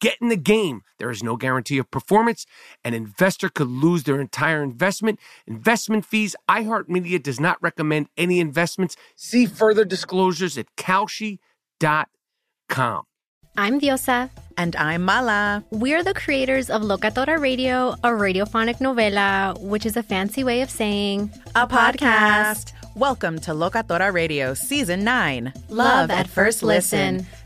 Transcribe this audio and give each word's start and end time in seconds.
Get 0.00 0.16
in 0.20 0.28
the 0.28 0.36
game. 0.36 0.82
There 0.98 1.10
is 1.10 1.22
no 1.22 1.36
guarantee 1.36 1.78
of 1.78 1.90
performance. 1.90 2.46
An 2.84 2.94
investor 2.94 3.48
could 3.48 3.68
lose 3.68 4.04
their 4.04 4.20
entire 4.20 4.62
investment. 4.62 5.18
Investment 5.46 6.04
fees. 6.04 6.36
iHeartMedia 6.48 7.22
does 7.22 7.40
not 7.40 7.62
recommend 7.62 8.08
any 8.16 8.40
investments. 8.40 8.96
See 9.16 9.46
further 9.46 9.84
disclosures 9.84 10.56
at 10.56 10.66
Kalshi.com. 10.76 11.38
I'm 13.56 13.80
Diosa. 13.80 14.30
And 14.56 14.74
I'm 14.76 15.02
Mala. 15.02 15.62
We're 15.70 16.02
the 16.02 16.14
creators 16.14 16.70
of 16.70 16.82
Locatora 16.82 17.38
Radio, 17.38 17.90
a 18.02 18.08
radiophonic 18.08 18.78
novela, 18.78 19.60
which 19.60 19.84
is 19.84 19.96
a 19.96 20.02
fancy 20.02 20.42
way 20.42 20.62
of 20.62 20.70
saying 20.70 21.30
a 21.54 21.66
podcast. 21.66 22.72
Welcome 22.94 23.38
to 23.40 23.52
Locatora 23.52 24.12
Radio 24.12 24.54
Season 24.54 25.04
9 25.04 25.52
Love 25.68 26.10
at 26.10 26.28
First 26.28 26.62
Listen. 26.62 27.26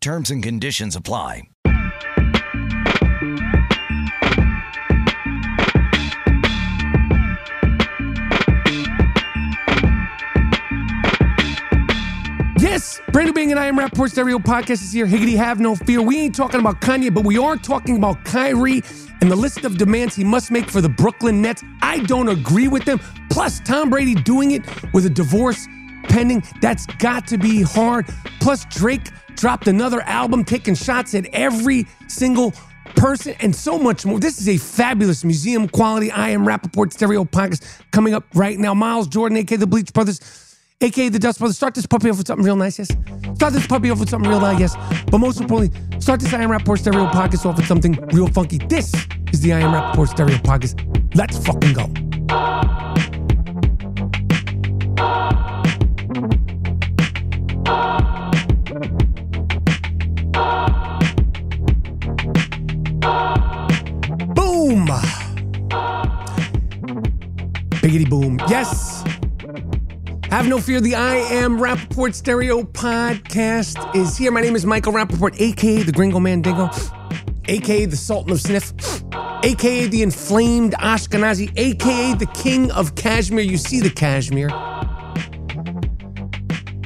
Terms 0.00 0.30
and 0.30 0.42
conditions 0.42 0.96
apply. 0.96 1.42
Yes, 12.58 13.00
Brandon 13.12 13.34
Bing 13.34 13.50
and 13.50 13.60
I 13.60 13.66
am 13.66 13.78
Rapaport 13.78 14.10
Stereo 14.10 14.38
Podcast 14.38 14.82
is 14.82 14.92
here. 14.92 15.06
Higgity, 15.06 15.36
have 15.36 15.60
no 15.60 15.74
fear. 15.74 16.00
We 16.00 16.18
ain't 16.18 16.34
talking 16.34 16.60
about 16.60 16.80
Kanye, 16.80 17.12
but 17.12 17.24
we 17.24 17.36
are 17.38 17.56
talking 17.56 17.96
about 17.96 18.24
Kyrie 18.24 18.82
and 19.20 19.30
the 19.30 19.36
list 19.36 19.64
of 19.64 19.76
demands 19.76 20.14
he 20.14 20.24
must 20.24 20.50
make 20.50 20.70
for 20.70 20.80
the 20.80 20.88
Brooklyn 20.88 21.42
Nets. 21.42 21.62
I 21.82 21.98
don't 22.00 22.28
agree 22.28 22.68
with 22.68 22.84
them. 22.84 22.98
Plus, 23.30 23.60
Tom 23.60 23.90
Brady 23.90 24.14
doing 24.14 24.52
it 24.52 24.62
with 24.92 25.04
a 25.06 25.10
divorce 25.10 25.66
pending. 26.08 26.42
That's 26.60 26.86
got 26.86 27.26
to 27.28 27.38
be 27.38 27.62
hard. 27.62 28.06
Plus, 28.40 28.64
Drake 28.66 29.08
dropped 29.36 29.68
another 29.68 30.00
album 30.02 30.44
taking 30.44 30.74
shots 30.74 31.14
at 31.14 31.26
every 31.32 31.86
single 32.08 32.52
person 32.96 33.34
and 33.40 33.54
so 33.54 33.78
much 33.78 34.06
more. 34.06 34.18
This 34.18 34.40
is 34.40 34.48
a 34.48 34.56
fabulous 34.56 35.24
museum 35.24 35.68
quality 35.68 36.10
I 36.10 36.30
am 36.30 36.44
Rapaport 36.46 36.92
Stereo 36.92 37.24
podcast 37.24 37.82
coming 37.90 38.14
up 38.14 38.24
right 38.34 38.58
now. 38.58 38.74
Miles 38.74 39.06
Jordan, 39.06 39.36
aka 39.38 39.56
the 39.56 39.66
Bleach 39.66 39.92
Brothers, 39.92 40.56
aka 40.80 41.08
the 41.08 41.18
Dust 41.18 41.38
Brothers. 41.38 41.56
Start 41.56 41.74
this 41.74 41.86
puppy 41.86 42.10
off 42.10 42.18
with 42.18 42.26
something 42.26 42.44
real 42.44 42.56
nice, 42.56 42.78
yes? 42.78 42.88
Start 43.34 43.52
this 43.52 43.66
puppy 43.66 43.90
off 43.90 44.00
with 44.00 44.08
something 44.08 44.30
real 44.30 44.40
nice, 44.40 44.58
yes? 44.58 44.76
But 45.10 45.18
most 45.18 45.40
importantly, 45.40 46.00
start 46.00 46.20
this 46.20 46.32
I 46.32 46.42
am 46.42 46.50
Rapaport 46.50 46.78
Stereo 46.78 47.06
podcast 47.06 47.44
off 47.46 47.56
with 47.56 47.66
something 47.66 47.92
real 48.12 48.28
funky. 48.28 48.58
This 48.58 48.94
is 49.32 49.40
the 49.40 49.52
I 49.52 49.60
am 49.60 49.72
Rapaport 49.72 50.08
Stereo 50.08 50.36
podcast. 50.38 50.82
Let's 51.14 51.38
fucking 51.38 51.74
go. 51.74 51.92
Boom! 64.34 64.86
Biggity 67.80 68.08
boom. 68.08 68.38
Yes! 68.48 69.04
Have 70.30 70.48
no 70.48 70.58
fear, 70.60 70.80
the 70.80 70.94
I 70.94 71.16
Am 71.16 71.58
Rapaport 71.58 72.14
Stereo 72.14 72.62
podcast 72.62 73.94
is 73.94 74.16
here. 74.16 74.30
My 74.30 74.40
name 74.40 74.56
is 74.56 74.66
Michael 74.66 74.92
Rapaport, 74.92 75.40
aka 75.40 75.82
the 75.82 75.92
Gringo 75.92 76.18
Mandingo, 76.18 76.68
aka 77.48 77.86
the 77.86 77.96
Sultan 77.96 78.32
of 78.32 78.40
Sniff, 78.40 78.72
aka 79.44 79.86
the 79.86 80.02
inflamed 80.02 80.74
Ashkenazi, 80.74 81.52
aka 81.56 82.14
the 82.14 82.26
King 82.26 82.70
of 82.72 82.94
Kashmir. 82.96 83.44
You 83.44 83.56
see 83.56 83.80
the 83.80 83.90
Kashmir. 83.90 84.48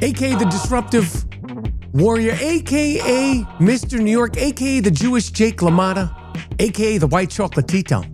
aka 0.03 0.35
the 0.35 0.47
disruptive 0.47 1.25
warrior, 1.93 2.37
aka 2.41 3.45
Mr. 3.59 3.99
New 3.99 4.11
York, 4.11 4.37
aka 4.37 4.81
the 4.81 4.91
Jewish 4.91 5.31
Jake 5.31 5.59
LaMotta, 5.59 6.11
aka 6.59 6.99
the 6.99 7.07
White 7.07 7.31
Chocolatito. 7.31 8.07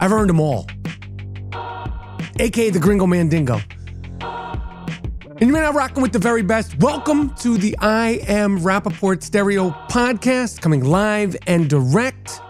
I've 0.00 0.12
earned 0.12 0.30
them 0.30 0.40
all. 0.40 0.66
aka 2.38 2.70
the 2.70 2.78
Gringo 2.78 3.06
Mandingo. 3.06 3.60
And 5.40 5.48
you're 5.48 5.60
now 5.60 5.72
rocking 5.72 6.02
with 6.02 6.12
the 6.12 6.18
very 6.18 6.42
best. 6.42 6.78
Welcome 6.80 7.34
to 7.36 7.58
the 7.58 7.76
I 7.80 8.20
Am 8.26 8.58
Rapaport 8.58 9.22
Stereo 9.22 9.70
podcast, 9.88 10.60
coming 10.60 10.84
live 10.84 11.36
and 11.46 11.68
direct. 11.68 12.40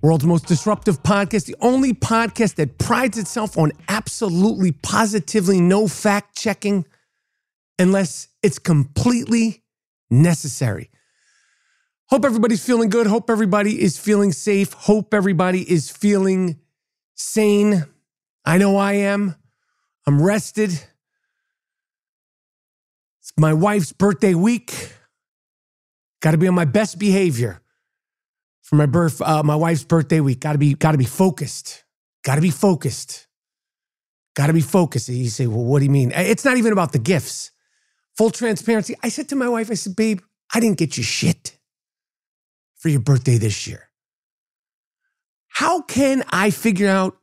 World's 0.00 0.24
most 0.24 0.46
disruptive 0.46 1.02
podcast, 1.02 1.46
the 1.46 1.56
only 1.60 1.92
podcast 1.92 2.54
that 2.54 2.78
prides 2.78 3.18
itself 3.18 3.58
on 3.58 3.72
absolutely, 3.88 4.72
positively 4.72 5.60
no 5.60 5.88
fact 5.88 6.36
checking 6.36 6.86
unless 7.78 8.28
it's 8.42 8.58
completely 8.58 9.62
necessary. 10.10 10.90
Hope 12.06 12.24
everybody's 12.24 12.64
feeling 12.64 12.88
good. 12.88 13.06
Hope 13.06 13.28
everybody 13.28 13.80
is 13.80 13.98
feeling 13.98 14.32
safe. 14.32 14.72
Hope 14.72 15.12
everybody 15.12 15.70
is 15.70 15.90
feeling 15.90 16.58
sane. 17.14 17.84
I 18.44 18.56
know 18.56 18.76
I 18.76 18.94
am. 18.94 19.34
I'm 20.06 20.22
rested. 20.22 20.70
It's 23.20 23.32
my 23.36 23.52
wife's 23.52 23.92
birthday 23.92 24.34
week. 24.34 24.94
Got 26.20 26.30
to 26.30 26.38
be 26.38 26.48
on 26.48 26.54
my 26.54 26.64
best 26.64 26.98
behavior 26.98 27.60
for 28.62 28.76
my 28.76 28.86
birth, 28.86 29.20
uh, 29.20 29.42
my 29.42 29.54
wife's 29.54 29.84
birthday 29.84 30.20
week. 30.20 30.40
Got 30.40 30.52
to 30.52 30.58
be, 30.58 30.74
got 30.74 30.92
to 30.92 30.98
be 30.98 31.04
focused. 31.04 31.84
Got 32.24 32.36
to 32.36 32.40
be 32.40 32.50
focused. 32.50 33.26
Got 34.34 34.46
to 34.46 34.52
be 34.54 34.62
focused. 34.62 35.10
You 35.10 35.28
say, 35.28 35.46
well, 35.46 35.64
what 35.64 35.80
do 35.80 35.84
you 35.84 35.90
mean? 35.90 36.12
It's 36.14 36.44
not 36.44 36.56
even 36.56 36.72
about 36.72 36.92
the 36.92 36.98
gifts. 36.98 37.50
Full 38.18 38.30
transparency. 38.30 38.96
I 39.02 39.10
said 39.10 39.28
to 39.28 39.36
my 39.36 39.48
wife, 39.48 39.70
I 39.70 39.74
said, 39.74 39.94
babe, 39.94 40.20
I 40.52 40.58
didn't 40.58 40.78
get 40.78 40.96
you 40.96 41.04
shit 41.04 41.56
for 42.76 42.88
your 42.88 43.00
birthday 43.00 43.38
this 43.38 43.68
year. 43.68 43.88
How 45.46 45.82
can 45.82 46.24
I 46.30 46.50
figure 46.50 46.88
out 46.88 47.16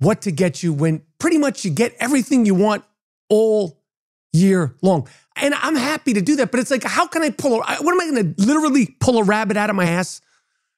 what 0.00 0.20
to 0.22 0.30
get 0.30 0.62
you 0.62 0.74
when 0.74 1.02
pretty 1.18 1.38
much 1.38 1.64
you 1.64 1.70
get 1.70 1.94
everything 1.98 2.44
you 2.44 2.54
want 2.54 2.84
all 3.30 3.80
year 4.34 4.76
long? 4.82 5.08
And 5.34 5.54
I'm 5.54 5.76
happy 5.76 6.12
to 6.12 6.20
do 6.20 6.36
that, 6.36 6.50
but 6.50 6.60
it's 6.60 6.70
like, 6.70 6.84
how 6.84 7.06
can 7.06 7.22
I 7.22 7.30
pull 7.30 7.54
a, 7.62 7.76
what 7.76 7.92
am 7.92 8.00
I 8.02 8.10
going 8.10 8.34
to 8.34 8.44
literally 8.44 8.96
pull 9.00 9.18
a 9.18 9.24
rabbit 9.24 9.56
out 9.56 9.70
of 9.70 9.76
my 9.76 9.86
ass 9.86 10.20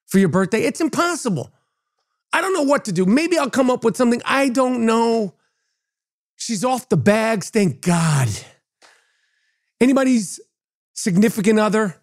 for 0.06 0.20
your 0.20 0.28
birthday? 0.28 0.60
It's 0.60 0.80
impossible. 0.80 1.52
I 2.32 2.40
don't 2.40 2.54
know 2.54 2.62
what 2.62 2.84
to 2.84 2.92
do. 2.92 3.04
Maybe 3.04 3.36
I'll 3.36 3.50
come 3.50 3.70
up 3.70 3.82
with 3.82 3.96
something. 3.96 4.22
I 4.24 4.48
don't 4.48 4.86
know. 4.86 5.34
She's 6.36 6.64
off 6.64 6.88
the 6.88 6.96
bags, 6.96 7.50
thank 7.50 7.80
God. 7.80 8.28
Anybody's 9.80 10.40
significant 10.94 11.58
other 11.58 11.96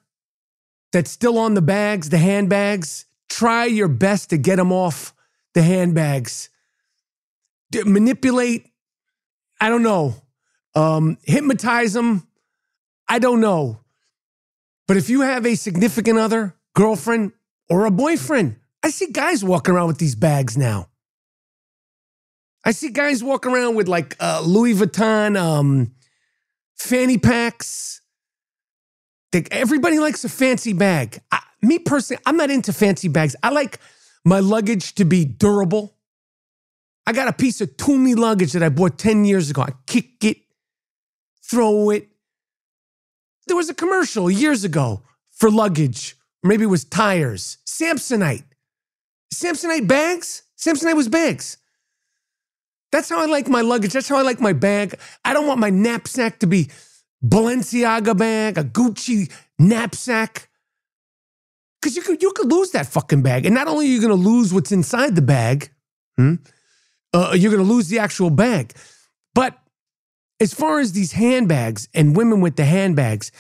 that's 0.92 1.12
still 1.12 1.38
on 1.38 1.56
the 1.56 1.62
bags, 1.62 2.10
the 2.10 2.18
handbags, 2.18 3.06
try 3.30 3.66
your 3.66 3.88
best 3.88 4.30
to 4.30 4.38
get 4.38 4.58
them 4.58 4.72
off 4.72 5.14
the 5.54 5.64
handbags. 5.64 6.50
D- 7.72 7.84
manipulate, 7.84 8.68
I 9.60 9.70
don't 9.70 9.84
know. 9.84 10.16
Um, 10.76 11.18
hypnotize 11.24 11.94
them, 11.94 12.28
I 13.08 13.20
don't 13.20 13.42
know. 13.42 13.80
But 14.88 14.98
if 14.98 15.10
you 15.10 15.22
have 15.22 15.46
a 15.46 15.56
significant 15.56 16.20
other, 16.20 16.56
girlfriend, 16.76 17.32
or 17.70 17.86
a 17.86 17.92
boyfriend, 17.92 18.58
I 18.84 18.90
see 18.90 19.08
guys 19.12 19.44
walking 19.44 19.74
around 19.74 19.88
with 19.88 19.98
these 19.98 20.16
bags 20.16 20.58
now. 20.58 20.90
I 22.66 22.72
see 22.72 22.90
guys 22.90 23.24
walking 23.24 23.52
around 23.52 23.76
with 23.76 23.88
like 23.88 24.16
uh, 24.20 24.42
Louis 24.44 24.74
Vuitton 24.74 25.38
um, 25.40 25.94
fanny 26.84 27.18
packs. 27.18 28.02
They, 29.32 29.44
everybody 29.50 30.00
likes 30.00 30.24
a 30.24 30.30
fancy 30.30 30.74
bag. 30.74 31.20
I, 31.32 31.40
me 31.62 31.80
personally, 31.80 32.22
I'm 32.26 32.38
not 32.38 32.52
into 32.52 32.74
fancy 32.74 33.08
bags. 33.08 33.36
I 33.42 33.50
like 33.50 33.80
my 34.26 34.40
luggage 34.40 34.96
to 34.96 35.06
be 35.06 35.26
durable. 35.26 35.96
I 37.08 37.14
got 37.14 37.28
a 37.28 37.34
piece 37.34 37.62
of 37.62 37.76
Tumi 37.78 38.16
luggage 38.16 38.54
that 38.54 38.64
I 38.64 38.70
bought 38.70 38.98
10 38.98 39.26
years 39.26 39.50
ago. 39.50 39.64
I 39.64 39.74
kick 39.88 40.24
it, 40.24 40.38
throw 41.44 41.90
it. 41.90 42.10
There 43.48 43.58
was 43.58 43.70
a 43.70 43.74
commercial 43.74 44.30
years 44.30 44.64
ago 44.64 45.04
for 45.32 45.50
luggage. 45.50 46.16
Maybe 46.44 46.64
it 46.64 46.68
was 46.68 46.86
tires. 46.86 47.58
Samsonite. 47.66 48.46
Samsonite 49.34 49.88
bags? 49.88 50.44
Samsonite 50.58 50.96
was 50.96 51.10
bags. 51.10 51.58
That's 52.94 53.10
how 53.10 53.20
I 53.20 53.26
like 53.26 53.48
my 53.48 53.62
luggage. 53.62 53.94
That's 53.94 54.08
how 54.08 54.18
I 54.18 54.22
like 54.22 54.40
my 54.40 54.54
bag. 54.54 54.94
I 55.26 55.34
don't 55.34 55.48
want 55.48 55.60
my 55.60 55.72
knapsack 55.72 56.38
to 56.42 56.48
be 56.48 56.70
Balenciaga 57.26 58.16
bag, 58.16 58.60
a 58.60 58.64
Gucci 58.64 59.32
knapsack. 59.58 60.48
Because 61.82 61.96
you 61.96 62.04
could 62.04 62.22
you 62.22 62.32
could 62.34 62.52
lose 62.52 62.70
that 62.72 62.86
fucking 62.86 63.24
bag, 63.24 63.48
and 63.48 63.56
not 63.56 63.68
only 63.68 63.88
are 63.88 63.90
you 63.90 64.00
going 64.00 64.16
to 64.16 64.30
lose 64.30 64.54
what's 64.54 64.72
inside 64.72 65.16
the 65.16 65.24
bag, 65.24 65.72
hmm, 66.18 66.36
uh, 67.14 67.36
you're 67.36 67.52
going 67.52 67.66
to 67.66 67.74
lose 67.74 67.88
the 67.88 67.98
actual 67.98 68.30
bag. 68.30 68.74
But 69.34 69.58
as 70.40 70.54
far 70.54 70.80
as 70.80 70.92
these 70.92 71.14
handbags 71.14 71.90
and 71.96 72.16
women 72.16 72.42
with 72.42 72.58
the 72.58 72.66
handbags, 72.66 73.32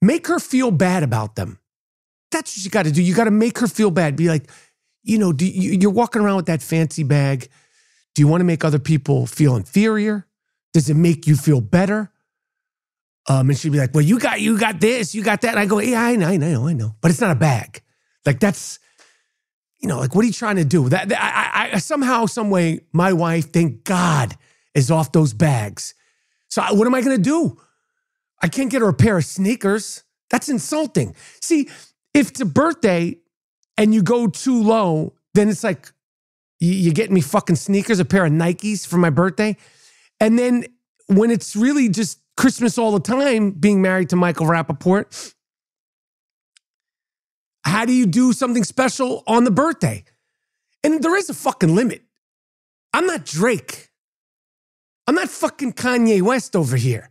make 0.00 0.26
her 0.26 0.38
feel 0.38 0.70
bad 0.70 1.02
about 1.02 1.36
them. 1.36 1.58
That's 2.30 2.56
what 2.56 2.64
you 2.64 2.70
got 2.70 2.86
to 2.86 2.92
do. 2.92 3.02
You 3.02 3.14
got 3.14 3.24
to 3.24 3.30
make 3.30 3.58
her 3.58 3.68
feel 3.68 3.90
bad. 3.90 4.16
Be 4.16 4.30
like, 4.30 4.50
you 5.02 5.18
know, 5.18 5.34
you, 5.38 5.72
you're 5.78 5.90
walking 5.90 6.22
around 6.22 6.36
with 6.36 6.46
that 6.46 6.62
fancy 6.62 7.02
bag. 7.02 7.50
Do 8.16 8.22
you 8.22 8.28
want 8.28 8.40
to 8.40 8.46
make 8.46 8.64
other 8.64 8.78
people 8.78 9.26
feel 9.26 9.56
inferior? 9.56 10.26
Does 10.72 10.88
it 10.88 10.94
make 10.94 11.26
you 11.26 11.36
feel 11.36 11.60
better? 11.60 12.10
Um, 13.28 13.50
and 13.50 13.58
she'd 13.58 13.72
be 13.72 13.78
like, 13.78 13.94
"Well, 13.94 14.04
you 14.04 14.18
got 14.18 14.40
you 14.40 14.58
got 14.58 14.80
this, 14.80 15.14
you 15.14 15.22
got 15.22 15.42
that." 15.42 15.50
And 15.50 15.58
I 15.58 15.66
go, 15.66 15.80
"Yeah, 15.80 16.02
I 16.02 16.16
know, 16.16 16.26
I 16.26 16.38
know, 16.38 16.66
I 16.66 16.72
know, 16.72 16.94
but 17.02 17.10
it's 17.10 17.20
not 17.20 17.30
a 17.30 17.38
bag. 17.38 17.82
Like 18.24 18.40
that's, 18.40 18.78
you 19.80 19.88
know, 19.88 19.98
like 19.98 20.14
what 20.14 20.24
are 20.24 20.26
you 20.26 20.32
trying 20.32 20.56
to 20.56 20.64
do? 20.64 20.88
That, 20.88 21.10
that 21.10 21.22
I, 21.22 21.74
I 21.74 21.78
somehow, 21.78 22.24
some 22.24 22.48
way, 22.48 22.80
my 22.90 23.12
wife, 23.12 23.52
thank 23.52 23.84
God, 23.84 24.34
is 24.74 24.90
off 24.90 25.12
those 25.12 25.34
bags. 25.34 25.94
So 26.48 26.62
I, 26.62 26.72
what 26.72 26.86
am 26.86 26.94
I 26.94 27.02
going 27.02 27.16
to 27.16 27.22
do? 27.22 27.60
I 28.42 28.48
can't 28.48 28.70
get 28.70 28.80
her 28.80 28.88
a 28.88 28.94
pair 28.94 29.18
of 29.18 29.26
sneakers. 29.26 30.04
That's 30.30 30.48
insulting. 30.48 31.14
See, 31.42 31.68
if 32.14 32.30
it's 32.30 32.40
a 32.40 32.46
birthday 32.46 33.18
and 33.76 33.94
you 33.94 34.02
go 34.02 34.26
too 34.26 34.62
low, 34.62 35.14
then 35.34 35.50
it's 35.50 35.62
like 35.62 35.92
you, 36.60 36.72
you 36.72 36.92
getting 36.92 37.14
me 37.14 37.20
fucking 37.20 37.56
sneakers, 37.56 38.00
a 38.00 38.04
pair 38.04 38.24
of 38.24 38.32
Nikes 38.32 38.86
for 38.86 38.96
my 38.96 39.10
birthday, 39.10 39.56
and 40.20 40.38
then 40.38 40.64
when 41.06 41.30
it's 41.30 41.54
really 41.54 41.88
just 41.88 42.20
Christmas 42.36 42.78
all 42.78 42.92
the 42.92 43.00
time, 43.00 43.50
being 43.50 43.80
married 43.80 44.10
to 44.10 44.16
Michael 44.16 44.46
Rapaport, 44.46 45.34
how 47.64 47.84
do 47.84 47.92
you 47.92 48.06
do 48.06 48.32
something 48.32 48.64
special 48.64 49.22
on 49.26 49.44
the 49.44 49.50
birthday? 49.50 50.04
And 50.84 51.02
there 51.02 51.16
is 51.16 51.28
a 51.28 51.34
fucking 51.34 51.74
limit. 51.74 52.02
I'm 52.92 53.06
not 53.06 53.24
Drake. 53.24 53.90
I'm 55.06 55.14
not 55.14 55.28
fucking 55.28 55.74
Kanye 55.74 56.22
West 56.22 56.56
over 56.56 56.76
here. 56.76 57.10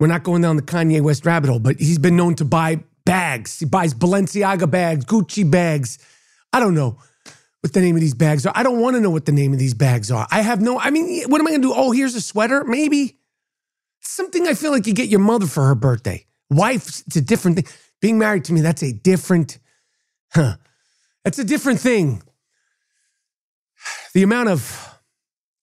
We're 0.00 0.08
not 0.08 0.22
going 0.22 0.42
down 0.42 0.56
the 0.56 0.62
Kanye 0.62 1.00
West 1.00 1.24
rabbit 1.24 1.48
hole, 1.48 1.58
but 1.58 1.78
he's 1.78 1.98
been 1.98 2.16
known 2.16 2.34
to 2.36 2.44
buy 2.44 2.80
bags. 3.04 3.58
He 3.58 3.64
buys 3.64 3.94
Balenciaga 3.94 4.70
bags, 4.70 5.04
Gucci 5.04 5.48
bags. 5.48 5.98
I 6.52 6.60
don't 6.60 6.74
know 6.74 6.98
what 7.64 7.72
the 7.72 7.80
name 7.80 7.94
of 7.94 8.02
these 8.02 8.12
bags 8.12 8.44
are. 8.44 8.52
I 8.54 8.62
don't 8.62 8.78
want 8.78 8.94
to 8.94 9.00
know 9.00 9.08
what 9.08 9.24
the 9.24 9.32
name 9.32 9.54
of 9.54 9.58
these 9.58 9.72
bags 9.72 10.10
are. 10.10 10.28
I 10.30 10.42
have 10.42 10.60
no, 10.60 10.78
I 10.78 10.90
mean, 10.90 11.24
what 11.30 11.40
am 11.40 11.46
I 11.46 11.50
going 11.50 11.62
to 11.62 11.68
do? 11.68 11.72
Oh, 11.74 11.92
here's 11.92 12.14
a 12.14 12.20
sweater? 12.20 12.62
Maybe. 12.62 13.16
Something 14.00 14.46
I 14.46 14.52
feel 14.52 14.70
like 14.70 14.86
you 14.86 14.92
get 14.92 15.08
your 15.08 15.20
mother 15.20 15.46
for 15.46 15.64
her 15.64 15.74
birthday. 15.74 16.26
Wife, 16.50 17.02
it's 17.06 17.16
a 17.16 17.22
different 17.22 17.56
thing. 17.56 17.66
Being 18.02 18.18
married 18.18 18.44
to 18.44 18.52
me, 18.52 18.60
that's 18.60 18.82
a 18.82 18.92
different, 18.92 19.58
huh? 20.34 20.56
That's 21.24 21.38
a 21.38 21.44
different 21.44 21.80
thing. 21.80 22.22
The 24.12 24.22
amount 24.22 24.50
of 24.50 25.00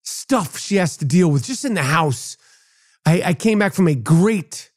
stuff 0.01 0.57
she 0.57 0.77
has 0.77 0.97
to 0.97 1.05
deal 1.05 1.29
with 1.29 1.43
just 1.43 1.65
in 1.65 1.75
the 1.75 1.83
house. 1.83 2.35
I, 3.05 3.21
I 3.25 3.33
came 3.35 3.59
back 3.59 3.75
from 3.75 3.87
a 3.87 3.93
great 3.93 4.71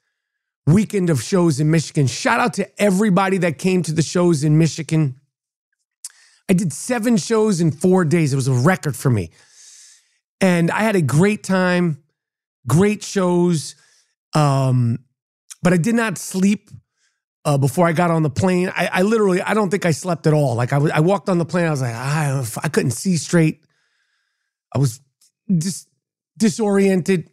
weekend 0.66 1.08
of 1.08 1.22
shows 1.22 1.58
in 1.58 1.70
Michigan. 1.70 2.06
Shout 2.06 2.38
out 2.38 2.52
to 2.54 2.82
everybody 2.82 3.38
that 3.38 3.56
came 3.56 3.82
to 3.84 3.92
the 3.92 4.02
shows 4.02 4.44
in 4.44 4.58
Michigan. 4.58 5.18
I 6.48 6.52
did 6.52 6.72
seven 6.72 7.16
shows 7.16 7.60
in 7.60 7.70
four 7.70 8.04
days. 8.04 8.32
It 8.32 8.36
was 8.36 8.48
a 8.48 8.52
record 8.52 8.96
for 8.96 9.10
me. 9.10 9.30
And 10.40 10.70
I 10.70 10.80
had 10.80 10.96
a 10.96 11.02
great 11.02 11.42
time, 11.42 12.02
great 12.66 13.02
shows. 13.02 13.74
Um, 14.34 14.98
but 15.62 15.72
I 15.72 15.78
did 15.78 15.94
not 15.94 16.18
sleep 16.18 16.70
uh, 17.44 17.58
before 17.58 17.86
I 17.86 17.92
got 17.92 18.10
on 18.10 18.22
the 18.22 18.30
plane. 18.30 18.70
I, 18.74 18.88
I, 18.92 19.02
literally, 19.02 19.40
I 19.40 19.54
don't 19.54 19.70
think 19.70 19.86
I 19.86 19.90
slept 19.90 20.26
at 20.26 20.32
all. 20.32 20.54
Like 20.54 20.72
I, 20.72 20.78
I 20.78 21.00
walked 21.00 21.28
on 21.28 21.38
the 21.38 21.44
plane, 21.44 21.66
I 21.66 21.70
was 21.70 21.82
like, 21.82 21.94
I, 21.94 22.44
I 22.62 22.68
couldn't 22.68 22.92
see 22.92 23.16
straight. 23.16 23.64
I 24.74 24.78
was 24.78 25.00
just 25.56 25.88
disoriented. 26.36 27.30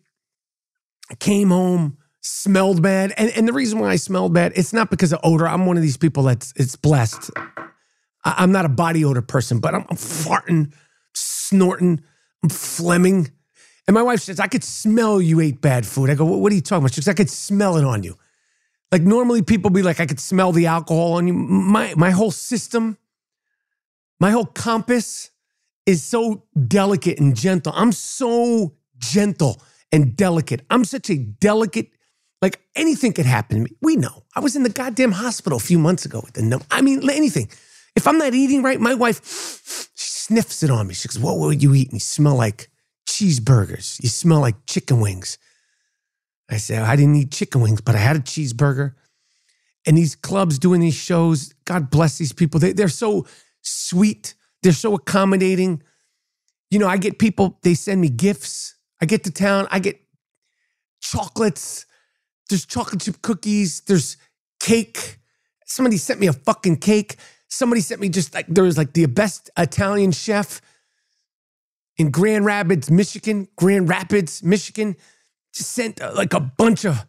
I 1.10 1.16
came 1.16 1.50
home, 1.50 1.98
smelled 2.22 2.82
bad, 2.82 3.14
and 3.18 3.30
and 3.32 3.48
the 3.48 3.54
reason 3.54 3.80
why 3.80 3.90
I 3.90 3.96
smelled 3.96 4.34
bad, 4.34 4.54
it's 4.56 4.72
not 4.72 4.90
because 4.90 5.12
of 5.12 5.20
odor. 5.24 5.48
I'm 5.48 5.66
one 5.66 5.76
of 5.76 5.84
these 5.84 5.98
people 5.98 6.24
that's 6.24 6.54
it's 6.56 6.76
blessed. 6.76 7.32
I, 8.24 8.44
am 8.44 8.52
not 8.52 8.66
a 8.66 8.70
body 8.70 9.04
odor 9.06 9.22
person, 9.22 9.60
but 9.60 9.74
I'm, 9.74 9.86
I'm 9.90 9.98
farting, 9.98 10.74
snorting, 11.14 12.02
I'm 12.44 12.50
phlegming. 12.50 13.32
And 13.88 13.96
my 13.96 14.04
wife 14.04 14.22
says, 14.22 14.40
I 14.40 14.48
could 14.48 14.64
smell 14.64 15.22
you 15.22 15.40
ate 15.40 15.62
bad 15.62 15.86
food. 15.86 16.10
I 16.10 16.16
go, 16.16 16.26
what 16.26 16.52
are 16.52 16.56
you 16.56 16.62
talking 16.62 16.84
about? 16.84 16.94
She 16.94 17.02
goes, 17.02 17.08
I 17.08 17.14
could 17.14 17.30
smell 17.30 17.78
it 17.78 17.86
on 17.86 18.04
you. 18.04 18.18
Like 18.92 19.02
normally 19.02 19.42
people 19.42 19.72
be 19.72 19.82
like, 19.82 20.00
I 20.00 20.06
could 20.06 20.20
smell 20.20 20.52
the 20.52 20.68
alcohol 20.68 21.14
on 21.14 21.28
you. 21.28 21.34
My 21.34 21.94
my 21.96 22.12
whole 22.12 22.32
system, 22.32 22.98
my 24.20 24.32
whole 24.32 24.46
compass 24.46 25.32
is 25.86 26.04
so 26.04 26.44
delicate 26.68 27.20
and 27.20 27.36
gentle. 27.36 27.74
I'm 27.76 27.94
so 27.94 28.76
gentle 28.98 29.62
and 29.92 30.16
delicate. 30.16 30.62
I'm 30.70 30.84
such 30.84 31.10
a 31.10 31.18
delicate, 31.18 31.90
like 32.42 32.60
anything 32.76 33.14
could 33.14 33.26
happen 33.26 33.58
to 33.58 33.64
me. 33.64 33.72
We 33.82 33.96
know. 33.96 34.24
I 34.36 34.42
was 34.42 34.56
in 34.56 34.64
the 34.64 34.70
goddamn 34.70 35.14
hospital 35.14 35.58
a 35.58 35.62
few 35.62 35.80
months 35.80 36.06
ago 36.06 36.22
with 36.24 36.34
the 36.34 36.42
no. 36.42 36.60
I 36.70 36.82
mean, 36.82 37.10
anything. 37.10 37.50
If 37.96 38.08
I'm 38.08 38.18
not 38.18 38.34
eating 38.34 38.64
right, 38.64 38.80
my 38.80 38.94
wife 38.94 39.22
sniffs 39.96 40.64
it 40.64 40.70
on 40.70 40.88
me. 40.88 40.94
She 40.94 41.08
goes, 41.08 41.20
What 41.20 41.38
would 41.40 41.62
you 41.62 41.74
eat? 41.74 41.88
And 41.88 41.96
you 41.96 42.00
smell 42.00 42.36
like 42.36 42.70
cheeseburgers. 43.08 44.02
You 44.02 44.10
smell 44.10 44.40
like 44.40 44.66
chicken 44.66 45.00
wings. 45.00 45.38
I 46.50 46.58
said, 46.58 46.82
I 46.82 46.96
didn't 46.96 47.16
eat 47.16 47.32
chicken 47.32 47.62
wings, 47.62 47.82
but 47.82 47.96
I 47.96 48.00
had 48.00 48.16
a 48.16 48.20
cheeseburger. 48.20 48.94
And 49.86 49.98
these 49.98 50.16
clubs 50.16 50.60
doing 50.60 50.82
these 50.82 50.96
shows, 50.96 51.54
God 51.66 51.90
bless 51.90 52.18
these 52.18 52.34
people. 52.34 52.60
They, 52.60 52.74
they're 52.74 52.90
so 52.90 53.26
sweet, 53.62 54.36
they're 54.62 54.74
so 54.74 54.94
accommodating. 54.94 55.82
You 56.70 56.80
know, 56.80 56.88
I 56.88 56.98
get 56.98 57.20
people, 57.20 57.58
they 57.64 57.74
send 57.74 58.02
me 58.02 58.10
gifts. 58.10 58.76
I 59.02 59.06
get 59.06 59.24
to 59.24 59.32
town, 59.32 59.68
I 59.72 59.80
get 59.80 60.00
chocolates. 61.02 61.86
There's 62.50 62.66
chocolate 62.66 63.02
chip 63.02 63.22
cookies, 63.22 63.82
there's 63.82 64.18
cake. 64.60 65.20
Somebody 65.66 65.98
sent 65.98 66.20
me 66.20 66.28
a 66.28 66.34
fucking 66.34 66.78
cake. 66.78 67.16
Somebody 67.52 67.82
sent 67.82 68.00
me 68.00 68.10
just 68.10 68.34
like 68.34 68.48
there 68.48 68.64
was 68.64 68.78
like 68.78 68.94
the 68.94 69.06
best 69.06 69.50
Italian 69.58 70.14
chef 70.14 70.62
in 71.98 72.10
Grand 72.10 72.46
Rapids, 72.46 72.90
Michigan. 72.90 73.50
Grand 73.58 73.90
Rapids, 73.90 74.42
Michigan. 74.42 74.96
Just 75.54 75.72
sent 75.72 76.02
uh, 76.02 76.14
like 76.16 76.34
a 76.34 76.40
bunch 76.40 76.86
of 76.86 77.06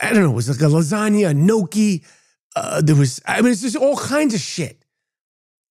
I 0.00 0.12
don't 0.12 0.22
know, 0.22 0.30
it 0.30 0.34
was 0.34 0.48
like 0.48 0.60
a 0.60 0.72
lasagna, 0.72 1.30
a 1.30 1.34
gnocchi. 1.34 2.04
Uh, 2.54 2.82
there 2.82 2.94
was, 2.94 3.20
I 3.26 3.40
mean, 3.40 3.52
it's 3.52 3.62
just 3.62 3.76
all 3.76 3.96
kinds 3.96 4.34
of 4.34 4.40
shit. 4.40 4.84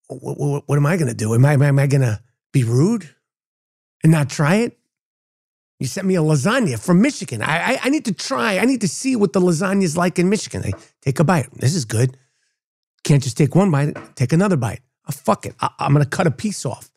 What, 0.08 0.38
what, 0.38 0.64
what 0.66 0.76
am 0.76 0.86
I 0.86 0.96
to 0.96 1.14
do? 1.14 1.34
Am 1.34 1.44
I, 1.44 1.54
am 1.54 1.78
I 1.78 1.86
to 1.86 2.20
be 2.52 2.64
rude 2.64 3.08
and 4.02 4.12
not 4.12 4.28
try 4.28 4.56
it? 4.56 4.78
You 5.78 5.86
sent 5.86 6.06
me 6.06 6.16
a 6.16 6.20
lasagna 6.22 6.78
from 6.78 7.00
Michigan. 7.00 7.42
I, 7.42 7.74
I, 7.74 7.78
I 7.84 7.88
need 7.88 8.04
to 8.06 8.14
try. 8.14 8.58
I 8.58 8.64
need 8.64 8.80
to 8.82 8.88
see 8.88 9.16
what 9.16 9.32
the 9.32 9.40
lasagna 9.40 9.82
is 9.82 9.96
like 9.96 10.18
in 10.18 10.28
Michigan. 10.28 10.62
I 10.64 10.72
take 11.02 11.20
a 11.20 11.24
bite. 11.24 11.48
This 11.52 11.74
is 11.74 11.84
good. 11.84 12.16
Can't 13.04 13.22
just 13.22 13.36
take 13.36 13.54
one 13.54 13.70
bite. 13.70 13.96
Take 14.16 14.32
another 14.32 14.56
bite. 14.56 14.80
Oh, 15.08 15.12
fuck 15.12 15.46
it. 15.46 15.54
I, 15.60 15.70
am 15.80 15.92
gonna 15.92 16.06
cut 16.06 16.26
a 16.26 16.30
piece 16.30 16.64
off. 16.64 16.90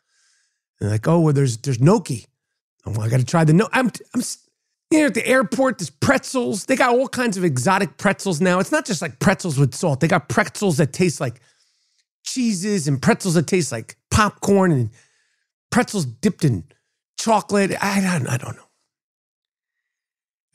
And 0.79 0.89
like, 0.89 1.07
oh, 1.07 1.19
well, 1.19 1.33
there's 1.33 1.57
there's 1.57 1.79
gnocchi. 1.79 2.25
Oh, 2.85 3.01
I 3.01 3.09
got 3.09 3.19
to 3.19 3.25
try 3.25 3.43
the 3.43 3.53
no. 3.53 3.67
I'm 3.73 3.91
I'm 4.15 4.21
you 4.89 4.99
know, 4.99 5.05
at 5.07 5.13
the 5.13 5.27
airport. 5.27 5.79
There's 5.79 5.89
pretzels. 5.89 6.65
They 6.65 6.77
got 6.77 6.95
all 6.95 7.09
kinds 7.09 7.35
of 7.37 7.43
exotic 7.43 7.97
pretzels 7.97 8.39
now. 8.39 8.59
It's 8.59 8.71
not 8.71 8.85
just 8.85 9.01
like 9.01 9.19
pretzels 9.19 9.59
with 9.59 9.75
salt. 9.75 9.99
They 9.99 10.07
got 10.07 10.29
pretzels 10.29 10.77
that 10.77 10.93
taste 10.93 11.19
like 11.19 11.41
cheeses 12.23 12.87
and 12.87 13.01
pretzels 13.01 13.33
that 13.33 13.47
taste 13.47 13.71
like 13.71 13.97
popcorn 14.09 14.71
and 14.71 14.89
pretzels 15.71 16.05
dipped 16.05 16.45
in 16.45 16.63
chocolate. 17.19 17.71
I 17.81 17.99
don't 17.99 18.27
I 18.27 18.37
don't 18.37 18.55
know. 18.55 18.63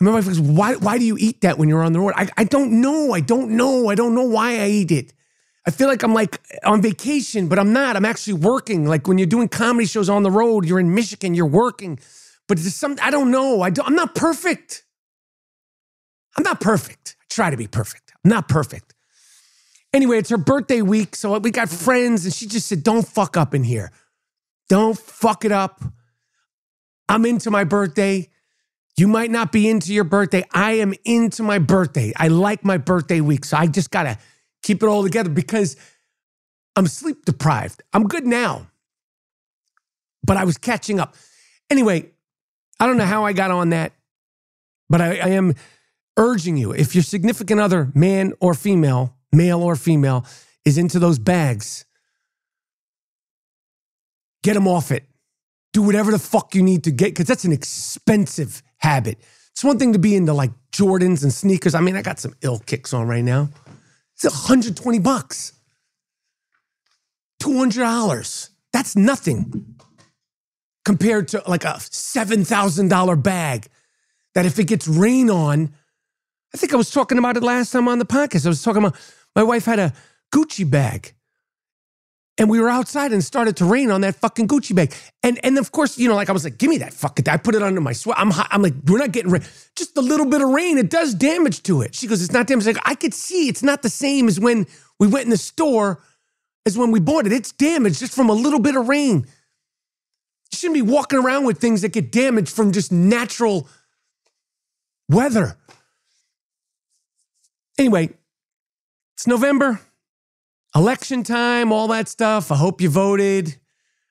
My 0.01 0.11
wife 0.11 0.27
goes, 0.27 0.41
why, 0.41 0.75
why 0.75 0.99
do 0.99 1.05
you 1.05 1.17
eat 1.17 1.43
that 1.43 1.59
when 1.59 1.69
you're 1.69 1.85
on 1.85 1.93
the 1.93 2.01
road? 2.01 2.15
I, 2.17 2.29
I 2.37 2.43
don't 2.43 2.81
know. 2.81 3.15
I 3.15 3.21
don't 3.21 3.51
know. 3.51 3.89
I 3.89 3.95
don't 3.95 4.17
know 4.17 4.25
why 4.25 4.59
I 4.59 4.67
eat 4.67 4.91
it. 4.91 5.13
I 5.65 5.71
feel 5.71 5.87
like 5.87 6.03
I'm 6.03 6.13
like 6.13 6.41
on 6.65 6.83
vacation, 6.83 7.49
but 7.49 7.59
I'm 7.59 7.73
not. 7.73 7.97
I'm 7.97 8.05
actually 8.05 8.35
working. 8.35 8.87
Like 8.87 9.07
when 9.07 9.19
you're 9.19 9.27
doing 9.27 9.49
comedy 9.49 9.87
shows 9.87 10.09
on 10.09 10.23
the 10.23 10.31
road, 10.31 10.67
you're 10.67 10.81
in 10.81 10.95
Michigan, 10.95 11.35
you're 11.35 11.47
working. 11.47 11.99
But 12.49 12.59
there's 12.59 12.75
some, 12.75 12.97
I 13.01 13.11
don't 13.11 13.31
know. 13.31 13.63
I 13.63 13.71
don't, 13.71 13.87
I'm 13.87 13.95
not 13.95 14.15
perfect. 14.15 14.85
I'm 16.37 16.43
not 16.43 16.61
perfect. 16.61 17.17
I 17.21 17.25
try 17.31 17.51
to 17.51 17.57
be 17.57 17.69
perfect. 17.69 18.13
I'm 18.25 18.31
not 18.31 18.49
perfect. 18.49 18.95
Anyway, 19.93 20.19
it's 20.19 20.31
her 20.31 20.39
birthday 20.39 20.83
week. 20.83 21.15
So 21.15 21.39
we 21.39 21.51
got 21.51 21.69
friends, 21.69 22.25
and 22.25 22.35
she 22.35 22.47
just 22.47 22.67
said, 22.67 22.83
Don't 22.83 23.07
fuck 23.07 23.37
up 23.37 23.55
in 23.55 23.63
here. 23.63 23.93
Don't 24.69 24.99
fuck 24.99 25.45
it 25.45 25.53
up. 25.53 25.83
I'm 27.09 27.27
into 27.27 27.51
my 27.51 27.65
birthday. 27.65 28.31
You 28.97 29.07
might 29.07 29.31
not 29.31 29.53
be 29.53 29.69
into 29.69 29.93
your 29.93 30.05
birthday. 30.05 30.45
I 30.53 30.73
am 30.73 30.95
into 31.05 31.43
my 31.43 31.59
birthday. 31.59 32.13
I 32.17 32.29
like 32.29 32.65
my 32.65 32.79
birthday 32.79 33.21
week. 33.21 33.45
So 33.45 33.57
I 33.57 33.67
just 33.67 33.91
got 33.91 34.05
to 34.05 34.19
keep 34.63 34.83
it 34.83 34.87
all 34.87 35.03
together 35.03 35.31
because 35.31 35.77
I'm 36.77 36.87
sleep 36.87 37.25
deprived. 37.25 37.83
I'm 37.93 38.09
good 38.09 38.27
now, 38.27 38.69
but 40.25 40.37
I 40.37 40.45
was 40.45 40.57
catching 40.57 41.01
up. 41.01 41.15
Anyway, 41.71 42.11
I 42.81 42.87
don't 42.87 42.97
know 42.97 43.05
how 43.05 43.25
I 43.25 43.33
got 43.33 43.51
on 43.51 43.71
that, 43.71 43.93
but 44.89 45.01
I, 45.01 45.19
I 45.19 45.29
am 45.29 45.55
urging 46.17 46.57
you 46.57 46.73
if 46.73 46.95
your 46.95 47.03
significant 47.03 47.61
other, 47.61 47.91
man 47.95 48.33
or 48.41 48.55
female, 48.55 49.17
male 49.33 49.63
or 49.63 49.77
female, 49.77 50.27
is 50.65 50.79
into 50.79 50.99
those 50.99 51.19
bags, 51.19 51.85
get 54.43 54.55
them 54.55 54.69
off 54.69 54.91
it. 54.91 55.05
Do 55.73 55.83
whatever 55.83 56.11
the 56.11 56.19
fuck 56.19 56.55
you 56.55 56.63
need 56.63 56.85
to 56.85 56.91
get, 56.91 57.07
because 57.07 57.27
that's 57.27 57.45
an 57.45 57.53
expensive 57.53 58.63
habit. 58.77 59.19
It's 59.53 59.65
one 59.65 59.79
thing 59.79 59.95
to 59.95 59.99
be 59.99 60.15
into 60.15 60.35
like 60.35 60.51
Jordans 60.71 61.23
and 61.23 61.33
sneakers. 61.33 61.75
I 61.75 61.81
mean, 61.81 61.97
I 61.97 62.03
got 62.03 62.19
some 62.19 62.35
ill 62.43 62.59
kicks 62.59 62.93
on 62.93 63.07
right 63.07 63.25
now. 63.25 63.49
It's 64.23 64.33
120 64.33 65.01
bucks. 65.01 65.53
$200. 67.43 68.51
That's 68.73 68.97
nothing 68.97 69.75
compared 70.85 71.29
to 71.29 71.43
like 71.47 71.65
a 71.65 71.75
$7,000 71.79 73.23
bag 73.23 73.67
that 74.35 74.47
if 74.47 74.59
it 74.59 74.65
gets 74.65 74.87
rain 74.87 75.29
on, 75.29 75.75
I 76.55 76.59
think 76.59 76.73
I 76.73 76.77
was 76.77 76.91
talking 76.91 77.19
about 77.19 77.37
it 77.37 77.43
last 77.43 77.73
time 77.73 77.89
on 77.89 77.99
the 77.99 78.05
podcast. 78.05 78.47
I 78.47 78.51
was 78.51 78.63
talking 78.63 78.83
about 78.85 78.97
my 79.35 79.43
wife 79.43 79.65
had 79.65 79.79
a 79.79 79.93
Gucci 80.33 80.69
bag 80.69 81.15
and 82.39 82.49
we 82.49 82.61
were 82.61 82.69
outside 82.69 83.13
and 83.13 83.23
started 83.23 83.57
to 83.59 83.65
rain 83.65 83.91
on 83.91 84.01
that 84.01 84.17
fucking 84.17 84.49
Gucci 84.49 84.75
bag. 84.75 84.95
And 85.23 85.39
and 85.45 85.59
of 85.59 85.71
course, 85.73 85.99
you 85.99 86.09
know, 86.09 86.15
like 86.15 86.31
I 86.31 86.33
was 86.33 86.45
like, 86.45 86.59
give 86.59 86.71
me 86.71 86.79
that 86.79 86.93
fucking. 86.93 87.29
I 87.29 87.37
put 87.37 87.55
it 87.55 87.63
under 87.63 87.81
my 87.81 87.93
sweat. 87.93 88.19
I'm 88.19 88.31
hot. 88.31 88.49
I'm 88.51 88.63
like, 88.63 88.75
we're 88.87 88.99
not 88.99 89.13
getting 89.13 89.31
rain. 89.31 89.43
Just 89.77 89.97
a 89.97 90.01
little 90.01 90.27
bit 90.27 90.41
of 90.41 90.49
rain, 90.49 90.79
it 90.79 90.91
does 90.91 91.15
damage 91.15 91.63
to 91.65 91.83
it. 91.83 91.95
She 91.95 92.07
goes, 92.07 92.23
it's 92.23 92.33
not 92.33 92.47
damage. 92.47 92.67
Like 92.67 92.79
I 92.85 92.95
could 92.95 93.15
see 93.15 93.49
it's 93.49 93.63
not 93.63 93.83
the 93.83 93.91
same 93.91 94.29
as 94.29 94.41
when 94.41 94.67
we 94.99 95.07
went 95.07 95.25
in 95.25 95.31
the 95.31 95.37
store 95.37 96.03
as 96.65 96.79
when 96.79 96.91
we 96.91 97.01
bought 97.01 97.27
it. 97.27 97.33
It's 97.33 97.53
damaged 97.53 97.99
just 97.99 98.15
from 98.15 98.31
a 98.31 98.35
little 98.35 98.61
bit 98.61 98.77
of 98.77 98.89
rain. 98.89 99.27
You 100.53 100.59
shouldn't 100.59 100.75
be 100.75 100.83
walking 100.83 101.19
around 101.19 101.45
with 101.45 101.59
things 101.59 101.83
that 101.83 101.93
get 101.93 102.13
damaged 102.13 102.55
from 102.55 102.73
just 102.73 102.93
natural 102.93 103.69
weather. 105.09 105.57
Anyway, 107.79 108.11
it's 109.17 109.27
November 109.27 109.81
election 110.75 111.23
time, 111.23 111.73
all 111.73 111.89
that 111.89 112.09
stuff. 112.09 112.51
I 112.51 112.57
hope 112.57 112.81
you 112.81 112.89
voted. 112.89 113.57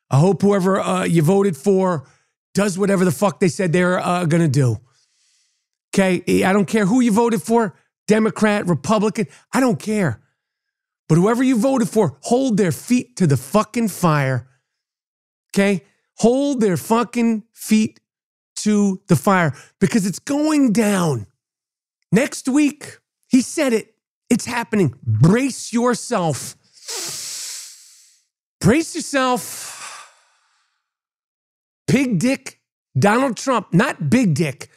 I 0.09 0.17
hope 0.17 0.41
whoever 0.41 0.79
uh, 0.79 1.05
you 1.05 1.21
voted 1.21 1.55
for 1.55 2.05
does 2.53 2.77
whatever 2.77 3.05
the 3.05 3.11
fuck 3.11 3.39
they 3.39 3.47
said 3.47 3.71
they're 3.71 3.99
uh, 3.99 4.25
going 4.25 4.43
to 4.43 4.49
do. 4.49 4.77
Okay. 5.93 6.43
I 6.43 6.53
don't 6.53 6.67
care 6.67 6.85
who 6.85 7.01
you 7.01 7.11
voted 7.11 7.41
for 7.41 7.75
Democrat, 8.07 8.67
Republican. 8.67 9.27
I 9.53 9.59
don't 9.59 9.79
care. 9.79 10.21
But 11.07 11.15
whoever 11.15 11.43
you 11.43 11.57
voted 11.57 11.89
for, 11.89 12.17
hold 12.21 12.57
their 12.57 12.71
feet 12.71 13.17
to 13.17 13.27
the 13.27 13.37
fucking 13.37 13.89
fire. 13.89 14.47
Okay. 15.53 15.83
Hold 16.17 16.61
their 16.61 16.77
fucking 16.77 17.43
feet 17.53 17.99
to 18.57 19.01
the 19.07 19.15
fire 19.15 19.53
because 19.79 20.05
it's 20.05 20.19
going 20.19 20.71
down. 20.71 21.27
Next 22.11 22.47
week, 22.47 22.99
he 23.27 23.41
said 23.41 23.73
it. 23.73 23.90
It's 24.31 24.45
happening. 24.45 24.93
Brace 25.05 25.73
yourself. 25.73 26.55
Brace 28.61 28.95
yourself. 28.95 30.09
Big 31.85 32.17
Dick 32.17 32.61
Donald 32.97 33.35
Trump, 33.35 33.73
not 33.73 34.09
Big 34.09 34.33
Dick. 34.33 34.69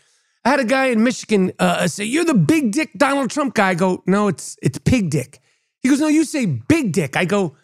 I 0.44 0.50
had 0.50 0.58
a 0.58 0.64
guy 0.64 0.87
in 0.87 1.04
Michigan 1.04 1.52
uh, 1.61 1.87
say, 1.87 2.02
"You're 2.02 2.25
the 2.25 2.34
Big 2.34 2.73
Dick 2.73 2.90
Donald 2.96 3.30
Trump 3.30 3.54
guy." 3.54 3.68
I 3.68 3.75
go, 3.75 4.02
"No, 4.06 4.26
it's 4.26 4.56
it's 4.61 4.78
Pig 4.78 5.11
Dick." 5.11 5.38
He 5.78 5.88
goes, 5.88 6.00
"No, 6.00 6.08
you 6.08 6.25
say 6.25 6.46
Big 6.46 6.90
Dick." 6.90 7.16
I 7.16 7.25
go, 7.25 7.56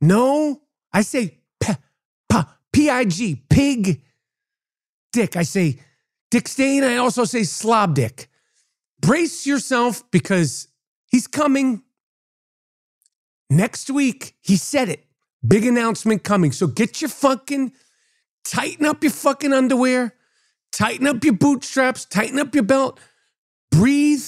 "No, 0.00 0.62
I 0.92 1.02
say 1.02 1.40
P 1.58 1.72
P 2.72 2.88
I 2.88 3.04
G 3.06 3.42
Pig 3.50 4.02
Dick." 5.12 5.34
I 5.34 5.42
say 5.42 5.80
Dick 6.30 6.46
Stain. 6.46 6.84
I 6.84 6.98
also 6.98 7.24
say 7.24 7.42
Slob 7.42 7.96
Dick. 7.96 8.28
Brace 9.00 9.48
yourself 9.48 10.08
because 10.12 10.68
He's 11.14 11.28
coming 11.28 11.84
next 13.48 13.88
week. 13.88 14.34
He 14.40 14.56
said 14.56 14.88
it. 14.88 15.06
Big 15.46 15.64
announcement 15.64 16.24
coming. 16.24 16.50
So 16.50 16.66
get 16.66 17.00
your 17.00 17.08
fucking, 17.08 17.70
tighten 18.44 18.84
up 18.84 19.04
your 19.04 19.12
fucking 19.12 19.52
underwear, 19.52 20.14
tighten 20.72 21.06
up 21.06 21.22
your 21.22 21.34
bootstraps, 21.34 22.04
tighten 22.04 22.40
up 22.40 22.52
your 22.52 22.64
belt, 22.64 22.98
breathe, 23.70 24.24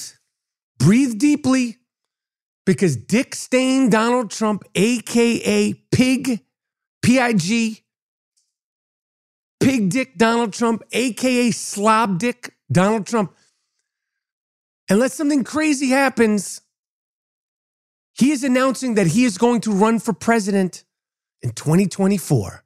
breathe 0.79 1.19
deeply, 1.19 1.79
because 2.65 2.97
Dick 2.97 3.35
Stain 3.35 3.91
Donald 3.91 4.31
Trump, 4.31 4.63
AKA 4.77 5.75
Pig, 5.91 6.41
P 7.03 7.19
I 7.19 7.33
G, 7.33 7.83
Pig 9.59 9.91
Dick 9.91 10.17
Donald 10.17 10.53
Trump, 10.53 10.85
AKA 10.93 11.51
Slob 11.51 12.21
Dick 12.21 12.55
Donald 12.71 13.09
Trump, 13.09 13.35
unless 14.89 15.15
something 15.15 15.43
crazy 15.43 15.89
happens, 15.89 16.61
he 18.17 18.31
is 18.31 18.43
announcing 18.43 18.95
that 18.95 19.09
he 19.09 19.25
is 19.25 19.37
going 19.37 19.61
to 19.63 19.73
run 19.73 19.99
for 19.99 20.13
president 20.13 20.85
in 21.43 21.51
2024. 21.51 22.65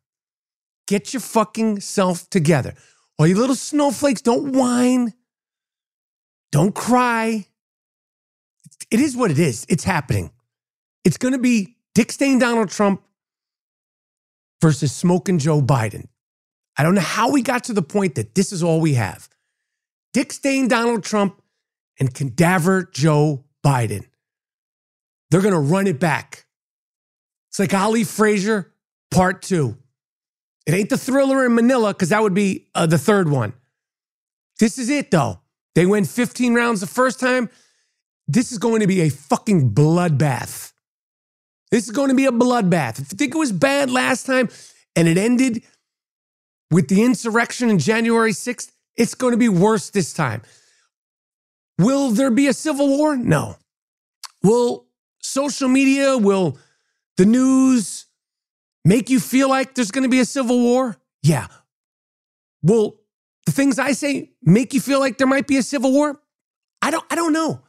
Get 0.87 1.12
your 1.12 1.21
fucking 1.21 1.80
self 1.80 2.30
together. 2.30 2.75
All 3.19 3.26
you 3.26 3.37
little 3.37 3.57
snowflakes, 3.57 4.23
don't 4.23 4.52
whine. 4.52 5.12
Don't 6.52 6.75
cry. 6.75 7.47
It 8.90 9.00
is 9.00 9.16
what 9.16 9.30
it 9.30 9.38
is. 9.38 9.66
It's 9.69 9.85
happening. 9.85 10.30
It's 11.04 11.16
going 11.16 11.33
to 11.33 11.38
be 11.38 11.76
Dick 11.95 12.12
Stain 12.12 12.38
Donald 12.38 12.71
Trump 12.71 13.02
versus 14.61 14.92
smoking 14.92 15.38
Joe 15.38 15.61
Biden. 15.61 16.07
I 16.76 16.83
don't 16.83 16.95
know 16.95 17.00
how 17.00 17.30
we 17.30 17.42
got 17.42 17.64
to 17.64 17.73
the 17.73 17.83
point 17.83 18.14
that 18.14 18.35
this 18.35 18.52
is 18.52 18.62
all 18.62 18.80
we 18.80 18.95
have. 18.95 19.28
Dick 20.12 20.33
Stain 20.33 20.69
Donald 20.69 21.04
Trump 21.04 21.42
and 21.99 22.14
cadaver 22.14 22.88
Joe 22.92 23.45
Biden. 23.64 24.07
They're 25.30 25.42
going 25.42 25.54
to 25.54 25.60
run 25.60 25.87
it 25.87 26.00
back. 26.00 26.46
It's 27.49 27.58
like 27.58 27.75
Ali 27.75 28.04
Frazier, 28.04 28.72
part 29.10 29.42
two. 29.42 29.76
It 30.66 30.75
ain't 30.75 30.90
the 30.90 30.99
thriller 30.99 31.44
in 31.46 31.54
Manila, 31.54 31.92
because 31.92 32.10
that 32.10 32.22
would 32.22 32.34
be 32.34 32.68
uh, 32.75 32.87
the 32.87 32.99
third 32.99 33.28
one. 33.28 33.54
This 34.58 34.78
is 34.78 34.90
it, 34.90 35.10
though. 35.10 35.40
They 35.75 35.87
win 35.87 36.04
15 36.04 36.54
rounds 36.54 36.80
the 36.80 36.87
first 36.87 37.18
time. 37.18 37.49
This 38.28 38.52
is 38.52 38.58
going 38.58 38.80
to 38.80 38.87
be 38.87 39.00
a 39.00 39.08
fucking 39.08 39.72
bloodbath. 39.72 40.72
This 41.70 41.87
is 41.87 41.90
going 41.92 42.08
to 42.08 42.14
be 42.14 42.26
a 42.26 42.32
bloodbath. 42.32 43.00
If 43.00 43.12
you 43.12 43.16
think 43.16 43.34
it 43.34 43.38
was 43.38 43.52
bad 43.52 43.90
last 43.90 44.26
time 44.26 44.49
and 44.96 45.08
it 45.08 45.16
ended 45.16 45.62
with 46.70 46.88
the 46.88 47.02
insurrection 47.02 47.70
in 47.70 47.78
January 47.78 48.32
6th, 48.32 48.70
it's 48.96 49.14
going 49.14 49.32
to 49.32 49.38
be 49.38 49.49
worse 49.49 49.90
this 49.90 50.12
time. 50.12 50.42
Will 51.78 52.10
there 52.10 52.30
be 52.30 52.49
a 52.49 52.52
civil 52.52 52.88
war? 52.88 53.16
No. 53.16 53.56
Will 54.42 54.87
social 55.20 55.68
media, 55.68 56.16
will 56.16 56.58
the 57.16 57.26
news 57.26 58.06
make 58.84 59.10
you 59.10 59.20
feel 59.20 59.48
like 59.48 59.74
there's 59.74 59.90
going 59.90 60.04
to 60.04 60.08
be 60.08 60.20
a 60.20 60.24
civil 60.24 60.60
war? 60.60 60.96
Yeah. 61.22 61.46
Will 62.62 63.00
the 63.46 63.52
things 63.52 63.78
I 63.78 63.92
say 63.92 64.32
make 64.42 64.74
you 64.74 64.80
feel 64.80 65.00
like 65.00 65.18
there 65.18 65.26
might 65.26 65.46
be 65.46 65.56
a 65.56 65.62
civil 65.62 65.92
war? 65.92 66.20
I 66.82 66.90
don't 66.90 67.04
I 67.10 67.14
don't 67.14 67.32
know. 67.32 67.62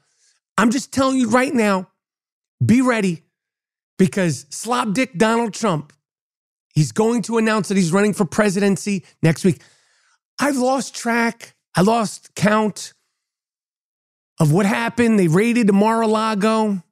I'm 0.57 0.71
just 0.71 0.91
telling 0.91 1.17
you 1.17 1.29
right 1.29 1.53
now, 1.53 1.89
be 2.63 2.81
ready 2.81 3.23
because 3.97 4.45
slob 4.49 4.93
dick 4.93 5.17
Donald 5.17 5.53
Trump, 5.53 5.93
he's 6.73 6.91
going 6.91 7.21
to 7.23 7.37
announce 7.37 7.67
that 7.69 7.77
he's 7.77 7.91
running 7.91 8.13
for 8.13 8.25
presidency 8.25 9.03
next 9.21 9.43
week. 9.43 9.61
I've 10.39 10.57
lost 10.57 10.95
track. 10.95 11.55
I 11.75 11.81
lost 11.81 12.35
count 12.35 12.93
of 14.39 14.51
what 14.51 14.65
happened. 14.65 15.19
They 15.19 15.27
raided 15.27 15.71
Mar-a-Lago 15.71 16.83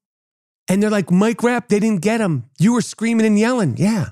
and 0.69 0.81
they're 0.81 0.91
like, 0.91 1.09
Mike 1.09 1.41
Rapp, 1.41 1.67
they 1.67 1.79
didn't 1.79 2.01
get 2.01 2.21
him. 2.21 2.45
You 2.59 2.73
were 2.73 2.81
screaming 2.81 3.25
and 3.25 3.37
yelling. 3.37 3.75
Yeah. 3.77 4.09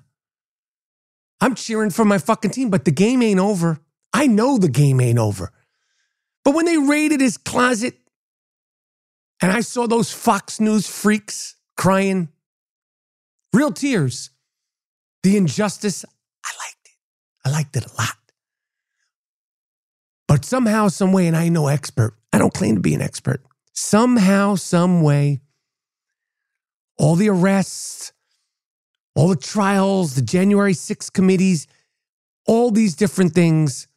I'm 1.39 1.53
cheering 1.53 1.91
for 1.91 2.03
my 2.03 2.17
fucking 2.17 2.51
team, 2.51 2.71
but 2.71 2.83
the 2.83 2.91
game 2.91 3.21
ain't 3.21 3.39
over. 3.39 3.79
I 4.11 4.25
know 4.25 4.57
the 4.57 4.67
game 4.67 4.99
ain't 4.99 5.19
over. 5.19 5.51
But 6.43 6.55
when 6.55 6.65
they 6.65 6.77
raided 6.77 7.21
his 7.21 7.37
closet 7.37 7.95
and 9.39 9.51
I 9.51 9.61
saw 9.61 9.85
those 9.85 10.11
Fox 10.11 10.59
News 10.59 10.87
freaks 10.87 11.55
crying, 11.75 12.29
real 13.53 13.71
tears, 13.71 14.31
the 15.21 15.37
injustice, 15.37 16.03
I 16.43 16.49
liked 16.65 16.85
it. 16.85 16.91
I 17.45 17.51
liked 17.51 17.75
it 17.75 17.85
a 17.85 18.01
lot. 18.01 18.15
But 20.27 20.43
somehow, 20.43 20.87
some 20.87 21.13
way, 21.13 21.27
and 21.27 21.37
I 21.37 21.43
ain't 21.43 21.53
no 21.53 21.67
expert, 21.67 22.17
I 22.33 22.39
don't 22.39 22.53
claim 22.53 22.75
to 22.75 22.81
be 22.81 22.95
an 22.95 23.01
expert. 23.01 23.43
Somehow, 23.73 24.55
some 24.55 25.03
way, 25.03 25.41
all 26.97 27.15
the 27.15 27.29
arrests, 27.29 28.11
all 29.15 29.29
the 29.29 29.35
trials, 29.35 30.15
the 30.15 30.21
January 30.21 30.73
6 30.73 31.09
committees, 31.09 31.67
all 32.45 32.71
these 32.71 32.95
different 32.95 33.33
things, 33.33 33.87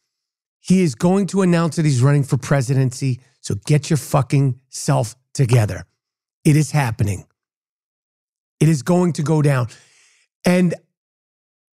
he 0.59 0.83
is 0.83 0.95
going 0.95 1.27
to 1.29 1.43
announce 1.43 1.77
that 1.77 1.85
he's 1.85 2.03
running 2.03 2.23
for 2.23 2.37
presidency. 2.37 3.21
So 3.41 3.55
get 3.67 3.91
your 3.91 3.97
fucking 3.97 4.61
self 4.69 5.17
together. 5.33 5.87
It 6.45 6.57
is 6.57 6.71
happening. 6.71 7.27
It 8.61 8.69
is 8.69 8.83
going 8.83 9.15
to 9.15 9.23
go 9.23 9.41
down. 9.41 9.69
And 10.45 10.75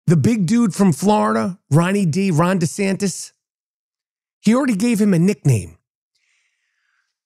the 0.07 0.17
big 0.17 0.45
dude 0.45 0.73
from 0.73 0.93
Florida, 0.93 1.59
Ronnie 1.71 2.05
D, 2.05 2.29
Ron 2.29 2.59
DeSantis, 2.59 3.31
he 4.39 4.53
already 4.53 4.75
gave 4.75 5.01
him 5.01 5.13
a 5.13 5.19
nickname. 5.19 5.77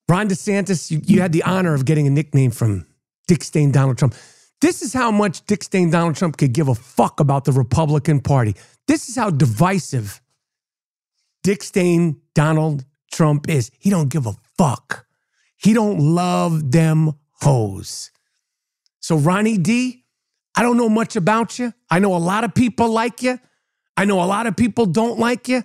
Ron 0.07 0.29
DeSantis, 0.29 0.89
you, 0.89 1.01
you 1.03 1.21
had 1.21 1.33
the 1.33 1.43
honor 1.43 1.73
of 1.73 1.85
getting 1.85 2.07
a 2.07 2.09
nickname 2.09 2.51
from 2.51 2.87
Dick 3.29 3.43
Stain 3.43 3.71
Donald 3.71 3.99
Trump. 3.99 4.15
This 4.59 4.81
is 4.81 4.91
how 4.91 5.11
much 5.11 5.45
Dick 5.45 5.63
Stain 5.63 5.91
Donald 5.91 6.15
Trump 6.15 6.35
could 6.35 6.51
give 6.51 6.67
a 6.67 6.73
fuck 6.73 7.19
about 7.19 7.45
the 7.45 7.51
Republican 7.51 8.21
Party. 8.21 8.55
This 8.87 9.07
is 9.07 9.15
how 9.15 9.29
divisive 9.29 10.19
Dick 11.43 11.61
Stain 11.61 12.19
Donald 12.33 12.85
Trump 13.11 13.47
is. 13.47 13.69
He 13.77 13.91
don't 13.91 14.09
give 14.09 14.25
a 14.25 14.33
fuck. 14.57 15.05
He 15.57 15.73
don't 15.73 15.99
love 15.99 16.71
them 16.71 17.13
hoes. 17.33 18.09
So 18.99 19.15
Ronnie 19.15 19.59
D, 19.59 20.05
I 20.55 20.63
don't 20.63 20.75
know 20.75 20.89
much 20.89 21.15
about 21.15 21.59
you. 21.59 21.71
I 21.87 21.99
know 21.99 22.15
a 22.15 22.17
lot 22.17 22.43
of 22.43 22.55
people 22.55 22.89
like 22.89 23.21
you. 23.21 23.39
I 23.95 24.05
know 24.05 24.23
a 24.23 24.25
lot 24.25 24.47
of 24.47 24.57
people 24.57 24.87
don't 24.87 25.19
like 25.19 25.47
you. 25.47 25.63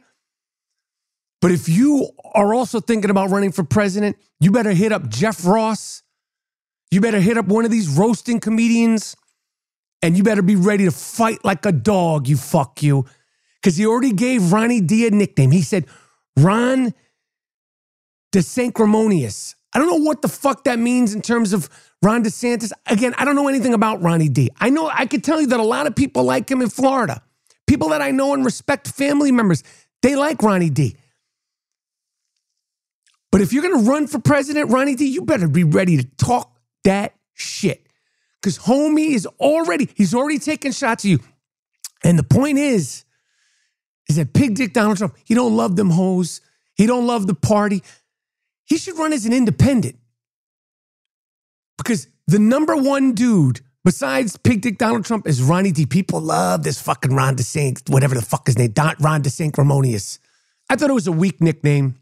But 1.41 1.51
if 1.51 1.67
you 1.67 2.11
are 2.35 2.53
also 2.53 2.79
thinking 2.81 3.11
about 3.11 3.31
running 3.31 3.53
for 3.53 3.65
president, 3.65 4.19
you 4.39 4.51
better 4.51 4.73
hit 4.73 4.93
up 4.93 5.09
Jeff 5.09 5.47
Ross. 5.47 6.03
You 6.95 7.01
better 7.01 7.19
hit 7.19 7.37
up 7.37 7.47
one 7.47 7.65
of 7.65 7.73
these 7.73 7.89
roasting 7.89 8.39
comedians 8.39 9.17
and 10.01 10.17
you 10.17 10.23
better 10.23 10.43
be 10.43 10.55
ready 10.55 10.85
to 10.85 10.93
fight 10.93 11.45
like 11.45 11.67
a 11.67 11.73
dog, 11.73 12.29
you 12.29 12.37
fuck 12.37 12.85
you. 12.85 13.05
Because 13.61 13.77
he 13.77 13.85
already 13.85 14.13
gave 14.13 14.53
Ronnie 14.53 14.81
D 14.81 15.05
a 15.05 15.11
nickname. 15.11 15.51
He 15.51 15.63
said, 15.63 15.87
Ron 16.37 16.95
DeSanctimonious. 18.33 19.57
I 19.73 19.81
don't 19.81 19.89
know 19.89 20.07
what 20.07 20.23
the 20.23 20.29
fuck 20.29 20.63
that 20.65 20.79
means 20.79 21.17
in 21.17 21.21
terms 21.21 21.53
of 21.53 21.69
Ron 22.01 22.23
DeSantis. 22.23 22.71
Again, 22.87 23.13
I 23.19 23.25
don't 23.25 23.35
know 23.35 23.49
anything 23.49 23.75
about 23.75 24.01
Ronnie 24.01 24.29
D. 24.29 24.51
I 24.61 24.71
know 24.71 24.89
I 24.89 25.07
could 25.07 25.25
tell 25.25 25.41
you 25.41 25.49
that 25.49 25.59
a 25.59 25.65
lot 25.65 25.89
of 25.89 25.97
people 25.97 26.23
like 26.23 26.49
him 26.49 26.63
in 26.63 26.69
Florida. 26.69 27.23
People 27.67 27.89
that 27.89 28.03
I 28.03 28.13
know 28.13 28.35
and 28.35 28.45
respect, 28.45 28.87
family 28.87 29.33
members, 29.33 29.65
they 30.01 30.15
like 30.15 30.45
Ronnie 30.45 30.71
D. 30.71 30.97
But 33.33 33.41
if 33.41 33.53
you're 33.53 33.65
going 33.65 33.85
to 33.85 33.91
run 33.91 34.07
for 34.07 34.21
president, 34.21 34.71
Ronnie 34.71 34.95
D, 34.95 35.07
you 35.07 35.23
better 35.23 35.49
be 35.49 35.65
ready 35.65 35.97
to 35.97 36.05
talk 36.19 36.54
that 36.85 37.15
shit. 37.35 37.87
Because 38.41 38.59
homie 38.59 39.11
is 39.11 39.27
already, 39.41 39.89
he's 39.95 40.15
already 40.15 40.39
taking 40.39 40.73
shots 40.73 41.05
at 41.05 41.09
you. 41.09 41.19
And 42.03 42.19
the 42.19 42.23
point 42.25 42.59
is, 42.59 43.05
is 44.09 44.17
that 44.17 44.35
pig 44.35 44.55
dick 44.55 44.73
Donald 44.73 44.99
Trump, 44.99 45.17
he 45.25 45.35
don't 45.35 45.57
love 45.57 45.77
them 45.77 45.91
hoes. 45.91 46.41
He 46.75 46.87
don't 46.87 47.07
love 47.07 47.27
the 47.27 47.35
party. 47.35 47.83
He 48.65 48.77
should 48.77 48.99
run 48.99 49.13
as 49.13 49.25
an 49.25 49.33
independent. 49.33 49.97
Because 51.79 52.07
the 52.27 52.39
number 52.39 52.77
one 52.77 53.15
dude 53.15 53.61
besides 53.85 54.37
Pig 54.39 54.63
Dick 54.63 54.79
Donald 54.79 55.05
Trump 55.05 55.27
is 55.27 55.43
Ronnie 55.43 55.71
D. 55.71 55.87
People 55.87 56.21
love 56.21 56.63
this 56.65 56.81
fucking 56.81 57.15
Ron 57.15 57.37
DeSantis, 57.37 57.91
whatever 57.91 58.15
the 58.15 58.23
fuck 58.23 58.47
his 58.47 58.59
name, 58.59 58.73
Don, 58.73 58.95
Ron 58.99 59.23
DeSanctimonious. 59.23 60.19
I 60.71 60.77
thought 60.77 60.91
it 60.91 60.95
was 60.95 61.07
a 61.07 61.13
weak 61.13 61.41
nickname. 61.41 61.97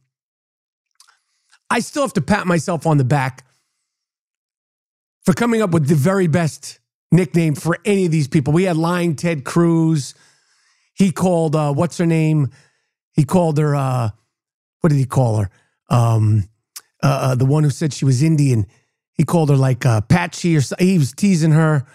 I 1.69 1.81
still 1.81 2.03
have 2.03 2.13
to 2.15 2.21
pat 2.21 2.47
myself 2.47 2.87
on 2.87 2.99
the 2.99 3.05
back 3.05 3.45
for 5.25 5.33
coming 5.33 5.63
up 5.63 5.71
with 5.71 5.89
the 5.89 5.95
very 5.95 6.27
best 6.27 6.81
nickname 7.11 7.55
for 7.55 7.79
any 7.85 8.07
of 8.07 8.13
these 8.13 8.29
people. 8.29 8.53
We 8.53 8.65
had 8.65 8.77
Lying 8.77 9.17
Ted 9.17 9.45
Cruz. 9.45 10.15
He 10.95 11.13
called 11.13 11.57
uh, 11.57 11.73
what's 11.73 11.99
her 11.99 12.07
name? 12.07 12.51
He 13.13 13.25
called 13.25 13.59
her 13.59 13.75
uh, 13.75 14.11
what 14.81 14.91
did 14.91 14.99
he 14.99 15.05
call 15.05 15.39
her? 15.39 15.51
Um, 15.91 16.49
uh, 17.03 17.07
uh 17.07 17.35
the 17.35 17.47
one 17.47 17.65
who 17.65 17.71
said 17.71 17.93
she 17.93 18.05
was 18.05 18.23
Indian. 18.23 18.67
He 19.15 19.25
called 19.25 19.51
her 19.51 19.57
like 19.57 19.85
uh, 19.85 20.01
Patchy 20.03 20.57
or. 20.57 20.63
He 20.79 20.99
was 20.99 21.13
teasing 21.13 21.53
her. 21.53 21.87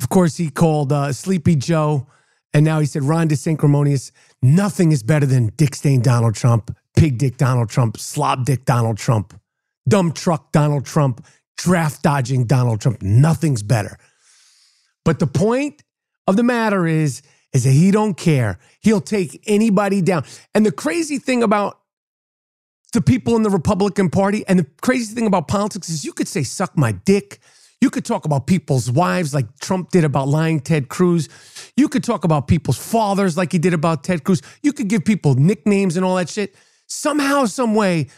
Of 0.00 0.08
course, 0.08 0.36
he 0.36 0.50
called 0.50 0.92
uh, 0.92 1.12
Sleepy 1.12 1.56
Joe. 1.56 2.06
And 2.52 2.64
now 2.64 2.80
he 2.80 2.86
said 2.86 3.02
Ron 3.02 3.28
DeSanctimonious. 3.28 4.12
Nothing 4.42 4.90
is 4.90 5.02
better 5.02 5.26
than 5.26 5.52
Dick 5.56 5.74
Stain 5.74 6.00
Donald 6.00 6.34
Trump 6.34 6.74
pig 6.96 7.18
dick 7.18 7.36
Donald 7.36 7.68
Trump, 7.68 7.98
slob 7.98 8.44
dick 8.44 8.64
Donald 8.64 8.96
Trump, 8.96 9.38
dumb 9.86 10.12
truck 10.12 10.50
Donald 10.50 10.84
Trump, 10.84 11.24
draft 11.56 12.02
dodging 12.02 12.44
Donald 12.44 12.80
Trump. 12.80 13.02
Nothing's 13.02 13.62
better. 13.62 13.98
But 15.04 15.18
the 15.18 15.26
point 15.26 15.82
of 16.26 16.36
the 16.36 16.42
matter 16.42 16.86
is, 16.86 17.22
is 17.52 17.64
that 17.64 17.70
he 17.70 17.90
don't 17.90 18.16
care. 18.16 18.58
He'll 18.80 19.00
take 19.00 19.42
anybody 19.46 20.02
down. 20.02 20.24
And 20.54 20.66
the 20.66 20.72
crazy 20.72 21.18
thing 21.18 21.42
about 21.42 21.80
the 22.92 23.00
people 23.00 23.36
in 23.36 23.42
the 23.42 23.50
Republican 23.50 24.10
Party 24.10 24.44
and 24.48 24.58
the 24.58 24.66
crazy 24.82 25.14
thing 25.14 25.26
about 25.26 25.48
politics 25.48 25.88
is 25.88 26.04
you 26.04 26.12
could 26.12 26.28
say, 26.28 26.42
suck 26.42 26.76
my 26.76 26.92
dick. 26.92 27.40
You 27.80 27.90
could 27.90 28.04
talk 28.04 28.24
about 28.24 28.46
people's 28.46 28.90
wives 28.90 29.34
like 29.34 29.46
Trump 29.60 29.90
did 29.90 30.04
about 30.04 30.28
lying 30.28 30.60
Ted 30.60 30.88
Cruz. 30.88 31.28
You 31.76 31.88
could 31.88 32.02
talk 32.02 32.24
about 32.24 32.48
people's 32.48 32.78
fathers 32.78 33.36
like 33.36 33.52
he 33.52 33.58
did 33.58 33.74
about 33.74 34.02
Ted 34.02 34.24
Cruz. 34.24 34.40
You 34.62 34.72
could 34.72 34.88
give 34.88 35.04
people 35.04 35.34
nicknames 35.34 35.96
and 35.96 36.04
all 36.04 36.16
that 36.16 36.28
shit 36.28 36.54
somehow, 36.86 37.44
some 37.44 37.74
way, 37.74 38.08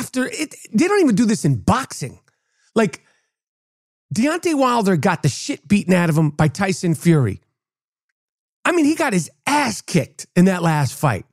after 0.00 0.26
it, 0.26 0.54
they 0.72 0.88
don't 0.88 1.00
even 1.00 1.14
do 1.14 1.26
this 1.26 1.44
in 1.44 1.56
boxing. 1.56 2.18
Like 2.74 3.04
Deontay 4.14 4.54
Wilder 4.54 4.96
got 4.96 5.22
the 5.22 5.28
shit 5.28 5.68
beaten 5.68 5.92
out 5.92 6.08
of 6.08 6.16
him 6.16 6.30
by 6.30 6.48
Tyson 6.48 6.94
Fury. 6.94 7.40
I 8.64 8.72
mean, 8.72 8.84
he 8.84 8.94
got 8.94 9.12
his 9.12 9.30
ass 9.46 9.80
kicked 9.80 10.26
in 10.34 10.46
that 10.46 10.62
last 10.62 10.94
fight. 10.94 11.26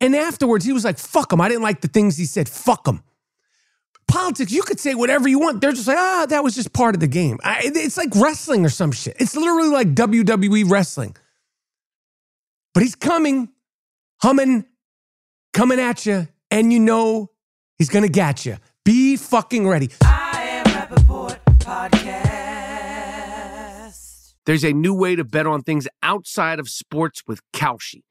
And 0.00 0.16
afterwards, 0.16 0.64
he 0.64 0.72
was 0.72 0.84
like, 0.84 0.98
fuck 0.98 1.32
him. 1.32 1.40
I 1.40 1.48
didn't 1.48 1.62
like 1.62 1.80
the 1.80 1.88
things 1.88 2.16
he 2.16 2.24
said. 2.24 2.48
Fuck 2.48 2.86
him. 2.86 3.02
Politics, 4.08 4.50
you 4.50 4.62
could 4.62 4.80
say 4.80 4.94
whatever 4.94 5.28
you 5.28 5.38
want. 5.38 5.60
They're 5.60 5.72
just 5.72 5.86
like, 5.86 5.96
ah, 5.96 6.26
that 6.28 6.42
was 6.42 6.54
just 6.54 6.72
part 6.72 6.94
of 6.94 7.00
the 7.00 7.06
game. 7.06 7.38
I, 7.44 7.60
it's 7.64 7.96
like 7.96 8.14
wrestling 8.16 8.64
or 8.64 8.68
some 8.68 8.92
shit. 8.92 9.16
It's 9.20 9.36
literally 9.36 9.68
like 9.68 9.94
WWE 9.94 10.68
wrestling. 10.68 11.16
But 12.74 12.82
he's 12.82 12.96
coming, 12.96 13.50
humming 14.20 14.66
coming 15.52 15.78
at 15.78 16.04
you, 16.06 16.28
and 16.50 16.72
you 16.72 16.80
know 16.80 17.31
he's 17.82 17.88
gonna 17.88 18.06
get 18.06 18.46
you. 18.46 18.56
Be 18.84 19.16
fucking 19.16 19.66
ready. 19.66 19.90
I 20.04 20.62
am 20.64 20.66
Rapaport 20.66 21.38
Podcast. 21.58 22.04
There's 24.46 24.62
a 24.62 24.72
new 24.72 24.94
way 24.94 25.16
to 25.16 25.24
bet 25.24 25.48
on 25.48 25.62
things 25.62 25.88
outside 26.00 26.60
of 26.60 26.68
sports 26.68 27.24
with 27.26 27.40
Kalshi. 27.52 28.04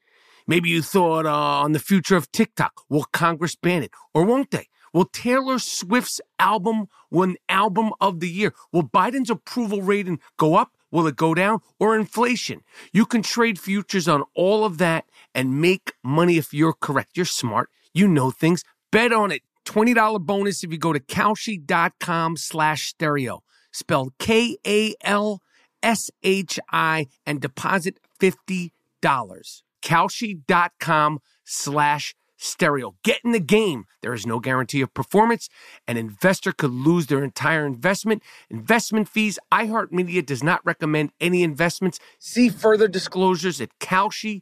Maybe 0.46 0.68
you 0.68 0.82
thought 0.82 1.26
uh, 1.26 1.62
on 1.64 1.72
the 1.72 1.80
future 1.80 2.18
of 2.18 2.30
TikTok. 2.34 2.82
Will 2.90 3.06
Congress 3.14 3.56
ban 3.56 3.84
it, 3.84 3.92
or 4.14 4.26
won't 4.26 4.52
they? 4.52 4.68
Will 4.94 5.06
Taylor 5.06 5.58
Swift's 5.58 6.20
album 6.38 6.88
win 7.10 7.38
album 7.48 7.94
of 8.02 8.20
the 8.20 8.30
year? 8.30 8.54
Will 8.74 8.84
Biden's 8.84 9.30
approval 9.30 9.82
rating 9.82 10.20
go 10.36 10.56
up? 10.56 10.72
Will 10.92 11.08
it 11.08 11.16
go 11.16 11.34
down? 11.34 11.60
Or 11.80 11.96
inflation? 11.96 12.60
You 12.92 13.06
can 13.06 13.22
trade 13.22 13.58
futures 13.58 14.10
on 14.10 14.26
all 14.36 14.66
of 14.66 14.80
that 14.80 15.06
and 15.34 15.62
make 15.62 15.94
money 16.04 16.36
if 16.36 16.54
you're 16.54 16.74
correct. 16.74 17.16
You're 17.16 17.26
smart. 17.26 17.70
You 17.94 18.10
know 18.10 18.32
things. 18.32 18.66
Bet 18.92 19.14
on 19.14 19.32
it. 19.32 19.44
$20 19.66 20.22
bonus 20.26 20.64
if 20.64 20.72
you 20.72 20.78
go 20.78 20.94
to 20.94 21.00
Kalshi.com 21.00 22.38
slash 22.38 22.90
stereo. 22.90 23.44
Spelled 23.72 24.14
K 24.20 24.58
A 24.66 24.94
L 25.02 25.42
S 25.82 26.10
H 26.24 26.60
I 26.72 27.08
and 27.26 27.42
deposit 27.42 28.00
$50. 28.20 28.72
Kalshi.com 29.82 31.20
slash 31.44 32.16
stereo. 32.38 32.96
Get 33.04 33.20
in 33.24 33.32
the 33.32 33.40
game. 33.40 33.86
There 34.02 34.14
is 34.14 34.26
no 34.26 34.40
guarantee 34.40 34.82
of 34.82 34.94
performance. 34.94 35.50
An 35.88 35.98
investor 35.98 36.52
could 36.52 36.72
lose 36.72 37.08
their 37.08 37.24
entire 37.24 37.66
investment. 37.66 38.24
Investment 38.50 39.08
fees. 39.08 39.40
iHeartMedia 39.52 40.26
does 40.26 40.44
not 40.44 40.66
recommend 40.66 41.12
any 41.20 41.44
investments. 41.44 42.00
See 42.20 42.50
further 42.50 42.88
disclosures 42.88 43.62
at 43.62 43.78
Kalshi.com. 43.80 44.42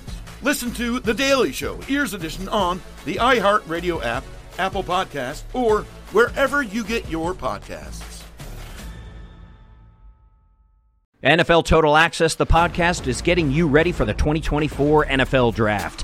Listen 0.43 0.71
to 0.73 0.99
The 0.99 1.13
Daily 1.13 1.51
Show, 1.51 1.79
Ears 1.87 2.15
Edition, 2.15 2.49
on 2.49 2.81
the 3.05 3.15
iHeartRadio 3.15 4.03
app, 4.03 4.23
Apple 4.57 4.83
Podcast, 4.83 5.43
or 5.53 5.83
wherever 6.11 6.63
you 6.63 6.83
get 6.83 7.07
your 7.09 7.33
podcasts. 7.33 8.23
NFL 11.23 11.65
Total 11.65 11.95
Access, 11.95 12.33
the 12.33 12.47
podcast, 12.47 13.05
is 13.05 13.21
getting 13.21 13.51
you 13.51 13.67
ready 13.67 13.91
for 13.91 14.05
the 14.05 14.13
2024 14.15 15.05
NFL 15.05 15.53
Draft. 15.53 16.03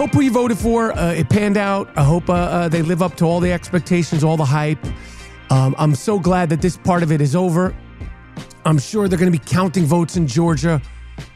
Hope 0.00 0.14
who 0.14 0.22
you 0.22 0.30
voted 0.30 0.56
for, 0.56 0.92
uh, 0.92 1.12
it 1.12 1.28
panned 1.28 1.58
out. 1.58 1.90
I 1.94 2.02
hope 2.02 2.30
uh, 2.30 2.32
uh, 2.32 2.68
they 2.70 2.80
live 2.80 3.02
up 3.02 3.16
to 3.16 3.26
all 3.26 3.38
the 3.38 3.52
expectations, 3.52 4.24
all 4.24 4.38
the 4.38 4.46
hype. 4.46 4.82
Um, 5.50 5.74
I'm 5.76 5.94
so 5.94 6.18
glad 6.18 6.48
that 6.48 6.62
this 6.62 6.78
part 6.78 7.02
of 7.02 7.12
it 7.12 7.20
is 7.20 7.36
over. 7.36 7.76
I'm 8.64 8.78
sure 8.78 9.08
they're 9.08 9.18
going 9.18 9.30
to 9.30 9.38
be 9.38 9.44
counting 9.44 9.84
votes 9.84 10.16
in 10.16 10.26
Georgia 10.26 10.80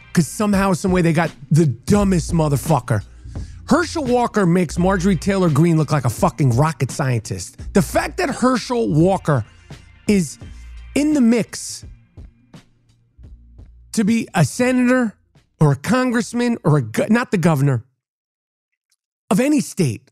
because 0.06 0.26
somehow, 0.26 0.72
some 0.72 0.92
way, 0.92 1.02
they 1.02 1.12
got 1.12 1.30
the 1.50 1.66
dumbest 1.66 2.32
motherfucker. 2.32 3.04
Herschel 3.68 4.06
Walker 4.06 4.46
makes 4.46 4.78
Marjorie 4.78 5.16
Taylor 5.16 5.50
Greene 5.50 5.76
look 5.76 5.92
like 5.92 6.06
a 6.06 6.10
fucking 6.10 6.56
rocket 6.56 6.90
scientist. 6.90 7.74
The 7.74 7.82
fact 7.82 8.16
that 8.16 8.30
Herschel 8.30 8.88
Walker 8.94 9.44
is 10.08 10.38
in 10.94 11.12
the 11.12 11.20
mix 11.20 11.84
to 13.92 14.04
be 14.04 14.26
a 14.34 14.42
senator 14.42 15.18
or 15.60 15.72
a 15.72 15.76
congressman 15.76 16.56
or 16.64 16.78
a 16.78 17.10
not 17.10 17.30
the 17.30 17.36
governor 17.36 17.84
of 19.30 19.40
any 19.40 19.60
state, 19.60 20.10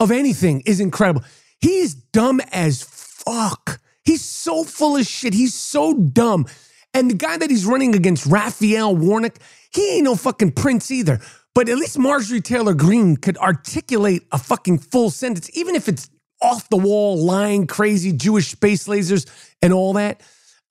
of 0.00 0.10
anything, 0.10 0.62
is 0.66 0.80
incredible. 0.80 1.22
He's 1.60 1.94
dumb 1.94 2.40
as 2.52 2.82
fuck. 2.82 3.80
He's 4.04 4.24
so 4.24 4.64
full 4.64 4.96
of 4.96 5.06
shit. 5.06 5.34
He's 5.34 5.54
so 5.54 5.94
dumb. 5.94 6.46
And 6.94 7.10
the 7.10 7.14
guy 7.14 7.36
that 7.36 7.50
he's 7.50 7.64
running 7.64 7.94
against, 7.94 8.26
Raphael 8.26 8.94
Warnock, 8.94 9.38
he 9.72 9.96
ain't 9.96 10.04
no 10.04 10.16
fucking 10.16 10.52
prince 10.52 10.90
either. 10.90 11.20
But 11.54 11.68
at 11.68 11.76
least 11.76 11.98
Marjorie 11.98 12.40
Taylor 12.40 12.74
Greene 12.74 13.16
could 13.16 13.36
articulate 13.38 14.26
a 14.32 14.38
fucking 14.38 14.78
full 14.78 15.10
sentence, 15.10 15.50
even 15.54 15.74
if 15.74 15.88
it's 15.88 16.10
off 16.40 16.68
the 16.68 16.76
wall, 16.76 17.16
lying, 17.16 17.66
crazy 17.66 18.12
Jewish 18.12 18.48
space 18.48 18.88
lasers 18.88 19.26
and 19.60 19.72
all 19.72 19.92
that. 19.94 20.22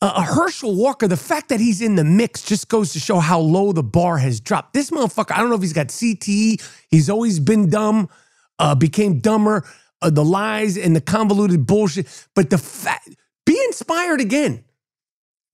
Uh, 0.02 0.24
Herschel 0.24 0.76
Walker, 0.76 1.08
the 1.08 1.16
fact 1.16 1.50
that 1.50 1.60
he's 1.60 1.80
in 1.80 1.96
the 1.96 2.04
mix 2.04 2.42
just 2.42 2.70
goes 2.70 2.92
to 2.94 3.00
show 3.00 3.20
how 3.20 3.40
low 3.40 3.72
the 3.72 3.84
bar 3.84 4.18
has 4.18 4.40
dropped. 4.40 4.74
This 4.74 4.90
motherfucker, 4.90 5.32
I 5.36 5.38
don't 5.38 5.50
know 5.50 5.56
if 5.56 5.62
he's 5.62 5.74
got 5.74 5.88
CTE. 5.88 6.60
He's 6.90 7.08
always 7.08 7.40
been 7.40 7.70
dumb, 7.70 8.10
uh, 8.58 8.74
became 8.74 9.20
dumber. 9.20 9.64
Uh, 10.02 10.10
the 10.10 10.26
lies 10.26 10.76
and 10.76 10.96
the 10.96 11.02
convoluted 11.02 11.68
bullshit. 11.68 12.08
But 12.34 12.50
the 12.50 12.58
fact, 12.58 13.10
be 13.46 13.62
inspired 13.66 14.20
again. 14.20 14.64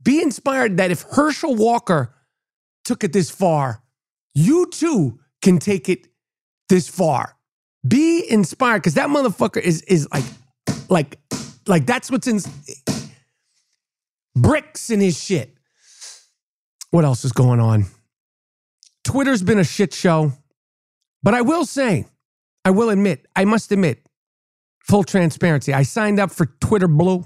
Be 0.02 0.22
inspired 0.22 0.78
that 0.78 0.92
if 0.92 1.02
Herschel 1.02 1.54
Walker 1.56 2.16
took 2.86 3.04
it 3.04 3.12
this 3.12 3.30
far, 3.30 3.84
you 4.34 4.70
too 4.72 5.20
can 5.42 5.58
take 5.58 5.90
it 5.90 6.08
this 6.70 6.88
far. 6.88 7.36
Be 7.86 8.26
inspired 8.30 8.80
because 8.80 8.94
that 8.94 9.10
motherfucker 9.10 9.62
is 9.62 9.82
is 9.82 10.08
like, 10.14 10.24
like, 10.88 11.20
like 11.68 11.86
that's 11.86 12.10
what's 12.10 12.28
in 12.28 12.40
bricks 14.42 14.90
in 14.90 15.00
his 15.00 15.22
shit. 15.22 15.54
What 16.92 17.06
else 17.06 17.26
is 17.26 17.32
going 17.32 17.60
on? 17.60 17.86
Twitter's 19.04 19.44
been 19.44 19.60
a 19.60 19.64
shit 19.64 19.94
show, 19.94 20.34
but 21.24 21.34
I 21.34 21.42
will 21.42 21.66
say, 21.66 22.06
I 22.66 22.72
will 22.72 22.90
admit, 22.90 23.26
I 23.36 23.46
must 23.46 23.72
admit, 23.72 24.06
full 24.84 25.04
transparency. 25.04 25.74
I 25.74 25.84
signed 25.84 26.20
up 26.20 26.32
for 26.32 26.46
Twitter 26.46 26.88
Blue. 26.88 27.26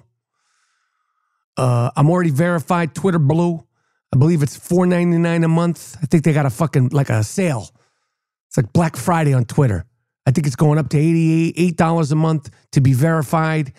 Uh, 1.58 1.92
I'm 1.96 2.10
already 2.10 2.30
verified 2.30 2.96
Twitter 2.96 3.20
Blue. 3.20 3.64
I 4.14 4.18
believe 4.18 4.44
it's 4.44 4.58
$4.99 4.58 5.46
a 5.46 5.48
month. 5.48 5.98
I 6.02 6.06
think 6.06 6.24
they 6.24 6.34
got 6.34 6.46
a 6.46 6.50
fucking 6.50 6.90
like 6.90 7.10
a 7.10 7.24
sale. 7.24 7.70
It's 8.48 8.58
like 8.58 8.74
Black 8.74 8.96
Friday 8.96 9.34
on 9.34 9.46
Twitter. 9.46 9.86
I 10.26 10.32
think 10.32 10.48
it's 10.48 10.56
going 10.56 10.78
up 10.78 10.90
to 10.90 10.98
$88 10.98 12.12
a 12.12 12.16
month 12.16 12.50
to 12.74 12.82
be 12.82 12.94
verified. 12.94 13.74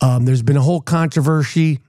Um, 0.00 0.24
there's 0.24 0.42
been 0.42 0.56
a 0.56 0.62
whole 0.62 0.80
controversy 0.80 1.80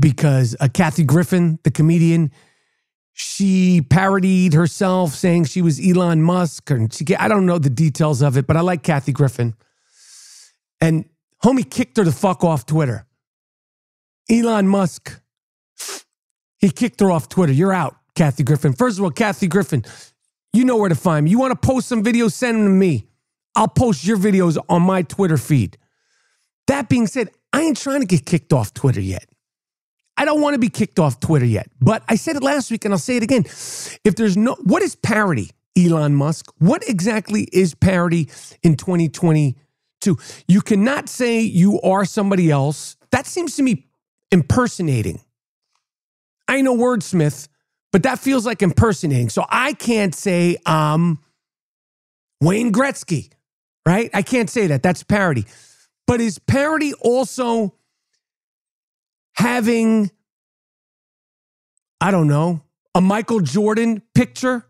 because 0.00 0.56
uh, 0.58 0.68
Kathy 0.72 1.04
Griffin, 1.04 1.58
the 1.62 1.70
comedian, 1.70 2.32
she 3.12 3.82
parodied 3.82 4.54
herself 4.54 5.12
saying 5.12 5.44
she 5.44 5.62
was 5.62 5.78
Elon 5.78 6.22
Musk. 6.22 6.70
And 6.70 6.92
she, 6.92 7.04
I 7.16 7.28
don't 7.28 7.46
know 7.46 7.58
the 7.58 7.70
details 7.70 8.22
of 8.22 8.36
it, 8.36 8.46
but 8.46 8.56
I 8.56 8.60
like 8.60 8.82
Kathy 8.82 9.12
Griffin. 9.12 9.54
And 10.80 11.04
homie 11.44 11.68
kicked 11.68 11.98
her 11.98 12.04
the 12.04 12.12
fuck 12.12 12.42
off 12.42 12.64
Twitter. 12.64 13.06
Elon 14.30 14.68
Musk, 14.68 15.20
he 16.58 16.70
kicked 16.70 17.00
her 17.00 17.10
off 17.10 17.28
Twitter. 17.28 17.52
You're 17.52 17.72
out, 17.72 17.96
Kathy 18.14 18.42
Griffin. 18.42 18.72
First 18.72 18.98
of 18.98 19.04
all, 19.04 19.10
Kathy 19.10 19.48
Griffin, 19.48 19.84
you 20.52 20.64
know 20.64 20.76
where 20.76 20.88
to 20.88 20.94
find 20.94 21.24
me. 21.24 21.30
You 21.30 21.38
want 21.38 21.60
to 21.60 21.66
post 21.66 21.88
some 21.88 22.02
videos, 22.02 22.32
send 22.32 22.58
them 22.58 22.64
to 22.64 22.70
me. 22.70 23.06
I'll 23.56 23.68
post 23.68 24.04
your 24.04 24.16
videos 24.16 24.56
on 24.68 24.82
my 24.82 25.02
Twitter 25.02 25.36
feed. 25.36 25.76
That 26.68 26.88
being 26.88 27.08
said, 27.08 27.30
I 27.52 27.62
ain't 27.62 27.76
trying 27.76 28.00
to 28.00 28.06
get 28.06 28.24
kicked 28.24 28.52
off 28.52 28.72
Twitter 28.72 29.00
yet. 29.00 29.26
I 30.20 30.26
don't 30.26 30.42
want 30.42 30.52
to 30.52 30.58
be 30.58 30.68
kicked 30.68 30.98
off 30.98 31.18
Twitter 31.18 31.46
yet, 31.46 31.70
but 31.80 32.02
I 32.06 32.16
said 32.16 32.36
it 32.36 32.42
last 32.42 32.70
week 32.70 32.84
and 32.84 32.92
I'll 32.92 32.98
say 32.98 33.16
it 33.16 33.22
again. 33.22 33.44
If 34.04 34.16
there's 34.16 34.36
no, 34.36 34.54
what 34.64 34.82
is 34.82 34.94
parody, 34.94 35.48
Elon 35.78 36.14
Musk? 36.14 36.52
What 36.58 36.86
exactly 36.86 37.48
is 37.54 37.74
parody 37.74 38.28
in 38.62 38.76
2022? 38.76 40.18
You 40.46 40.60
cannot 40.60 41.08
say 41.08 41.40
you 41.40 41.80
are 41.80 42.04
somebody 42.04 42.50
else. 42.50 42.96
That 43.12 43.26
seems 43.26 43.56
to 43.56 43.62
me 43.62 43.86
impersonating. 44.30 45.22
I 46.46 46.60
no 46.60 46.76
wordsmith, 46.76 47.48
but 47.90 48.02
that 48.02 48.18
feels 48.18 48.44
like 48.44 48.60
impersonating. 48.60 49.30
So 49.30 49.46
I 49.48 49.72
can't 49.72 50.14
say 50.14 50.58
um 50.66 51.18
Wayne 52.42 52.72
Gretzky, 52.72 53.30
right? 53.86 54.10
I 54.12 54.20
can't 54.20 54.50
say 54.50 54.66
that. 54.66 54.82
That's 54.82 55.02
parody. 55.02 55.46
But 56.06 56.20
is 56.20 56.38
parody 56.38 56.92
also 56.92 57.74
having, 59.40 60.10
I 62.00 62.10
don't 62.10 62.28
know, 62.28 62.62
a 62.94 63.00
Michael 63.00 63.40
Jordan 63.40 64.02
picture? 64.14 64.66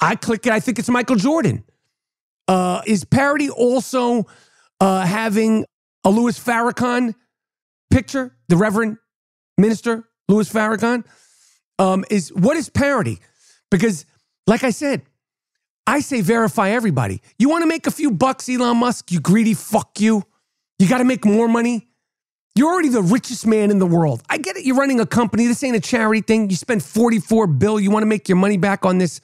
I 0.00 0.16
click 0.16 0.46
it, 0.46 0.52
I 0.52 0.60
think 0.60 0.78
it's 0.78 0.88
Michael 0.88 1.16
Jordan. 1.16 1.64
Uh, 2.46 2.82
is 2.86 3.04
parody 3.04 3.48
also 3.48 4.26
uh, 4.80 5.06
having 5.06 5.64
a 6.04 6.10
Louis 6.10 6.38
Farrakhan 6.38 7.14
picture? 7.90 8.36
The 8.48 8.56
Reverend 8.56 8.98
Minister 9.56 10.04
Louis 10.28 10.50
Farrakhan? 10.52 11.04
Um, 11.78 12.04
is 12.10 12.32
what 12.32 12.56
is 12.56 12.68
parody? 12.68 13.18
Because, 13.70 14.04
like 14.46 14.64
I 14.64 14.70
said, 14.70 15.02
I 15.86 16.00
say 16.00 16.20
verify 16.20 16.70
everybody. 16.70 17.22
You 17.38 17.48
want 17.48 17.62
to 17.62 17.66
make 17.66 17.86
a 17.86 17.90
few 17.90 18.10
bucks, 18.10 18.48
Elon 18.48 18.76
Musk? 18.76 19.10
You 19.10 19.20
greedy 19.20 19.54
fuck 19.54 20.00
you. 20.00 20.24
You 20.78 20.88
got 20.88 20.98
to 20.98 21.04
make 21.04 21.24
more 21.24 21.48
money. 21.48 21.89
You're 22.56 22.72
already 22.72 22.88
the 22.88 23.02
richest 23.02 23.46
man 23.46 23.70
in 23.70 23.78
the 23.78 23.86
world. 23.86 24.22
I 24.28 24.38
get 24.38 24.56
it. 24.56 24.64
You're 24.64 24.76
running 24.76 25.00
a 25.00 25.06
company. 25.06 25.46
This 25.46 25.62
ain't 25.62 25.76
a 25.76 25.80
charity 25.80 26.20
thing. 26.20 26.50
You 26.50 26.56
spend 26.56 26.82
44 26.82 27.46
bill. 27.46 27.78
You 27.78 27.90
want 27.90 28.02
to 28.02 28.06
make 28.08 28.28
your 28.28 28.36
money 28.36 28.56
back 28.56 28.84
on 28.84 28.98
this, 28.98 29.20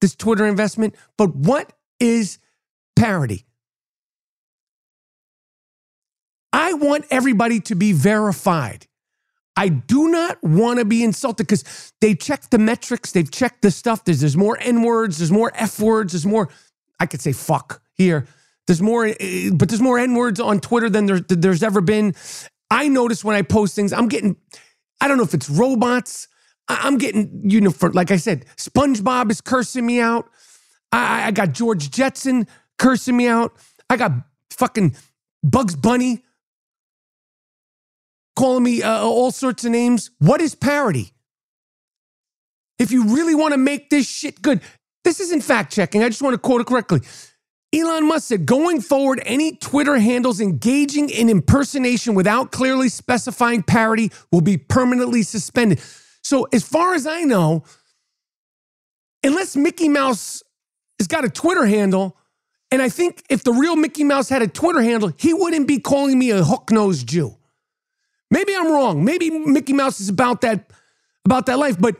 this 0.00 0.14
Twitter 0.14 0.46
investment. 0.46 0.94
But 1.18 1.36
what 1.36 1.72
is 2.00 2.38
parody? 2.96 3.44
I 6.52 6.72
want 6.72 7.04
everybody 7.10 7.60
to 7.60 7.74
be 7.74 7.92
verified. 7.92 8.86
I 9.56 9.68
do 9.68 10.08
not 10.08 10.42
want 10.42 10.78
to 10.78 10.84
be 10.84 11.04
insulted 11.04 11.46
because 11.46 11.92
they 12.00 12.14
checked 12.14 12.50
the 12.50 12.58
metrics, 12.58 13.12
they've 13.12 13.30
checked 13.30 13.62
the 13.62 13.70
stuff. 13.70 14.04
There's, 14.04 14.20
there's 14.20 14.36
more 14.36 14.58
N 14.58 14.82
words, 14.82 15.18
there's 15.18 15.30
more 15.30 15.52
F 15.54 15.78
words, 15.78 16.12
there's 16.12 16.26
more, 16.26 16.48
I 16.98 17.06
could 17.06 17.20
say 17.20 17.32
fuck 17.32 17.82
here. 17.94 18.26
There's 18.66 18.80
more, 18.80 19.06
eh, 19.06 19.50
but 19.52 19.68
there's 19.68 19.80
more 19.80 19.98
N 19.98 20.14
words 20.14 20.40
on 20.40 20.60
Twitter 20.60 20.88
than 20.88 21.06
there, 21.06 21.20
there's 21.20 21.62
ever 21.62 21.80
been. 21.80 22.14
I 22.70 22.88
notice 22.88 23.24
when 23.24 23.36
I 23.36 23.42
post 23.42 23.74
things, 23.74 23.92
I'm 23.92 24.08
getting, 24.08 24.36
I 25.00 25.08
don't 25.08 25.16
know 25.16 25.22
if 25.22 25.34
it's 25.34 25.48
robots. 25.48 26.28
I'm 26.68 26.98
getting, 26.98 27.42
you 27.44 27.60
know, 27.60 27.70
for, 27.70 27.92
like 27.92 28.10
I 28.10 28.16
said, 28.16 28.46
SpongeBob 28.56 29.30
is 29.30 29.40
cursing 29.40 29.84
me 29.84 30.00
out. 30.00 30.30
I, 30.92 31.26
I 31.26 31.30
got 31.30 31.52
George 31.52 31.90
Jetson 31.90 32.46
cursing 32.78 33.16
me 33.16 33.28
out. 33.28 33.52
I 33.90 33.96
got 33.96 34.12
fucking 34.50 34.96
Bugs 35.42 35.76
Bunny 35.76 36.24
calling 38.36 38.64
me 38.64 38.82
uh, 38.82 39.04
all 39.04 39.30
sorts 39.30 39.64
of 39.64 39.72
names. 39.72 40.10
What 40.18 40.40
is 40.40 40.54
parody? 40.54 41.12
If 42.78 42.90
you 42.90 43.14
really 43.14 43.34
want 43.34 43.52
to 43.52 43.58
make 43.58 43.90
this 43.90 44.08
shit 44.08 44.42
good, 44.42 44.60
this 45.04 45.20
isn't 45.20 45.42
fact 45.42 45.72
checking. 45.72 46.02
I 46.02 46.08
just 46.08 46.22
want 46.22 46.34
to 46.34 46.38
quote 46.38 46.60
it 46.60 46.66
correctly. 46.66 47.00
Elon 47.74 48.06
Musk 48.06 48.28
said, 48.28 48.46
going 48.46 48.80
forward, 48.80 49.20
any 49.24 49.56
Twitter 49.56 49.98
handles 49.98 50.40
engaging 50.40 51.10
in 51.10 51.28
impersonation 51.28 52.14
without 52.14 52.52
clearly 52.52 52.88
specifying 52.88 53.62
parody 53.62 54.12
will 54.30 54.40
be 54.40 54.56
permanently 54.56 55.22
suspended. 55.22 55.80
So, 56.22 56.46
as 56.52 56.62
far 56.62 56.94
as 56.94 57.06
I 57.06 57.22
know, 57.22 57.64
unless 59.24 59.56
Mickey 59.56 59.88
Mouse 59.88 60.42
has 60.98 61.08
got 61.08 61.24
a 61.24 61.28
Twitter 61.28 61.66
handle, 61.66 62.16
and 62.70 62.80
I 62.80 62.88
think 62.88 63.24
if 63.28 63.42
the 63.42 63.52
real 63.52 63.76
Mickey 63.76 64.04
Mouse 64.04 64.28
had 64.28 64.42
a 64.42 64.48
Twitter 64.48 64.80
handle, 64.80 65.12
he 65.16 65.34
wouldn't 65.34 65.66
be 65.66 65.78
calling 65.78 66.18
me 66.18 66.30
a 66.30 66.44
hook 66.44 66.70
nosed 66.70 67.08
Jew. 67.08 67.36
Maybe 68.30 68.54
I'm 68.54 68.70
wrong. 68.70 69.04
Maybe 69.04 69.30
Mickey 69.30 69.72
Mouse 69.72 70.00
is 70.00 70.08
about 70.08 70.40
that 70.42 70.70
about 71.24 71.46
that 71.46 71.58
life, 71.58 71.78
but 71.78 71.96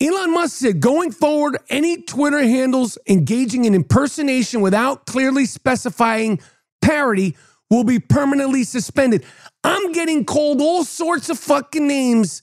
Elon 0.00 0.32
Musk 0.32 0.56
said 0.56 0.80
going 0.80 1.12
forward, 1.12 1.58
any 1.68 2.02
Twitter 2.02 2.40
handles 2.42 2.96
engaging 3.08 3.66
in 3.66 3.74
impersonation 3.74 4.62
without 4.62 5.04
clearly 5.06 5.44
specifying 5.44 6.40
parody 6.80 7.36
will 7.68 7.84
be 7.84 7.98
permanently 7.98 8.64
suspended. 8.64 9.24
I'm 9.62 9.92
getting 9.92 10.24
called 10.24 10.60
all 10.60 10.84
sorts 10.84 11.28
of 11.28 11.38
fucking 11.38 11.86
names 11.86 12.42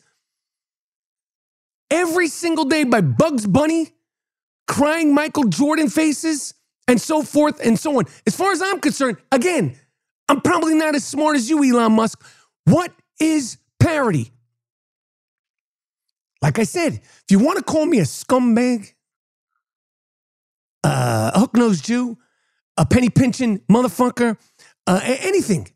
every 1.90 2.28
single 2.28 2.66
day 2.66 2.84
by 2.84 3.02
Bugs 3.02 3.48
Bunny, 3.48 3.90
crying 4.68 5.14
Michael 5.14 5.46
Jordan 5.46 5.90
faces, 5.90 6.54
and 6.88 7.02
so 7.02 7.24
forth 7.24 7.60
and 7.66 7.78
so 7.78 7.98
on. 7.98 8.06
As 8.26 8.36
far 8.36 8.52
as 8.52 8.62
I'm 8.62 8.80
concerned, 8.80 9.18
again, 9.32 9.76
I'm 10.30 10.42
probably 10.42 10.76
not 10.76 10.96
as 10.96 11.04
smart 11.04 11.36
as 11.36 11.50
you, 11.50 11.64
Elon 11.64 11.94
Musk. 11.94 12.24
What 12.66 12.94
is 13.20 13.58
parody? 13.80 14.32
Like 16.42 16.60
I 16.60 16.64
said, 16.64 16.94
if 16.94 17.26
you 17.30 17.40
want 17.40 17.58
to 17.58 17.64
call 17.64 17.86
me 17.86 18.00
a 18.00 18.04
scumbag, 18.04 18.94
uh, 20.84 21.32
a 21.34 21.40
hook 21.40 21.56
nosed 21.56 21.86
Jew, 21.86 22.18
a 22.78 22.86
penny 22.86 23.10
pinching 23.10 23.60
motherfucker, 23.72 24.38
uh, 24.86 25.00
anything, 25.04 25.68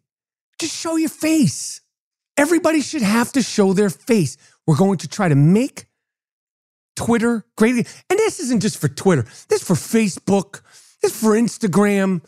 just 0.59 0.75
show 0.75 0.95
your 0.95 1.09
face. 1.09 1.81
Everybody 2.37 2.81
should 2.81 3.01
have 3.01 3.31
to 3.33 3.41
show 3.41 3.73
their 3.73 3.89
face. 3.89 4.37
We're 4.67 4.77
going 4.77 4.99
to 4.99 5.07
try 5.07 5.27
to 5.27 5.35
make 5.35 5.85
Twitter 6.95 7.45
great. 7.57 7.75
And 7.75 8.19
this 8.19 8.39
isn't 8.39 8.61
just 8.61 8.77
for 8.77 8.87
Twitter, 8.87 9.23
this 9.49 9.61
is 9.61 9.63
for 9.63 9.73
Facebook, 9.73 10.61
this 11.01 11.13
is 11.13 11.19
for 11.19 11.31
Instagram, 11.31 12.23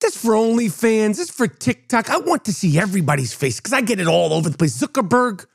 this 0.00 0.16
for 0.16 0.32
OnlyFans, 0.32 1.16
this 1.16 1.30
for 1.30 1.46
TikTok. 1.46 2.10
I 2.10 2.18
want 2.18 2.44
to 2.46 2.52
see 2.52 2.78
everybody's 2.78 3.32
face 3.32 3.58
because 3.58 3.72
I 3.72 3.80
get 3.80 4.00
it 4.00 4.06
all 4.06 4.32
over 4.32 4.50
the 4.50 4.58
place. 4.58 4.78
Zuckerberg, 4.78 5.46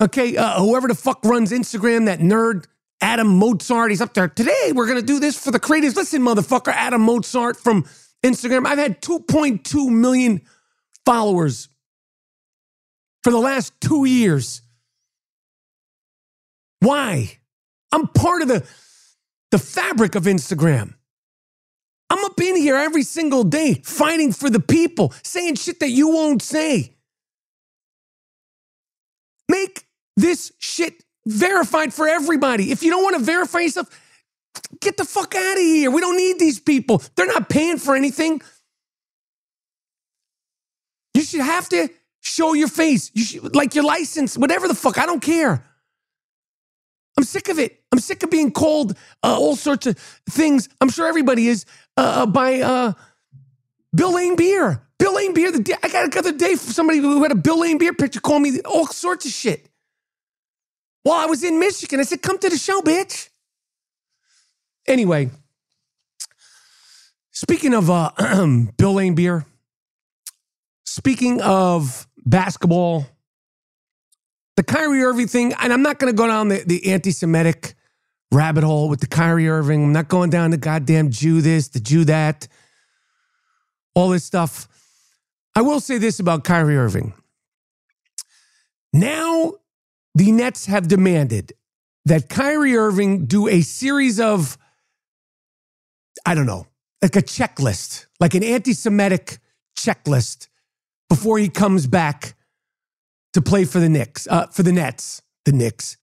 Okay, 0.00 0.36
uh, 0.36 0.60
whoever 0.60 0.88
the 0.88 0.94
fuck 0.94 1.22
runs 1.24 1.52
Instagram, 1.52 2.06
that 2.06 2.20
nerd, 2.20 2.64
Adam 3.02 3.38
Mosseri, 3.38 3.90
he's 3.90 4.00
up 4.00 4.14
there. 4.14 4.28
Today, 4.28 4.72
we're 4.74 4.86
to 4.86 5.02
do 5.02 5.20
this 5.20 5.42
for 5.42 5.50
the 5.50 5.60
creators. 5.60 5.94
Listen, 5.94 6.22
motherfucker, 6.22 6.72
Adam 6.72 7.06
Mosseri 7.06 7.56
from 7.56 7.84
Instagram. 8.22 8.66
I've 8.66 8.78
had 8.78 9.02
2.2 9.02 9.90
million 9.90 10.40
followers 11.04 11.68
for 13.22 13.30
the 13.30 13.38
last 13.38 13.78
two 13.80 14.06
years. 14.06 14.62
Why? 16.80 17.38
I'm 17.92 18.06
part 18.08 18.40
of 18.40 18.48
the, 18.48 18.66
the 19.50 19.58
fabric 19.58 20.14
of 20.14 20.24
Instagram. 20.24 20.94
I'm 22.08 22.24
up 22.24 22.40
in 22.40 22.56
here 22.56 22.76
every 22.76 23.02
single 23.02 23.44
day 23.44 23.82
fighting 23.84 24.32
for 24.32 24.48
the 24.48 24.60
people, 24.60 25.12
saying 25.22 25.56
shit 25.56 25.80
that 25.80 25.90
you 25.90 26.08
won't 26.08 26.42
say. 26.42 26.96
Make 29.48 29.84
this 30.20 30.52
shit 30.58 31.02
verified 31.26 31.92
for 31.92 32.08
everybody. 32.08 32.70
If 32.70 32.82
you 32.82 32.90
don't 32.90 33.02
want 33.02 33.16
to 33.18 33.22
verify 33.22 33.60
yourself, 33.60 33.88
get 34.80 34.96
the 34.96 35.04
fuck 35.04 35.34
out 35.34 35.56
of 35.56 35.62
here. 35.62 35.90
We 35.90 36.00
don't 36.00 36.16
need 36.16 36.38
these 36.38 36.60
people. 36.60 37.02
They're 37.16 37.26
not 37.26 37.48
paying 37.48 37.78
for 37.78 37.94
anything. 37.94 38.40
You 41.14 41.22
should 41.22 41.40
have 41.40 41.68
to 41.70 41.88
show 42.20 42.52
your 42.52 42.68
face. 42.68 43.10
You 43.14 43.24
should, 43.24 43.54
like 43.54 43.74
your 43.74 43.84
license, 43.84 44.36
whatever 44.36 44.68
the 44.68 44.74
fuck. 44.74 44.98
I 44.98 45.06
don't 45.06 45.22
care. 45.22 45.64
I'm 47.16 47.24
sick 47.24 47.48
of 47.48 47.58
it. 47.58 47.82
I'm 47.92 47.98
sick 47.98 48.22
of 48.22 48.30
being 48.30 48.52
called 48.52 48.96
uh, 49.22 49.36
all 49.38 49.56
sorts 49.56 49.86
of 49.86 49.98
things. 50.28 50.68
I'm 50.80 50.88
sure 50.88 51.06
everybody 51.06 51.48
is 51.48 51.66
uh, 51.96 52.22
uh 52.22 52.26
by 52.26 52.60
uh, 52.60 52.92
Bill 53.94 54.12
Laimbeer. 54.12 54.80
Bill 54.98 55.14
Laimbeer. 55.16 55.52
The 55.52 55.62
day, 55.62 55.74
I 55.82 55.88
got 55.88 56.12
another 56.12 56.32
day 56.32 56.54
for 56.54 56.72
somebody 56.72 56.98
who 56.98 57.22
had 57.22 57.32
a 57.32 57.36
Bill 57.36 57.58
Laimbeer 57.58 57.98
picture 57.98 58.20
call 58.20 58.38
me 58.38 58.60
all 58.60 58.86
sorts 58.86 59.26
of 59.26 59.32
shit. 59.32 59.69
Well, 61.04 61.14
I 61.14 61.26
was 61.26 61.42
in 61.42 61.58
Michigan. 61.58 62.00
I 62.00 62.02
said, 62.02 62.22
come 62.22 62.38
to 62.38 62.48
the 62.48 62.58
show, 62.58 62.82
bitch. 62.82 63.28
Anyway, 64.86 65.30
speaking 67.30 67.74
of 67.74 67.90
uh, 67.90 68.10
Bill 68.76 68.94
Laimbeer, 68.94 69.44
speaking 70.84 71.40
of 71.40 72.06
basketball, 72.24 73.06
the 74.56 74.62
Kyrie 74.62 75.02
Irving 75.02 75.28
thing, 75.28 75.54
and 75.60 75.72
I'm 75.72 75.82
not 75.82 75.98
going 75.98 76.12
to 76.12 76.16
go 76.16 76.26
down 76.26 76.48
the, 76.48 76.62
the 76.66 76.92
anti 76.92 77.12
Semitic 77.12 77.74
rabbit 78.32 78.64
hole 78.64 78.88
with 78.88 79.00
the 79.00 79.06
Kyrie 79.06 79.48
Irving. 79.48 79.84
I'm 79.84 79.92
not 79.92 80.08
going 80.08 80.30
down 80.30 80.50
the 80.50 80.56
goddamn 80.56 81.10
Jew 81.10 81.40
this, 81.40 81.68
the 81.68 81.80
Jew 81.80 82.04
that, 82.06 82.46
all 83.94 84.10
this 84.10 84.24
stuff. 84.24 84.68
I 85.54 85.62
will 85.62 85.80
say 85.80 85.98
this 85.98 86.20
about 86.20 86.44
Kyrie 86.44 86.76
Irving. 86.76 87.14
Now 88.92 89.54
the 90.20 90.32
Nets 90.32 90.66
have 90.66 90.86
demanded 90.86 91.54
that 92.04 92.28
Kyrie 92.28 92.76
Irving 92.76 93.24
do 93.24 93.48
a 93.48 93.62
series 93.62 94.20
of, 94.20 94.58
I 96.26 96.34
don't 96.34 96.44
know, 96.44 96.66
like 97.00 97.16
a 97.16 97.22
checklist, 97.22 98.04
like 98.20 98.34
an 98.34 98.44
anti 98.44 98.74
Semitic 98.74 99.38
checklist 99.78 100.48
before 101.08 101.38
he 101.38 101.48
comes 101.48 101.86
back 101.86 102.34
to 103.32 103.40
play 103.40 103.64
for 103.64 103.80
the 103.80 103.88
Knicks, 103.88 104.28
uh, 104.28 104.48
for 104.48 104.62
the 104.62 104.72
Nets, 104.72 105.22
the 105.46 105.52
Knicks. 105.52 105.96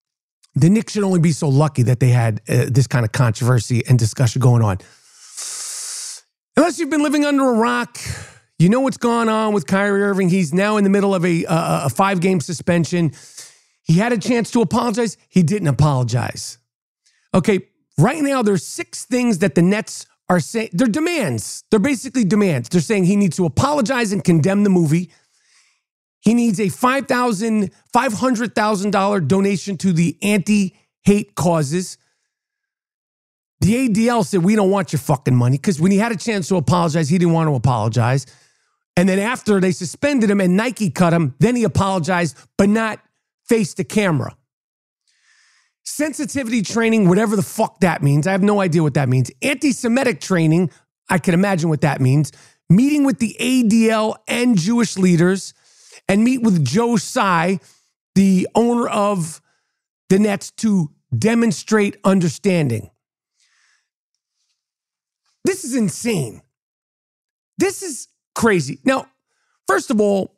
The 0.56 0.72
Knicks 0.72 0.94
should 0.94 1.04
only 1.04 1.20
be 1.20 1.32
so 1.32 1.48
lucky 1.48 1.84
that 1.84 2.00
they 2.00 2.10
had 2.10 2.42
uh, 2.50 2.66
this 2.72 2.88
kind 2.88 3.06
of 3.06 3.12
controversy 3.12 3.84
and 3.88 4.00
discussion 4.00 4.42
going 4.42 4.64
on. 4.64 4.80
Unless 6.56 6.80
you've 6.80 6.90
been 6.90 7.04
living 7.04 7.24
under 7.24 7.48
a 7.48 7.54
rock, 7.54 8.00
you 8.58 8.70
know 8.70 8.80
what's 8.80 8.98
going 8.98 9.30
on 9.30 9.54
with 9.54 9.68
Kyrie 9.68 10.02
Irving. 10.02 10.30
He's 10.30 10.56
now 10.56 10.78
in 10.78 10.84
the 10.84 10.90
middle 10.90 11.14
of 11.14 11.24
a, 11.24 11.46
uh, 11.46 11.86
a 11.86 11.90
five 11.92 12.20
game 12.20 12.40
suspension. 12.40 13.12
He 13.88 13.94
had 13.94 14.12
a 14.12 14.18
chance 14.18 14.52
to 14.52 14.62
apologize. 14.62 15.18
He 15.30 15.44
didn't 15.44 15.70
apologize. 15.70 16.58
Okay, 17.34 17.70
right 17.98 18.22
now 18.22 18.42
there's 18.42 18.66
six 18.66 19.06
things 19.06 19.40
that 19.40 19.56
the 19.56 19.62
Nets 19.62 20.06
are 20.30 20.42
saying. 20.42 20.70
They're 20.74 20.88
demands. 20.88 21.64
They're 21.72 21.80
basically 21.80 22.26
demands. 22.26 22.68
They're 22.68 22.82
saying 22.82 23.06
he 23.06 23.16
needs 23.16 23.38
to 23.38 23.46
apologize 23.46 24.12
and 24.12 24.24
condemn 24.24 24.64
the 24.64 24.70
movie. 24.70 25.12
He 26.20 26.34
needs 26.34 26.60
a 26.60 26.66
$5,000, 26.68 27.72
$500,000 27.94 29.28
donation 29.28 29.78
to 29.78 29.94
the 29.94 30.18
anti 30.22 30.76
hate 31.04 31.36
causes. 31.36 31.98
The 33.62 33.88
ADL 33.88 34.26
said, 34.26 34.44
We 34.44 34.56
don't 34.56 34.70
want 34.70 34.92
your 34.92 35.00
fucking 35.00 35.36
money 35.36 35.58
because 35.58 35.80
when 35.80 35.92
he 35.92 35.98
had 35.98 36.12
a 36.12 36.18
chance 36.18 36.50
to 36.50 36.58
apologize, 36.58 37.08
he 37.08 37.18
didn't 37.18 37.34
want 37.34 37.50
to 37.50 37.56
apologize. 37.56 38.26
And 38.98 39.08
then 39.08 39.20
after 39.20 39.62
they 39.62 39.72
suspended 39.72 40.30
him 40.30 40.42
and 40.42 40.58
Nike 40.58 40.90
cut 40.90 41.14
him, 41.14 41.36
then 41.40 41.56
he 41.56 41.64
apologized, 41.64 42.36
but 42.58 42.68
not 42.68 43.00
face 43.48 43.74
the 43.74 43.84
camera. 43.84 44.36
Sensitivity 45.84 46.62
training, 46.62 47.08
whatever 47.08 47.36
the 47.36 47.42
fuck 47.42 47.80
that 47.80 48.04
means. 48.04 48.28
I 48.28 48.32
have 48.32 48.44
no 48.44 48.60
idea 48.60 48.84
what 48.84 48.96
that 48.96 49.10
means. 49.10 49.32
Anti 49.42 49.72
Semitic 49.72 50.20
training, 50.20 50.70
I 51.10 51.18
can 51.18 51.34
imagine 51.34 51.70
what 51.70 51.82
that 51.82 52.02
means. 52.02 52.32
Meeting 52.70 53.06
with 53.06 53.20
the 53.20 53.36
ADL 53.40 54.16
and 54.28 54.58
Jewish 54.58 54.98
leaders 54.98 55.54
and 56.10 56.24
meet 56.24 56.42
with 56.42 56.66
Joe 56.66 56.98
Tsai, 56.98 57.60
the 58.16 58.48
owner 58.54 58.88
of 58.88 59.42
the 60.10 60.20
Nets, 60.20 60.52
to 60.52 60.92
demonstrate 61.18 61.98
understanding. 62.04 62.90
This 65.46 65.64
is 65.64 65.76
insane. 65.76 66.42
This 67.58 67.82
is 67.82 68.10
crazy. 68.36 68.80
Now, 68.84 69.08
first 69.68 69.90
of 69.90 70.02
all, 70.02 70.36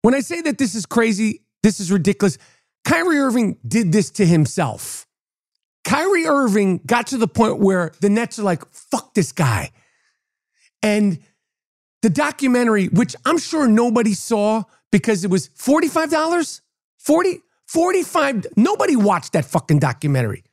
when 0.00 0.14
I 0.14 0.20
say 0.20 0.40
that 0.40 0.56
this 0.56 0.74
is 0.74 0.86
crazy, 0.86 1.42
this 1.62 1.80
is 1.80 1.90
ridiculous, 1.90 2.38
Kyrie 2.84 3.18
Irving 3.18 3.58
did 3.66 3.92
this 3.92 4.10
to 4.10 4.26
himself. 4.26 5.06
Kyrie 5.84 6.26
Irving 6.26 6.80
got 6.86 7.08
to 7.08 7.16
the 7.16 7.28
point 7.28 7.58
where 7.58 7.92
the 8.00 8.08
Nets 8.08 8.38
are 8.38 8.42
like, 8.42 8.64
fuck 8.70 9.14
this 9.14 9.32
guy. 9.32 9.70
And 10.82 11.18
the 12.02 12.10
documentary, 12.10 12.88
which 12.88 13.14
I'm 13.24 13.38
sure 13.38 13.68
nobody 13.68 14.14
saw 14.14 14.64
because 14.90 15.24
it 15.24 15.30
was 15.30 15.48
$45, 15.50 16.60
40, 16.98 17.40
45, 17.66 18.46
nobody 18.56 18.96
watched 18.96 19.32
that 19.32 19.44
fucking 19.44 19.78
documentary. 19.78 20.44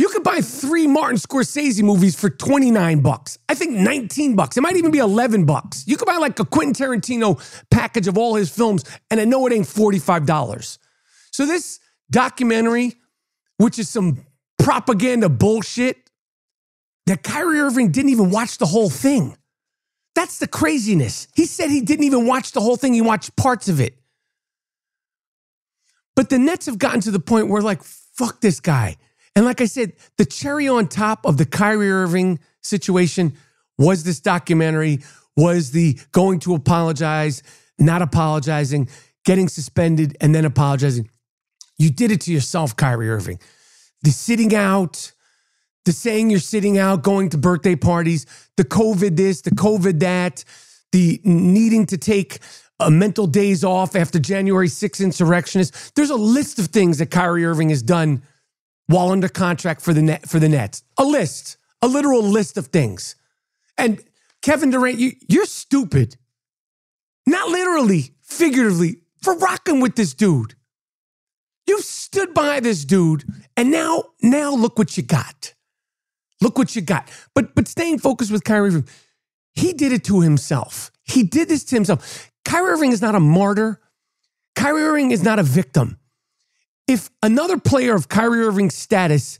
You 0.00 0.08
could 0.08 0.22
buy 0.22 0.40
three 0.40 0.86
Martin 0.86 1.18
Scorsese 1.18 1.82
movies 1.82 2.18
for 2.18 2.30
29 2.30 3.00
bucks. 3.02 3.36
I 3.50 3.54
think 3.54 3.72
19 3.72 4.34
bucks. 4.34 4.56
It 4.56 4.62
might 4.62 4.76
even 4.76 4.90
be 4.90 4.96
11 4.96 5.44
bucks. 5.44 5.84
You 5.86 5.98
could 5.98 6.06
buy 6.06 6.16
like 6.16 6.40
a 6.40 6.46
Quentin 6.46 6.72
Tarantino 6.72 7.38
package 7.70 8.08
of 8.08 8.16
all 8.16 8.34
his 8.34 8.48
films, 8.48 8.82
and 9.10 9.20
I 9.20 9.26
know 9.26 9.46
it 9.46 9.52
ain't 9.52 9.66
$45. 9.66 10.78
So 11.32 11.44
this 11.44 11.80
documentary, 12.10 12.94
which 13.58 13.78
is 13.78 13.90
some 13.90 14.24
propaganda 14.58 15.28
bullshit, 15.28 15.98
that 17.04 17.22
Kyrie 17.22 17.60
Irving 17.60 17.92
didn't 17.92 18.08
even 18.10 18.30
watch 18.30 18.56
the 18.56 18.64
whole 18.64 18.88
thing. 18.88 19.36
That's 20.14 20.38
the 20.38 20.48
craziness. 20.48 21.28
He 21.34 21.44
said 21.44 21.68
he 21.68 21.82
didn't 21.82 22.06
even 22.06 22.26
watch 22.26 22.52
the 22.52 22.62
whole 22.62 22.78
thing, 22.78 22.94
he 22.94 23.02
watched 23.02 23.36
parts 23.36 23.68
of 23.68 23.80
it. 23.80 23.98
But 26.16 26.30
the 26.30 26.38
Nets 26.38 26.64
have 26.64 26.78
gotten 26.78 27.02
to 27.02 27.10
the 27.10 27.20
point 27.20 27.48
where, 27.48 27.60
like, 27.60 27.82
fuck 27.82 28.40
this 28.40 28.60
guy. 28.60 28.96
And 29.36 29.44
like 29.44 29.60
I 29.60 29.66
said, 29.66 29.92
the 30.18 30.24
cherry 30.24 30.68
on 30.68 30.88
top 30.88 31.24
of 31.24 31.36
the 31.36 31.46
Kyrie 31.46 31.90
Irving 31.90 32.40
situation 32.62 33.34
was 33.78 34.04
this 34.04 34.20
documentary, 34.20 35.00
was 35.36 35.70
the 35.70 35.98
going 36.12 36.40
to 36.40 36.54
apologize, 36.54 37.42
not 37.78 38.02
apologizing, 38.02 38.88
getting 39.24 39.48
suspended, 39.48 40.16
and 40.20 40.34
then 40.34 40.44
apologizing. 40.44 41.08
You 41.78 41.90
did 41.90 42.10
it 42.10 42.20
to 42.22 42.32
yourself, 42.32 42.76
Kyrie 42.76 43.08
Irving. 43.08 43.38
The 44.02 44.10
sitting 44.10 44.54
out, 44.54 45.12
the 45.84 45.92
saying 45.92 46.30
you're 46.30 46.40
sitting 46.40 46.76
out, 46.78 47.02
going 47.02 47.30
to 47.30 47.38
birthday 47.38 47.76
parties, 47.76 48.26
the 48.56 48.64
COVID 48.64 49.16
this, 49.16 49.40
the 49.40 49.50
COVID 49.50 50.00
that, 50.00 50.44
the 50.92 51.20
needing 51.24 51.86
to 51.86 51.96
take 51.96 52.38
a 52.78 52.90
mental 52.90 53.26
days 53.26 53.62
off 53.62 53.94
after 53.94 54.18
January 54.18 54.68
6th 54.68 55.02
insurrectionists. 55.02 55.90
There's 55.92 56.10
a 56.10 56.16
list 56.16 56.58
of 56.58 56.66
things 56.66 56.98
that 56.98 57.10
Kyrie 57.10 57.44
Irving 57.44 57.70
has 57.70 57.82
done 57.82 58.22
while 58.90 59.10
under 59.10 59.28
contract 59.28 59.80
for 59.80 59.94
the 59.94 60.02
net 60.02 60.28
for 60.28 60.40
the 60.40 60.48
Nets. 60.48 60.82
A 60.98 61.04
list, 61.04 61.56
a 61.80 61.86
literal 61.86 62.22
list 62.22 62.56
of 62.56 62.66
things. 62.66 63.14
And 63.78 64.02
Kevin 64.42 64.70
Durant, 64.70 64.98
you, 64.98 65.12
you're 65.28 65.46
stupid. 65.46 66.16
Not 67.26 67.48
literally, 67.48 68.14
figuratively, 68.22 68.96
for 69.22 69.36
rocking 69.36 69.80
with 69.80 69.94
this 69.94 70.12
dude. 70.12 70.54
You've 71.66 71.84
stood 71.84 72.34
by 72.34 72.58
this 72.58 72.84
dude, 72.84 73.24
and 73.56 73.70
now, 73.70 74.04
now 74.22 74.52
look 74.54 74.76
what 74.76 74.96
you 74.96 75.04
got. 75.04 75.54
Look 76.40 76.58
what 76.58 76.74
you 76.74 76.82
got. 76.82 77.08
But 77.34 77.54
but 77.54 77.68
staying 77.68 77.98
focused 77.98 78.32
with 78.32 78.42
Kyrie 78.42 78.68
Irving, 78.68 78.88
he 79.52 79.72
did 79.72 79.92
it 79.92 80.02
to 80.04 80.20
himself. 80.20 80.90
He 81.04 81.22
did 81.22 81.48
this 81.48 81.64
to 81.64 81.76
himself. 81.76 82.32
Kyrie 82.44 82.72
Irving 82.72 82.92
is 82.92 83.02
not 83.02 83.14
a 83.14 83.20
martyr. 83.20 83.80
Kyrie 84.56 84.82
Irving 84.82 85.10
is 85.12 85.22
not 85.22 85.38
a 85.38 85.44
victim 85.44 85.99
if 86.90 87.08
another 87.22 87.56
player 87.56 87.94
of 87.94 88.08
Kyrie 88.08 88.40
Irving's 88.40 88.74
status 88.74 89.38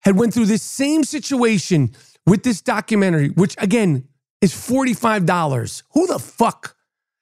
had 0.00 0.18
went 0.18 0.34
through 0.34 0.46
this 0.46 0.64
same 0.64 1.04
situation 1.04 1.94
with 2.26 2.42
this 2.42 2.60
documentary, 2.60 3.28
which 3.28 3.54
again 3.58 4.08
is 4.40 4.52
$45, 4.52 5.84
who 5.92 6.08
the 6.08 6.18
fuck 6.18 6.76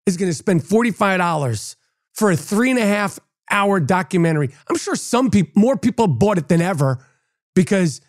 is 0.06 0.16
going 0.16 0.30
to 0.30 0.34
spend 0.34 0.62
$45 0.62 1.76
for 2.14 2.30
a 2.30 2.36
three 2.36 2.70
and 2.70 2.78
a 2.78 2.86
half 2.86 3.18
hour 3.50 3.80
documentary? 3.80 4.48
I'm 4.70 4.78
sure 4.78 4.96
some 4.96 5.30
people, 5.30 5.60
more 5.60 5.76
people 5.76 6.06
bought 6.06 6.38
it 6.38 6.48
than 6.48 6.62
ever 6.62 7.04
because 7.54 8.00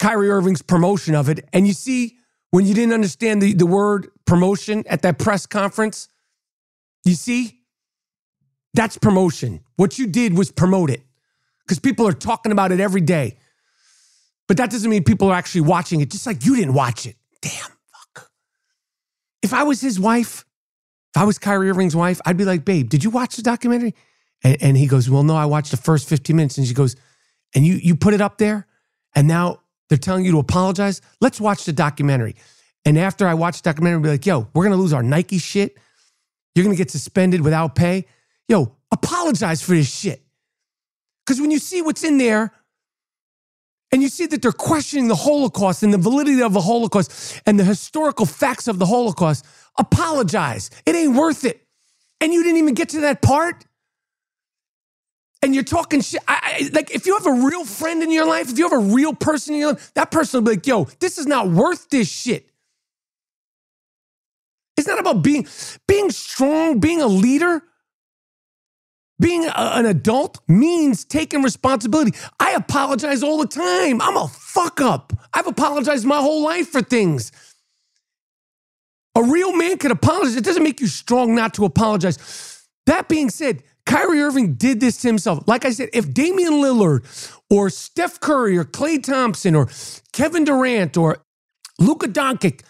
Kyrie 0.00 0.28
Irving's 0.28 0.60
promotion 0.60 1.14
of 1.14 1.30
it. 1.30 1.48
And 1.54 1.66
you 1.66 1.72
see, 1.72 2.18
when 2.50 2.66
you 2.66 2.74
didn't 2.74 2.92
understand 2.92 3.40
the, 3.40 3.54
the 3.54 3.64
word 3.64 4.08
promotion 4.26 4.84
at 4.86 5.00
that 5.00 5.18
press 5.18 5.46
conference, 5.46 6.08
you 7.06 7.14
see, 7.14 7.59
that's 8.74 8.96
promotion. 8.98 9.60
What 9.76 9.98
you 9.98 10.06
did 10.06 10.36
was 10.36 10.50
promote 10.50 10.90
it 10.90 11.02
because 11.62 11.78
people 11.78 12.06
are 12.06 12.12
talking 12.12 12.52
about 12.52 12.72
it 12.72 12.80
every 12.80 13.00
day. 13.00 13.36
But 14.48 14.56
that 14.56 14.70
doesn't 14.70 14.90
mean 14.90 15.04
people 15.04 15.28
are 15.28 15.34
actually 15.34 15.62
watching 15.62 16.00
it, 16.00 16.10
just 16.10 16.26
like 16.26 16.44
you 16.44 16.56
didn't 16.56 16.74
watch 16.74 17.06
it. 17.06 17.16
Damn, 17.40 17.52
fuck. 17.52 18.30
If 19.42 19.52
I 19.52 19.62
was 19.62 19.80
his 19.80 19.98
wife, 19.98 20.44
if 21.14 21.20
I 21.20 21.24
was 21.24 21.38
Kyrie 21.38 21.70
Irving's 21.70 21.96
wife, 21.96 22.20
I'd 22.24 22.36
be 22.36 22.44
like, 22.44 22.64
babe, 22.64 22.88
did 22.88 23.04
you 23.04 23.10
watch 23.10 23.36
the 23.36 23.42
documentary? 23.42 23.94
And, 24.42 24.56
and 24.60 24.76
he 24.76 24.86
goes, 24.86 25.08
well, 25.08 25.22
no, 25.22 25.36
I 25.36 25.46
watched 25.46 25.70
the 25.70 25.76
first 25.76 26.08
15 26.08 26.34
minutes. 26.34 26.58
And 26.58 26.66
she 26.66 26.74
goes, 26.74 26.96
and 27.54 27.66
you 27.66 27.74
you 27.74 27.96
put 27.96 28.14
it 28.14 28.20
up 28.20 28.38
there, 28.38 28.66
and 29.14 29.26
now 29.26 29.60
they're 29.88 29.98
telling 29.98 30.24
you 30.24 30.32
to 30.32 30.38
apologize. 30.38 31.00
Let's 31.20 31.40
watch 31.40 31.64
the 31.64 31.72
documentary. 31.72 32.36
And 32.84 32.96
after 32.96 33.26
I 33.26 33.34
watch 33.34 33.62
the 33.62 33.68
documentary, 33.68 33.96
I'll 33.96 34.02
be 34.02 34.08
like, 34.08 34.26
yo, 34.26 34.48
we're 34.54 34.64
gonna 34.64 34.76
lose 34.76 34.92
our 34.92 35.02
Nike 35.02 35.38
shit. 35.38 35.76
You're 36.54 36.64
gonna 36.64 36.76
get 36.76 36.90
suspended 36.90 37.40
without 37.40 37.74
pay 37.74 38.06
yo, 38.50 38.76
apologize 38.90 39.62
for 39.62 39.72
this 39.72 39.88
shit. 39.88 40.20
Because 41.24 41.40
when 41.40 41.52
you 41.52 41.60
see 41.60 41.80
what's 41.80 42.02
in 42.02 42.18
there, 42.18 42.52
and 43.92 44.02
you 44.02 44.08
see 44.08 44.26
that 44.26 44.42
they're 44.42 44.52
questioning 44.52 45.08
the 45.08 45.16
Holocaust 45.16 45.82
and 45.82 45.92
the 45.92 45.98
validity 45.98 46.42
of 46.42 46.52
the 46.52 46.60
Holocaust 46.60 47.40
and 47.46 47.58
the 47.58 47.64
historical 47.64 48.26
facts 48.26 48.68
of 48.68 48.78
the 48.78 48.86
Holocaust, 48.86 49.44
apologize. 49.78 50.70
It 50.86 50.94
ain't 50.94 51.16
worth 51.16 51.44
it. 51.44 51.66
And 52.20 52.32
you 52.32 52.42
didn't 52.42 52.58
even 52.58 52.74
get 52.74 52.90
to 52.90 53.00
that 53.00 53.22
part. 53.22 53.64
And 55.42 55.54
you're 55.54 55.64
talking 55.64 56.02
shit. 56.02 56.22
I, 56.28 56.38
I, 56.42 56.70
like, 56.72 56.94
if 56.94 57.06
you 57.06 57.14
have 57.14 57.26
a 57.26 57.46
real 57.46 57.64
friend 57.64 58.02
in 58.02 58.12
your 58.12 58.26
life, 58.26 58.50
if 58.50 58.58
you 58.58 58.68
have 58.68 58.78
a 58.78 58.94
real 58.94 59.14
person 59.14 59.54
in 59.54 59.60
your 59.60 59.72
life, 59.72 59.92
that 59.94 60.10
person 60.10 60.38
will 60.38 60.50
be 60.50 60.56
like, 60.56 60.66
yo, 60.66 60.84
this 61.00 61.18
is 61.18 61.26
not 61.26 61.48
worth 61.48 61.88
this 61.88 62.08
shit. 62.08 62.48
It's 64.76 64.86
not 64.86 65.00
about 65.00 65.22
being 65.22 65.48
being 65.88 66.10
strong, 66.10 66.78
being 66.78 67.00
a 67.00 67.06
leader. 67.08 67.62
Being 69.20 69.44
a, 69.44 69.52
an 69.54 69.86
adult 69.86 70.40
means 70.48 71.04
taking 71.04 71.42
responsibility. 71.42 72.12
I 72.40 72.52
apologize 72.52 73.22
all 73.22 73.38
the 73.38 73.46
time. 73.46 74.00
I'm 74.00 74.16
a 74.16 74.26
fuck 74.28 74.80
up. 74.80 75.12
I've 75.34 75.46
apologized 75.46 76.06
my 76.06 76.18
whole 76.18 76.42
life 76.42 76.68
for 76.68 76.82
things. 76.82 77.30
A 79.14 79.22
real 79.22 79.54
man 79.54 79.76
can 79.78 79.90
apologize. 79.90 80.36
It 80.36 80.44
doesn't 80.44 80.62
make 80.62 80.80
you 80.80 80.86
strong 80.86 81.34
not 81.34 81.54
to 81.54 81.64
apologize. 81.64 82.66
That 82.86 83.08
being 83.08 83.28
said, 83.28 83.62
Kyrie 83.84 84.20
Irving 84.20 84.54
did 84.54 84.80
this 84.80 84.98
to 85.02 85.08
himself. 85.08 85.46
Like 85.46 85.64
I 85.64 85.70
said, 85.70 85.90
if 85.92 86.12
Damian 86.14 86.54
Lillard 86.54 87.04
or 87.50 87.68
Steph 87.70 88.20
Curry 88.20 88.56
or 88.56 88.64
Klay 88.64 89.02
Thompson 89.02 89.54
or 89.54 89.68
Kevin 90.12 90.44
Durant 90.44 90.96
or 90.96 91.24
Luka 91.78 92.06
Doncic 92.06 92.62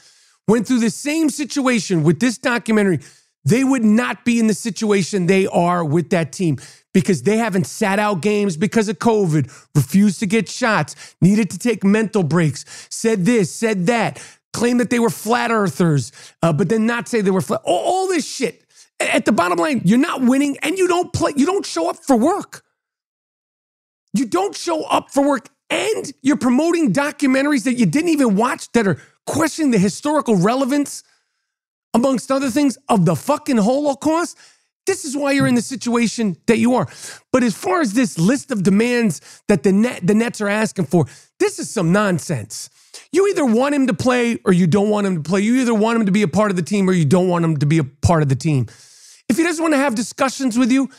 went 0.49 0.67
through 0.67 0.81
the 0.81 0.91
same 0.91 1.29
situation 1.31 2.03
with 2.03 2.21
this 2.21 2.39
documentary, 2.39 3.01
they 3.45 3.65
would 3.65 3.85
not 3.85 4.25
be 4.25 4.39
in 4.39 4.47
the 4.47 4.55
situation 4.55 5.27
they 5.27 5.47
are 5.47 5.85
with 5.85 6.11
that 6.11 6.33
team 6.33 6.59
because 6.93 7.23
they 7.23 7.37
haven't 7.37 7.67
sat 7.67 7.99
out 7.99 8.21
games 8.21 8.57
because 8.57 8.89
of 8.89 8.99
COVID, 8.99 9.51
refused 9.75 10.21
to 10.21 10.27
get 10.27 10.49
shots, 10.49 11.15
needed 11.21 11.51
to 11.51 11.59
take 11.59 11.85
mental 11.85 12.23
breaks, 12.23 12.65
said 12.91 13.25
this, 13.25 13.55
said 13.55 13.87
that, 13.87 14.23
claimed 14.53 14.81
that 14.81 14.91
they 14.91 14.99
were 14.99 15.11
flat 15.11 15.51
earthers, 15.51 16.13
uh, 16.43 16.53
but 16.53 16.69
then 16.69 16.87
not 16.87 17.09
say 17.09 17.21
they 17.21 17.31
were 17.31 17.41
flat. 17.41 17.61
All, 17.65 17.79
all 17.79 18.09
this 18.09 18.29
shit. 18.29 18.65
At 18.99 19.25
the 19.25 19.33
bottom 19.33 19.59
line, 19.59 19.81
you're 19.85 19.99
not 19.99 20.21
winning 20.21 20.59
and 20.63 20.77
you 20.77 20.87
don't 20.87 21.13
play, 21.13 21.33
you 21.35 21.47
don't 21.47 21.65
show 21.65 21.89
up 21.89 21.97
for 22.05 22.17
work. 22.17 22.63
You 24.13 24.27
don't 24.27 24.55
show 24.55 24.83
up 24.85 25.11
for 25.11 25.27
work 25.27 25.49
and 25.71 26.13
you're 26.21 26.37
promoting 26.37 26.93
documentaries 26.93 27.65
that 27.65 27.75
you 27.75 27.87
didn't 27.87 28.11
even 28.11 28.37
watch 28.37 28.71
that 28.73 28.87
are 28.87 29.01
questioning 29.27 29.71
the 29.71 29.79
historical 29.79 30.37
relevance, 30.37 31.05
amongst 31.95 32.31
other 32.31 32.51
things, 32.51 32.79
of 32.89 33.05
the 33.05 33.17
fucking 33.17 33.57
Holocaust. 33.57 34.39
This 34.87 35.05
is 35.05 35.17
why 35.17 35.33
you're 35.33 35.47
in 35.47 35.55
the 35.55 35.63
situation 35.63 36.37
that 36.47 36.59
you 36.59 36.75
are. 36.75 36.89
But 37.33 37.43
as 37.43 37.55
far 37.55 37.81
as 37.81 37.93
this 37.93 38.19
list 38.19 38.51
of 38.51 38.63
demands 38.63 39.43
that 39.49 39.63
the 39.63 39.73
net 39.73 40.01
the 40.03 40.15
Nets 40.15 40.41
are 40.41 40.49
asking 40.49 40.87
for, 40.87 41.07
this 41.39 41.59
is 41.59 41.71
some 41.71 41.93
nonsense. 41.93 42.71
You 43.13 43.29
either 43.29 43.45
want 43.45 43.75
him 43.75 43.87
to 43.89 43.95
play 43.95 44.39
or 44.45 44.53
you 44.53 44.67
don't 44.67 44.89
want 44.89 45.07
him 45.07 45.23
to 45.23 45.29
play. 45.29 45.41
You 45.41 45.57
either 45.57 45.75
want 45.75 46.01
him 46.01 46.07
to 46.07 46.13
be 46.13 46.23
a 46.23 46.29
part 46.29 46.51
of 46.51 46.57
the 46.57 46.63
team 46.63 46.89
or 46.89 46.93
you 46.93 47.05
don't 47.05 47.29
want 47.29 47.45
him 47.45 47.57
to 47.59 47.67
be 47.67 47.79
a 47.79 47.85
part 47.85 48.23
of 48.23 48.29
the 48.29 48.37
team. 48.37 48.67
If 49.29 49.37
he 49.37 49.43
doesn't 49.43 49.63
want 49.63 49.75
to 49.75 49.79
have 49.79 49.95
discussions 49.95 50.59
with 50.59 50.73
you, 50.73 50.91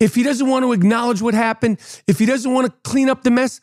if 0.00 0.14
he 0.14 0.22
doesn't 0.22 0.48
want 0.48 0.64
to 0.64 0.72
acknowledge 0.72 1.22
what 1.22 1.34
happened, 1.34 1.78
if 2.06 2.18
he 2.18 2.26
doesn't 2.26 2.52
want 2.52 2.66
to 2.66 2.90
clean 2.90 3.08
up 3.08 3.22
the 3.22 3.30
mess, 3.30 3.60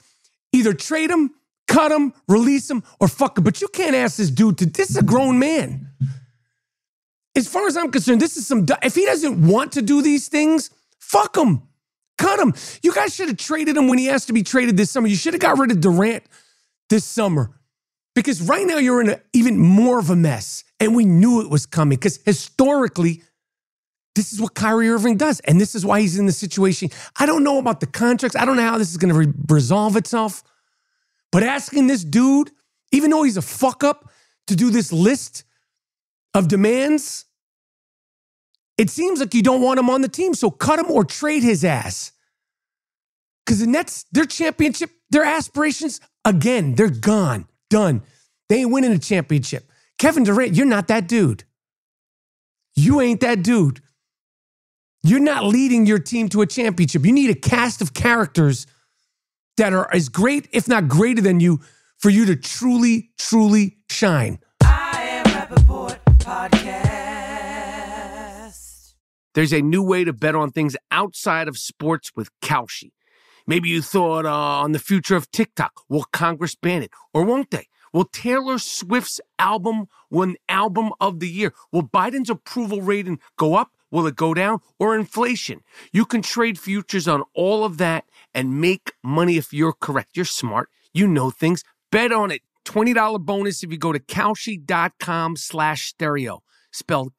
either 0.53 0.73
trade 0.73 1.09
him, 1.09 1.31
cut 1.67 1.91
him, 1.91 2.13
release 2.27 2.69
him, 2.69 2.83
or 2.99 3.07
fuck 3.07 3.37
him. 3.37 3.43
But 3.43 3.61
you 3.61 3.67
can't 3.67 3.95
ask 3.95 4.17
this 4.17 4.31
dude 4.31 4.57
to, 4.59 4.65
this 4.65 4.89
is 4.89 4.97
a 4.97 5.03
grown 5.03 5.39
man. 5.39 5.86
As 7.37 7.47
far 7.47 7.67
as 7.67 7.77
I'm 7.77 7.91
concerned, 7.91 8.19
this 8.19 8.35
is 8.35 8.47
some, 8.47 8.65
if 8.81 8.95
he 8.95 9.05
doesn't 9.05 9.47
want 9.47 9.73
to 9.73 9.81
do 9.83 10.01
these 10.01 10.27
things, 10.27 10.71
fuck 10.99 11.37
him. 11.37 11.61
Cut 12.17 12.39
him. 12.39 12.55
You 12.81 12.91
guys 12.93 13.13
should 13.13 13.27
have 13.27 13.37
traded 13.37 13.77
him 13.77 13.87
when 13.87 13.99
he 13.99 14.09
asked 14.09 14.27
to 14.27 14.33
be 14.33 14.41
traded 14.41 14.75
this 14.75 14.89
summer. 14.89 15.07
You 15.07 15.15
should 15.15 15.35
have 15.35 15.41
got 15.41 15.59
rid 15.59 15.69
of 15.69 15.79
Durant 15.79 16.23
this 16.89 17.05
summer. 17.05 17.51
Because 18.15 18.41
right 18.41 18.65
now 18.65 18.79
you're 18.79 19.01
in 19.01 19.09
a, 19.09 19.21
even 19.33 19.59
more 19.59 19.99
of 19.99 20.09
a 20.09 20.15
mess. 20.15 20.63
And 20.79 20.95
we 20.95 21.05
knew 21.05 21.41
it 21.41 21.49
was 21.51 21.67
coming. 21.67 21.99
Because 21.99 22.17
historically, 22.25 23.21
this 24.15 24.33
is 24.33 24.41
what 24.41 24.55
Kyrie 24.55 24.89
Irving 24.89 25.17
does. 25.17 25.39
And 25.41 25.61
this 25.61 25.75
is 25.75 25.85
why 25.85 26.01
he's 26.01 26.17
in 26.17 26.25
the 26.25 26.31
situation. 26.31 26.89
I 27.17 27.27
don't 27.27 27.43
know 27.43 27.59
about 27.59 27.81
the 27.81 27.85
contracts. 27.85 28.35
I 28.35 28.45
don't 28.45 28.57
know 28.57 28.63
how 28.63 28.79
this 28.79 28.89
is 28.89 28.97
going 28.97 29.13
to 29.13 29.19
re- 29.19 29.33
resolve 29.47 29.95
itself. 29.95 30.43
But 31.31 31.43
asking 31.43 31.85
this 31.85 32.03
dude, 32.03 32.49
even 32.91 33.11
though 33.11 33.21
he's 33.21 33.37
a 33.37 33.43
fuck 33.43 33.83
up, 33.83 34.09
to 34.47 34.55
do 34.55 34.71
this 34.71 34.91
list 34.91 35.43
of 36.33 36.47
demands, 36.47 37.25
it 38.77 38.89
seems 38.89 39.19
like 39.19 39.33
you 39.33 39.41
don't 39.41 39.61
want 39.61 39.79
him 39.79 39.89
on 39.89 40.01
the 40.01 40.07
team. 40.07 40.33
So 40.33 40.51
cut 40.51 40.79
him 40.79 40.91
or 40.91 41.03
trade 41.03 41.43
his 41.43 41.65
ass. 41.65 42.11
Because 43.45 43.59
the 43.59 43.67
Nets, 43.67 44.05
their 44.11 44.25
championship, 44.25 44.91
their 45.09 45.23
aspirations, 45.23 46.01
again, 46.25 46.75
they're 46.75 46.89
gone, 46.89 47.47
done. 47.69 48.03
They 48.49 48.57
ain't 48.57 48.71
winning 48.71 48.91
a 48.91 48.99
championship. 48.99 49.69
Kevin 49.97 50.23
Durant, 50.23 50.53
you're 50.53 50.65
not 50.65 50.87
that 50.89 51.07
dude. 51.07 51.43
You 52.75 53.01
ain't 53.01 53.21
that 53.21 53.41
dude. 53.41 53.81
You're 55.03 55.19
not 55.19 55.45
leading 55.45 55.85
your 55.85 55.99
team 55.99 56.29
to 56.29 56.41
a 56.41 56.45
championship. 56.45 57.05
You 57.05 57.13
need 57.13 57.29
a 57.29 57.35
cast 57.35 57.81
of 57.81 57.93
characters 57.93 58.67
that 59.55 59.73
are 59.73 59.91
as 59.93 60.09
great, 60.09 60.47
if 60.51 60.67
not 60.67 60.87
greater 60.87 61.21
than 61.21 61.39
you, 61.39 61.61
for 61.97 62.09
you 62.09 62.25
to 62.25 62.35
truly, 62.35 63.09
truly 63.17 63.77
shine. 63.89 64.39
I 64.61 65.01
am 65.01 65.25
Rapaport 65.25 65.97
Podcast. 66.19 66.86
There's 69.37 69.53
a 69.53 69.61
new 69.61 69.83
way 69.83 70.03
to 70.03 70.13
bet 70.13 70.33
on 70.33 70.49
things 70.49 70.75
outside 70.89 71.47
of 71.47 71.59
sports 71.59 72.11
with 72.15 72.31
Kalshi. 72.41 72.89
Maybe 73.45 73.69
you 73.69 73.83
thought 73.83 74.25
uh, 74.25 74.31
on 74.31 74.71
the 74.71 74.79
future 74.79 75.15
of 75.15 75.29
TikTok. 75.29 75.81
Will 75.87 76.05
Congress 76.05 76.55
ban 76.55 76.81
it? 76.81 76.89
Or 77.13 77.23
won't 77.23 77.51
they? 77.51 77.67
Will 77.93 78.05
Taylor 78.05 78.57
Swift's 78.57 79.21
album 79.37 79.89
win 80.09 80.37
Album 80.49 80.89
of 80.99 81.19
the 81.19 81.29
Year? 81.29 81.53
Will 81.71 81.83
Biden's 81.83 82.31
approval 82.31 82.81
rating 82.81 83.19
go 83.37 83.53
up? 83.53 83.73
Will 83.91 84.07
it 84.07 84.15
go 84.15 84.33
down? 84.33 84.57
Or 84.79 84.95
inflation? 84.95 85.61
You 85.93 86.05
can 86.05 86.23
trade 86.23 86.57
futures 86.57 87.07
on 87.07 87.21
all 87.35 87.63
of 87.63 87.77
that 87.77 88.05
and 88.33 88.59
make 88.59 88.93
money 89.03 89.37
if 89.37 89.53
you're 89.53 89.71
correct. 89.71 90.15
You're 90.15 90.25
smart. 90.25 90.67
You 90.95 91.05
know 91.05 91.29
things. 91.29 91.63
Bet 91.91 92.11
on 92.11 92.31
it. 92.31 92.41
$20 92.65 93.23
bonus 93.23 93.61
if 93.61 93.71
you 93.71 93.77
go 93.77 93.93
to 93.93 93.99
Kalshi.com 93.99 95.35
slash 95.35 95.89
stereo. 95.89 96.41
Spelled 96.71 97.13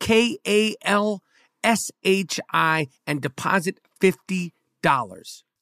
K-A-L-S-H-I 1.63 2.89
and 3.07 3.21
deposit 3.21 3.81
$50. 4.01 4.53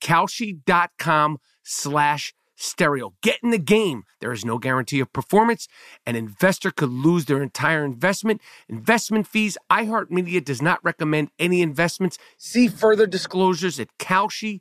Kalshi.com 0.03 1.39
slash 1.63 2.35
stereo. 2.59 3.15
Get 3.23 3.39
in 3.43 3.51
the 3.51 3.59
game. 3.59 4.05
There 4.21 4.33
is 4.33 4.45
no 4.45 4.59
guarantee 4.59 5.01
of 5.01 5.13
performance. 5.13 5.69
An 6.07 6.17
investor 6.17 6.71
could 6.71 6.91
lose 6.91 7.27
their 7.27 7.43
entire 7.43 7.85
investment. 7.85 8.41
Investment 8.69 9.27
fees. 9.27 9.59
iHeartMedia 9.71 10.45
does 10.45 10.63
not 10.63 10.83
recommend 10.83 11.31
any 11.39 11.61
investments. 11.63 12.19
See 12.39 12.69
further 12.69 13.07
disclosures 13.07 13.79
at 13.81 13.89
Kalshi.com. 13.99 14.61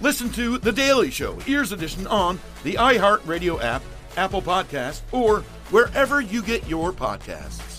Listen 0.00 0.30
to 0.32 0.58
The 0.58 0.72
Daily 0.72 1.10
Show, 1.10 1.38
Ears 1.46 1.72
Edition, 1.72 2.06
on 2.06 2.38
the 2.64 2.74
iHeartRadio 2.74 3.62
app, 3.62 3.82
Apple 4.16 4.42
Podcast, 4.42 5.00
or 5.10 5.40
wherever 5.70 6.20
you 6.20 6.42
get 6.42 6.66
your 6.68 6.92
podcasts. 6.92 7.76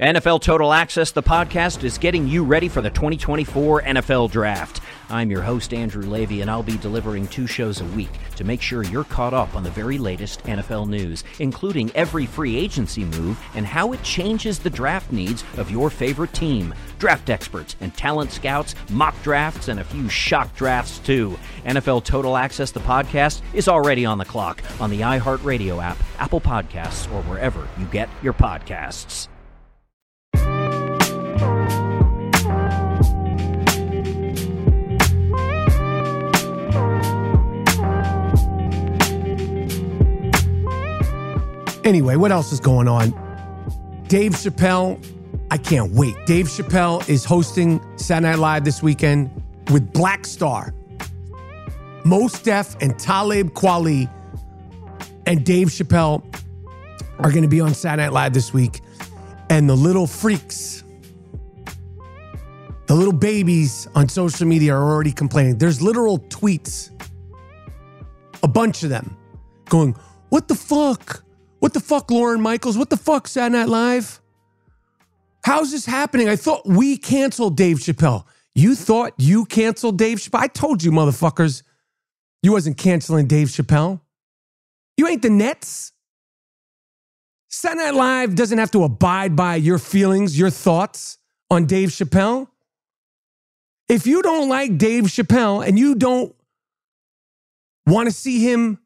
NFL 0.00 0.40
Total 0.40 0.72
Access, 0.72 1.12
the 1.12 1.22
podcast, 1.22 1.84
is 1.84 1.98
getting 1.98 2.26
you 2.26 2.42
ready 2.42 2.68
for 2.68 2.80
the 2.80 2.90
2024 2.90 3.82
NFL 3.82 4.28
Draft. 4.32 4.80
I'm 5.08 5.30
your 5.30 5.42
host, 5.42 5.72
Andrew 5.72 6.02
Levy, 6.02 6.40
and 6.40 6.50
I'll 6.50 6.64
be 6.64 6.76
delivering 6.78 7.28
two 7.28 7.46
shows 7.46 7.80
a 7.80 7.84
week 7.84 8.10
to 8.34 8.42
make 8.42 8.60
sure 8.60 8.82
you're 8.82 9.04
caught 9.04 9.34
up 9.34 9.54
on 9.54 9.62
the 9.62 9.70
very 9.70 9.96
latest 9.98 10.42
NFL 10.42 10.88
news, 10.88 11.22
including 11.38 11.92
every 11.92 12.26
free 12.26 12.56
agency 12.56 13.04
move 13.04 13.40
and 13.54 13.64
how 13.64 13.92
it 13.92 14.02
changes 14.02 14.58
the 14.58 14.68
draft 14.68 15.12
needs 15.12 15.44
of 15.58 15.70
your 15.70 15.90
favorite 15.90 16.32
team. 16.32 16.74
Draft 17.04 17.28
experts 17.28 17.76
and 17.82 17.94
talent 17.94 18.32
scouts, 18.32 18.74
mock 18.88 19.14
drafts, 19.22 19.68
and 19.68 19.78
a 19.78 19.84
few 19.84 20.08
shock 20.08 20.56
drafts, 20.56 21.00
too. 21.00 21.38
NFL 21.66 22.02
Total 22.02 22.34
Access, 22.34 22.70
the 22.70 22.80
podcast, 22.80 23.42
is 23.52 23.68
already 23.68 24.06
on 24.06 24.16
the 24.16 24.24
clock 24.24 24.62
on 24.80 24.88
the 24.88 25.02
iHeartRadio 25.02 25.84
app, 25.84 25.98
Apple 26.18 26.40
Podcasts, 26.40 27.04
or 27.12 27.20
wherever 27.24 27.68
you 27.78 27.84
get 27.88 28.08
your 28.22 28.32
podcasts. 28.32 29.28
Anyway, 41.84 42.16
what 42.16 42.32
else 42.32 42.50
is 42.50 42.60
going 42.60 42.88
on? 42.88 43.10
Dave 44.08 44.32
Chappelle, 44.32 44.98
I 45.50 45.58
can't 45.58 45.92
wait. 45.92 46.14
Dave 46.26 46.46
Chappelle 46.46 47.08
is 47.08 47.24
hosting 47.24 47.80
Saturday 47.96 48.30
Night 48.30 48.38
Live 48.38 48.64
this 48.64 48.82
weekend 48.82 49.30
with 49.70 49.92
Black 49.92 50.26
Star, 50.26 50.74
Mos 52.04 52.40
Def, 52.40 52.76
and 52.80 52.98
Talib 52.98 53.50
Kweli, 53.54 54.10
and 55.26 55.44
Dave 55.44 55.68
Chappelle 55.68 56.22
are 57.18 57.30
going 57.30 57.42
to 57.42 57.48
be 57.48 57.60
on 57.60 57.74
Saturday 57.74 58.04
Night 58.04 58.12
Live 58.12 58.34
this 58.34 58.52
week. 58.52 58.80
And 59.50 59.68
the 59.68 59.76
little 59.76 60.06
freaks, 60.06 60.82
the 62.86 62.94
little 62.94 63.12
babies 63.12 63.86
on 63.94 64.08
social 64.08 64.46
media 64.46 64.74
are 64.74 64.82
already 64.82 65.12
complaining. 65.12 65.58
There's 65.58 65.80
literal 65.80 66.18
tweets, 66.18 66.90
a 68.42 68.48
bunch 68.48 68.82
of 68.82 68.90
them, 68.90 69.16
going, 69.68 69.94
What 70.30 70.48
the 70.48 70.54
fuck? 70.54 71.22
What 71.60 71.72
the 71.72 71.80
fuck, 71.80 72.10
Lorne 72.10 72.40
Michaels? 72.40 72.76
What 72.76 72.90
the 72.90 72.96
fuck, 72.96 73.28
Saturday 73.28 73.58
Night 73.58 73.68
Live? 73.68 74.20
How's 75.44 75.72
this 75.72 75.84
happening? 75.84 76.26
I 76.26 76.36
thought 76.36 76.64
we 76.64 76.96
canceled 76.96 77.54
Dave 77.54 77.76
Chappelle. 77.76 78.24
You 78.54 78.74
thought 78.74 79.12
you 79.18 79.44
canceled 79.44 79.98
Dave 79.98 80.16
Chappelle? 80.16 80.40
I 80.40 80.46
told 80.46 80.82
you, 80.82 80.90
motherfuckers, 80.90 81.62
you 82.42 82.52
wasn't 82.52 82.78
canceling 82.78 83.26
Dave 83.26 83.48
Chappelle. 83.48 84.00
You 84.96 85.06
ain't 85.06 85.20
the 85.20 85.28
Nets. 85.28 85.92
Saturday 87.50 87.84
Night 87.84 87.94
Live 87.94 88.34
doesn't 88.34 88.56
have 88.56 88.70
to 88.70 88.84
abide 88.84 89.36
by 89.36 89.56
your 89.56 89.78
feelings, 89.78 90.38
your 90.38 90.48
thoughts 90.48 91.18
on 91.50 91.66
Dave 91.66 91.90
Chappelle. 91.90 92.48
If 93.86 94.06
you 94.06 94.22
don't 94.22 94.48
like 94.48 94.78
Dave 94.78 95.04
Chappelle 95.04 95.66
and 95.66 95.78
you 95.78 95.94
don't 95.94 96.34
want 97.86 98.08
to 98.08 98.14
see 98.14 98.42
him 98.42 98.78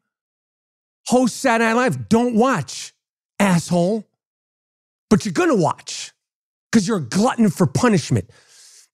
host 1.07 1.37
Saturday 1.37 1.69
Night 1.69 1.75
Live, 1.75 2.09
don't 2.09 2.35
watch, 2.35 2.93
asshole. 3.39 4.05
But 5.09 5.23
you're 5.23 5.31
going 5.31 5.55
to 5.55 5.55
watch 5.55 6.11
because 6.71 6.87
you're 6.87 6.97
a 6.97 7.01
glutton 7.01 7.49
for 7.49 7.65
punishment. 7.65 8.29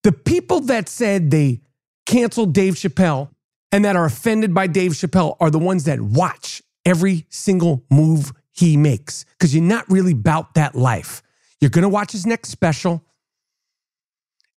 The 0.03 0.11
people 0.11 0.61
that 0.61 0.87
said 0.87 1.31
they 1.31 1.61
canceled 2.05 2.53
Dave 2.53 2.75
Chappelle 2.75 3.29
and 3.71 3.83
that 3.85 3.95
are 3.95 4.05
offended 4.05 4.53
by 4.53 4.67
Dave 4.67 4.91
Chappelle 4.91 5.35
are 5.39 5.49
the 5.49 5.59
ones 5.59 5.85
that 5.85 5.99
watch 5.99 6.61
every 6.85 7.25
single 7.29 7.83
move 7.89 8.31
he 8.51 8.77
makes 8.77 9.25
because 9.37 9.53
you're 9.53 9.63
not 9.63 9.89
really 9.89 10.13
about 10.13 10.53
that 10.53 10.75
life. 10.75 11.21
You're 11.59 11.71
going 11.71 11.83
to 11.83 11.89
watch 11.89 12.11
his 12.11 12.25
next 12.25 12.49
special 12.49 13.03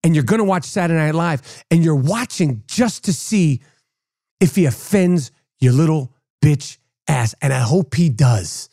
and 0.04 0.14
you're 0.14 0.24
going 0.24 0.38
to 0.38 0.44
watch 0.44 0.64
Saturday 0.64 1.00
Night 1.00 1.14
Live 1.14 1.64
and 1.70 1.84
you're 1.84 1.96
watching 1.96 2.62
just 2.66 3.04
to 3.04 3.12
see 3.12 3.62
if 4.40 4.54
he 4.54 4.66
offends 4.66 5.32
your 5.58 5.72
little 5.72 6.14
bitch 6.44 6.78
ass. 7.08 7.34
And 7.42 7.52
I 7.52 7.60
hope 7.60 7.94
he 7.94 8.08
does. 8.08 8.68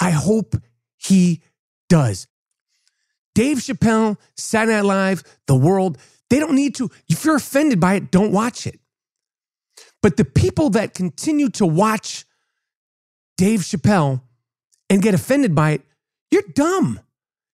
I 0.00 0.10
hope 0.10 0.54
he 0.96 1.42
does. 1.88 2.28
Dave 3.36 3.58
Chappelle, 3.58 4.16
Saturday 4.34 4.76
Night 4.76 4.86
Live, 4.86 5.22
The 5.46 5.54
World, 5.54 5.98
they 6.30 6.40
don't 6.40 6.54
need 6.54 6.74
to. 6.76 6.90
If 7.06 7.22
you're 7.22 7.36
offended 7.36 7.78
by 7.78 7.96
it, 7.96 8.10
don't 8.10 8.32
watch 8.32 8.66
it. 8.66 8.80
But 10.00 10.16
the 10.16 10.24
people 10.24 10.70
that 10.70 10.94
continue 10.94 11.50
to 11.50 11.66
watch 11.66 12.24
Dave 13.36 13.60
Chappelle 13.60 14.22
and 14.88 15.02
get 15.02 15.12
offended 15.12 15.54
by 15.54 15.72
it, 15.72 15.82
you're 16.30 16.44
dumb. 16.54 16.98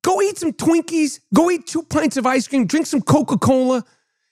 Go 0.04 0.22
eat 0.22 0.38
some 0.38 0.54
Twinkies, 0.54 1.20
go 1.34 1.50
eat 1.50 1.66
two 1.66 1.82
pints 1.82 2.16
of 2.16 2.28
ice 2.28 2.48
cream, 2.48 2.68
drink 2.68 2.86
some 2.86 3.02
Coca 3.02 3.40
Cola, 3.40 3.84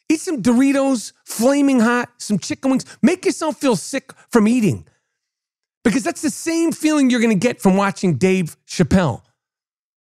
eat 0.08 0.20
some 0.20 0.44
Doritos, 0.44 1.14
flaming 1.26 1.80
hot, 1.80 2.10
some 2.20 2.38
chicken 2.38 2.70
wings. 2.70 2.86
Make 3.02 3.26
yourself 3.26 3.58
feel 3.58 3.76
sick 3.76 4.14
from 4.30 4.48
eating 4.48 4.86
because 5.84 6.04
that's 6.04 6.22
the 6.22 6.30
same 6.30 6.72
feeling 6.72 7.10
you're 7.10 7.22
going 7.22 7.38
to 7.40 7.48
get 7.48 7.60
from 7.60 7.76
watching 7.76 8.18
Dave 8.18 8.56
Chappelle. 8.68 9.24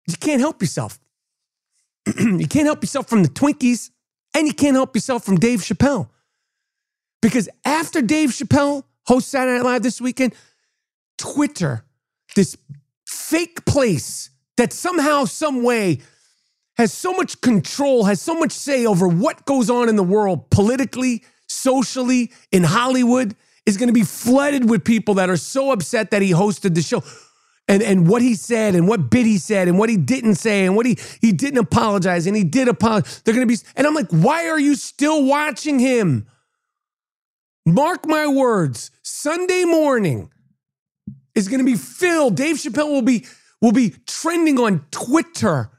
You 0.06 0.16
can't 0.18 0.40
help 0.40 0.60
yourself. 0.60 0.98
you 2.18 2.46
can't 2.46 2.66
help 2.66 2.82
yourself 2.82 3.08
from 3.08 3.22
the 3.22 3.28
Twinkies, 3.28 3.90
and 4.34 4.46
you 4.46 4.54
can't 4.54 4.74
help 4.74 4.94
yourself 4.94 5.24
from 5.24 5.36
Dave 5.36 5.60
Chappelle. 5.60 6.08
Because 7.20 7.48
after 7.64 8.00
Dave 8.00 8.30
Chappelle 8.30 8.84
hosts 9.06 9.30
Saturday 9.30 9.58
Night 9.58 9.64
Live 9.64 9.82
this 9.82 10.00
weekend, 10.00 10.34
Twitter, 11.16 11.84
this 12.36 12.56
fake 13.06 13.64
place 13.64 14.30
that 14.56 14.72
somehow, 14.72 15.24
some 15.24 15.62
way 15.62 16.00
has 16.76 16.92
so 16.92 17.12
much 17.12 17.40
control, 17.40 18.04
has 18.04 18.20
so 18.20 18.34
much 18.34 18.52
say 18.52 18.86
over 18.86 19.08
what 19.08 19.44
goes 19.44 19.68
on 19.68 19.88
in 19.88 19.96
the 19.96 20.02
world 20.02 20.48
politically, 20.50 21.24
socially, 21.48 22.30
in 22.52 22.62
Hollywood, 22.62 23.34
is 23.66 23.76
going 23.76 23.88
to 23.88 23.92
be 23.92 24.04
flooded 24.04 24.70
with 24.70 24.84
people 24.84 25.14
that 25.14 25.28
are 25.28 25.36
so 25.36 25.72
upset 25.72 26.10
that 26.12 26.22
he 26.22 26.30
hosted 26.30 26.74
the 26.74 26.82
show 26.82 27.02
and, 27.68 27.82
and 27.82 28.08
what 28.08 28.22
he 28.22 28.34
said 28.34 28.74
and 28.74 28.88
what 28.88 29.10
bit 29.10 29.26
he 29.26 29.38
said 29.38 29.68
and 29.68 29.78
what 29.78 29.90
he 29.90 29.96
didn't 29.96 30.36
say 30.36 30.64
and 30.64 30.74
what 30.74 30.86
he, 30.86 30.98
he 31.20 31.32
didn't 31.32 31.58
apologize 31.58 32.26
and 32.26 32.34
he 32.34 32.44
did 32.44 32.66
apologize. 32.66 33.20
They're 33.22 33.34
to 33.46 33.54
be, 33.54 33.62
and 33.76 33.86
I'm 33.86 33.94
like, 33.94 34.08
why 34.10 34.48
are 34.48 34.58
you 34.58 34.74
still 34.74 35.24
watching 35.24 35.78
him? 35.78 36.26
Mark 37.66 38.06
my 38.06 38.26
words, 38.26 38.90
Sunday 39.02 39.64
morning 39.64 40.30
is 41.34 41.48
to 41.60 41.64
be 41.64 41.76
filled. 41.76 42.34
Dave 42.34 42.56
Chappelle 42.56 42.90
will 42.90 43.02
be, 43.02 43.26
will 43.60 43.72
be 43.72 43.94
trending 44.06 44.58
on 44.58 44.86
Twitter 44.90 45.70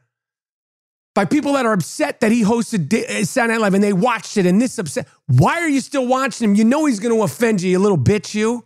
by 1.15 1.25
people 1.25 1.53
that 1.53 1.65
are 1.65 1.73
upset 1.73 2.19
that 2.19 2.31
he 2.31 2.43
hosted 2.43 2.93
uh, 2.93 3.25
Saturday 3.25 3.53
Night 3.53 3.61
Live 3.61 3.73
and 3.73 3.83
they 3.83 3.93
watched 3.93 4.37
it 4.37 4.45
and 4.45 4.61
this 4.61 4.77
upset. 4.77 5.07
Why 5.25 5.59
are 5.59 5.67
you 5.67 5.81
still 5.81 6.07
watching 6.07 6.51
him? 6.51 6.55
You 6.55 6.63
know 6.63 6.85
he's 6.85 6.99
to 7.17 7.23
offend 7.23 7.63
you, 7.63 7.71
you 7.71 7.79
little 7.79 7.97
bitch, 7.97 8.35
you. 8.35 8.63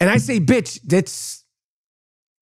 And 0.00 0.10
I 0.10 0.18
say 0.18 0.40
bitch, 0.40 0.80
that's 0.82 1.44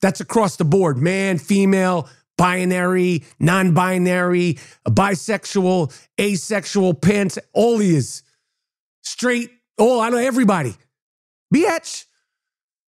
that's 0.00 0.20
across 0.20 0.56
the 0.56 0.64
board 0.64 0.98
man, 0.98 1.38
female, 1.38 2.08
binary, 2.36 3.24
non 3.38 3.74
binary, 3.74 4.58
bisexual, 4.86 5.92
asexual, 6.20 6.94
pants, 6.94 7.38
all 7.52 7.78
he 7.78 7.96
is. 7.96 8.22
Straight, 9.02 9.50
all, 9.78 10.00
I 10.00 10.10
know 10.10 10.18
everybody. 10.18 10.74
Bitch, 11.54 12.04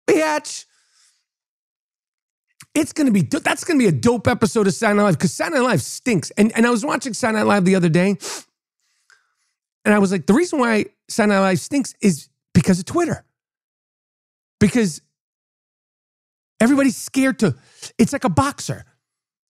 bitch. 0.08 0.66
It's 2.74 2.92
gonna 2.92 3.12
be 3.12 3.22
that's 3.22 3.64
gonna 3.64 3.80
be 3.80 3.88
a 3.88 3.92
dope 3.92 4.28
episode 4.28 4.68
of 4.68 4.74
Saturday 4.74 4.98
Night 4.98 5.04
Live 5.04 5.18
because 5.18 5.34
Saturday 5.34 5.62
Night 5.62 5.70
Live 5.70 5.82
stinks. 5.82 6.32
And 6.32 6.52
and 6.56 6.68
I 6.68 6.70
was 6.70 6.86
watching 6.86 7.14
Saturday 7.14 7.40
Night 7.40 7.48
Live 7.48 7.66
the 7.66 7.76
other 7.76 7.90
day, 7.90 8.18
and 9.86 9.94
I 9.94 10.00
was 10.00 10.12
like, 10.12 10.26
the 10.26 10.34
reason 10.34 10.60
why 10.60 10.86
Saturday 11.08 11.36
Night 11.36 11.42
Live 11.42 11.60
stinks 11.60 11.94
is 12.02 12.28
because 12.54 12.80
of 12.80 12.86
Twitter. 12.86 13.24
Because 14.60 15.02
Everybody's 16.60 16.98
scared 16.98 17.40
to. 17.40 17.56
It's 17.98 18.14
like 18.14 18.24
a 18.24 18.30
boxer. 18.30 18.86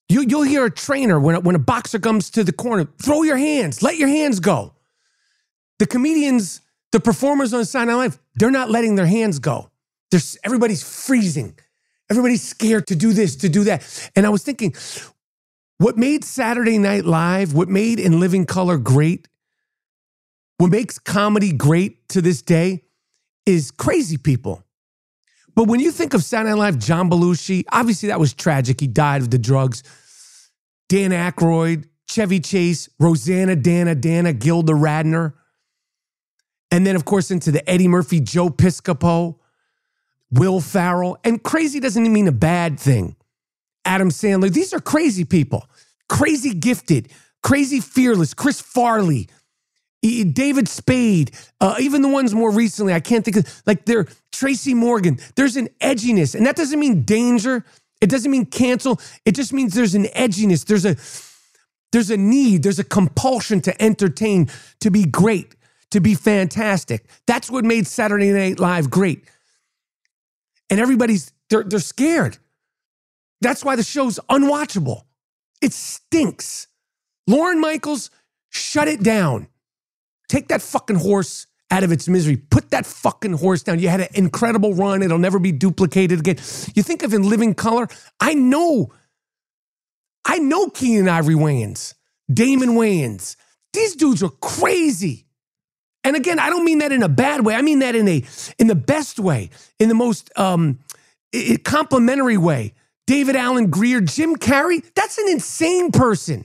You, 0.08 0.22
you'll 0.22 0.42
hear 0.42 0.64
a 0.64 0.70
trainer 0.70 1.18
when, 1.18 1.42
when 1.42 1.54
a 1.56 1.60
boxer 1.60 1.98
comes 1.98 2.30
to 2.30 2.44
the 2.44 2.52
corner, 2.52 2.88
throw 3.02 3.22
your 3.22 3.36
hands, 3.36 3.82
let 3.82 3.96
your 3.96 4.08
hands 4.08 4.40
go. 4.40 4.74
The 5.78 5.86
comedians, 5.86 6.60
the 6.92 7.00
performers 7.00 7.52
on 7.52 7.64
Saturday 7.64 7.92
Night 7.92 7.98
Live, 7.98 8.18
they're 8.36 8.50
not 8.50 8.70
letting 8.70 8.94
their 8.94 9.06
hands 9.06 9.38
go. 9.38 9.70
There's, 10.10 10.38
everybody's 10.44 10.82
freezing. 10.82 11.58
Everybody's 12.08 12.42
scared 12.42 12.86
to 12.86 12.96
do 12.96 13.12
this, 13.12 13.36
to 13.36 13.48
do 13.48 13.64
that. 13.64 14.10
And 14.14 14.24
I 14.24 14.28
was 14.28 14.42
thinking, 14.44 14.74
what 15.78 15.96
made 15.96 16.24
Saturday 16.24 16.78
Night 16.78 17.04
Live, 17.04 17.52
what 17.52 17.68
made 17.68 17.98
In 17.98 18.20
Living 18.20 18.46
Color 18.46 18.78
great, 18.78 19.28
what 20.58 20.70
makes 20.70 20.98
comedy 20.98 21.52
great 21.52 22.08
to 22.10 22.22
this 22.22 22.42
day 22.42 22.84
is 23.44 23.70
crazy 23.70 24.16
people. 24.16 24.62
But 25.56 25.68
when 25.68 25.80
you 25.80 25.90
think 25.90 26.12
of 26.14 26.22
Saturday 26.22 26.50
Night 26.50 26.58
Live, 26.58 26.78
John 26.78 27.10
Belushi, 27.10 27.64
obviously 27.72 28.10
that 28.10 28.20
was 28.20 28.34
tragic. 28.34 28.78
He 28.78 28.86
died 28.86 29.22
of 29.22 29.30
the 29.30 29.38
drugs. 29.38 29.82
Dan 30.88 31.10
Aykroyd, 31.10 31.86
Chevy 32.08 32.40
Chase, 32.40 32.88
Rosanna, 33.00 33.56
Dana, 33.56 33.94
Dana, 33.94 34.32
Gilda 34.34 34.74
Radner. 34.74 35.32
And 36.70 36.86
then, 36.86 36.94
of 36.94 37.06
course, 37.06 37.30
into 37.30 37.50
the 37.50 37.68
Eddie 37.68 37.88
Murphy, 37.88 38.20
Joe 38.20 38.50
Piscopo, 38.50 39.38
Will 40.30 40.60
Ferrell. 40.60 41.16
And 41.24 41.42
crazy 41.42 41.80
doesn't 41.80 42.12
mean 42.12 42.28
a 42.28 42.32
bad 42.32 42.78
thing. 42.78 43.16
Adam 43.86 44.10
Sandler. 44.10 44.52
These 44.52 44.74
are 44.74 44.80
crazy 44.80 45.24
people, 45.24 45.68
crazy 46.08 46.52
gifted, 46.52 47.08
crazy 47.42 47.80
fearless. 47.80 48.34
Chris 48.34 48.60
Farley, 48.60 49.28
David 50.24 50.68
Spade, 50.68 51.32
uh, 51.60 51.76
even 51.80 52.02
the 52.02 52.08
ones 52.08 52.34
more 52.34 52.50
recently, 52.50 52.92
I 52.92 53.00
can't 53.00 53.24
think 53.24 53.38
of, 53.38 53.62
like 53.66 53.84
they're 53.84 54.06
Tracy 54.32 54.74
Morgan. 54.74 55.18
There's 55.34 55.56
an 55.56 55.68
edginess, 55.80 56.34
and 56.34 56.46
that 56.46 56.56
doesn't 56.56 56.78
mean 56.78 57.02
danger. 57.02 57.64
It 58.00 58.10
doesn't 58.10 58.30
mean 58.30 58.46
cancel. 58.46 59.00
It 59.24 59.34
just 59.34 59.52
means 59.52 59.74
there's 59.74 59.94
an 59.94 60.04
edginess. 60.04 60.64
There's 60.66 60.84
a 60.84 60.96
there's 61.92 62.10
a 62.10 62.16
need. 62.16 62.62
There's 62.62 62.78
a 62.78 62.84
compulsion 62.84 63.60
to 63.62 63.82
entertain, 63.82 64.50
to 64.80 64.90
be 64.90 65.04
great, 65.04 65.54
to 65.92 66.00
be 66.00 66.14
fantastic. 66.14 67.06
That's 67.26 67.50
what 67.50 67.64
made 67.64 67.86
Saturday 67.86 68.32
Night 68.32 68.60
Live 68.60 68.90
great. 68.90 69.24
And 70.68 70.78
everybody's 70.78 71.32
they're 71.48 71.62
they're 71.62 71.78
scared. 71.78 72.38
That's 73.40 73.64
why 73.64 73.76
the 73.76 73.82
show's 73.82 74.18
unwatchable. 74.28 75.02
It 75.62 75.72
stinks. 75.72 76.68
Lorne 77.26 77.60
Michaels, 77.60 78.10
shut 78.50 78.88
it 78.88 79.02
down. 79.02 79.48
Take 80.28 80.48
that 80.48 80.62
fucking 80.62 80.96
horse 80.96 81.46
out 81.70 81.84
of 81.84 81.92
its 81.92 82.08
misery. 82.08 82.36
Put 82.36 82.70
that 82.70 82.86
fucking 82.86 83.34
horse 83.34 83.62
down. 83.62 83.78
You 83.78 83.88
had 83.88 84.00
an 84.00 84.08
incredible 84.14 84.74
run. 84.74 85.02
It'll 85.02 85.18
never 85.18 85.38
be 85.38 85.52
duplicated 85.52 86.20
again. 86.20 86.36
You 86.74 86.82
think 86.82 87.02
of 87.02 87.12
in 87.12 87.28
living 87.28 87.54
color, 87.54 87.88
I 88.20 88.34
know, 88.34 88.92
I 90.24 90.38
know 90.38 90.68
Keenen 90.68 91.08
Ivory 91.08 91.34
Wayans, 91.34 91.94
Damon 92.32 92.70
Wayans. 92.70 93.36
These 93.72 93.96
dudes 93.96 94.22
are 94.22 94.30
crazy. 94.40 95.26
And 96.04 96.14
again, 96.14 96.38
I 96.38 96.50
don't 96.50 96.64
mean 96.64 96.78
that 96.78 96.92
in 96.92 97.02
a 97.02 97.08
bad 97.08 97.44
way. 97.44 97.54
I 97.54 97.62
mean 97.62 97.80
that 97.80 97.96
in 97.96 98.06
a 98.06 98.24
in 98.58 98.68
the 98.68 98.76
best 98.76 99.18
way, 99.18 99.50
in 99.80 99.88
the 99.88 99.94
most 99.94 100.30
um 100.38 100.78
complimentary 101.64 102.36
way. 102.36 102.74
David 103.06 103.36
Alan 103.36 103.70
Grier, 103.70 104.00
Jim 104.00 104.36
Carrey, 104.36 104.84
that's 104.94 105.18
an 105.18 105.28
insane 105.28 105.92
person. 105.92 106.44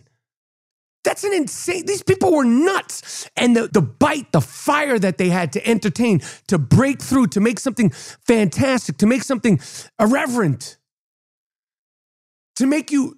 That's 1.04 1.24
an 1.24 1.34
insane. 1.34 1.86
These 1.86 2.04
people 2.04 2.32
were 2.32 2.44
nuts. 2.44 3.30
And 3.36 3.56
the, 3.56 3.68
the 3.68 3.82
bite, 3.82 4.32
the 4.32 4.42
fire 4.42 5.00
that 5.00 5.18
they 5.18 5.30
had 5.30 5.54
to 5.54 5.68
entertain, 5.68 6.22
to 6.48 6.58
break 6.58 7.02
through, 7.02 7.28
to 7.28 7.40
make 7.40 7.60
something 7.60 7.90
fantastic, 7.90 8.98
to 8.98 9.08
make 9.08 9.24
something 9.24 9.60
irreverent, 10.00 10.78
to 12.58 12.68
make 12.68 12.92
you 12.92 13.18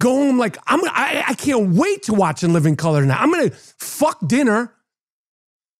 go 0.00 0.14
home 0.14 0.38
like 0.38 0.56
I'm. 0.66 0.80
I, 0.84 1.24
I 1.28 1.34
can't 1.34 1.74
wait 1.74 2.04
to 2.04 2.14
watch 2.14 2.42
In 2.42 2.54
Living 2.54 2.76
Color 2.76 3.04
now. 3.04 3.18
I'm 3.18 3.30
gonna 3.30 3.50
fuck 3.50 4.26
dinner. 4.26 4.72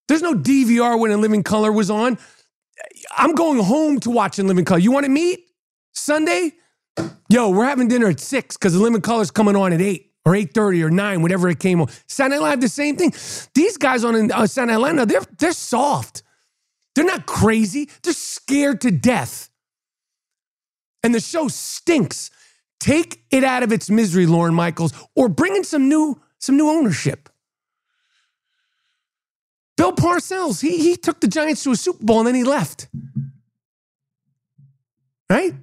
There's 0.09 0.23
no 0.23 0.35
DVR 0.35 0.99
when 0.99 1.11
In 1.11 1.23
Living 1.23 1.43
Color 1.43 1.73
was 1.73 1.91
on. 1.91 2.19
I'm 3.17 3.35
going 3.35 3.61
home 3.61 3.99
to 4.01 4.11
watch 4.11 4.39
In 4.39 4.47
Living 4.47 4.65
Color. 4.67 4.81
You 4.81 4.93
want 4.93 5.05
to 5.05 5.11
meet 5.11 5.47
Sunday? 5.93 6.53
Yo, 7.31 7.49
we're 7.51 7.65
having 7.65 7.89
dinner 7.89 8.09
at 8.09 8.21
six 8.21 8.57
because 8.57 8.75
In 8.75 8.83
Living 8.83 9.01
Color's 9.01 9.31
coming 9.31 9.57
on 9.57 9.73
at 9.73 9.81
eight 9.81 10.10
or 10.25 10.35
eight 10.35 10.53
thirty 10.55 10.83
or 10.83 10.91
nine, 10.91 11.23
whatever 11.23 11.49
it 11.49 11.59
came 11.59 11.81
on. 11.81 11.89
Saturday 12.07 12.41
Night 12.41 12.51
Live, 12.51 12.61
the 12.61 12.69
same 12.69 12.97
thing. 12.97 13.13
These 13.55 13.77
guys 13.77 14.05
on 14.05 14.31
uh, 14.31 14.47
Saturday 14.47 14.79
Night 14.81 14.97
Live, 14.97 15.09
they're 15.09 15.23
they're 15.39 15.53
soft. 15.53 16.23
They're 16.95 17.05
not 17.05 17.27
crazy. 17.27 17.89
They're 18.03 18.13
scared 18.13 18.81
to 18.83 18.91
death. 18.91 19.49
And 21.03 21.15
the 21.15 21.21
show 21.21 21.49
stinks. 21.49 22.31
Take 22.81 23.25
it 23.31 23.45
out 23.45 23.63
of 23.63 23.73
its 23.73 23.91
misery, 23.91 24.27
Lorne 24.27 24.55
Michaels, 24.55 24.93
or 25.15 25.29
bring 25.29 25.55
in 25.55 25.65
some 25.65 25.89
new 25.89 26.21
some 26.39 26.57
new 26.57 26.69
ownership. 26.69 27.29
Bill 29.77 29.93
Parcells, 29.93 30.61
he, 30.61 30.77
he 30.77 30.97
took 30.97 31.21
the 31.21 31.29
Giants 31.29 31.65
to 31.65 31.71
a 31.71 31.77
Super 31.77 32.05
Bowl 32.05 32.19
and 32.19 32.27
then 32.27 32.35
he 32.35 32.45
left. 32.45 32.89
Right? 35.31 35.55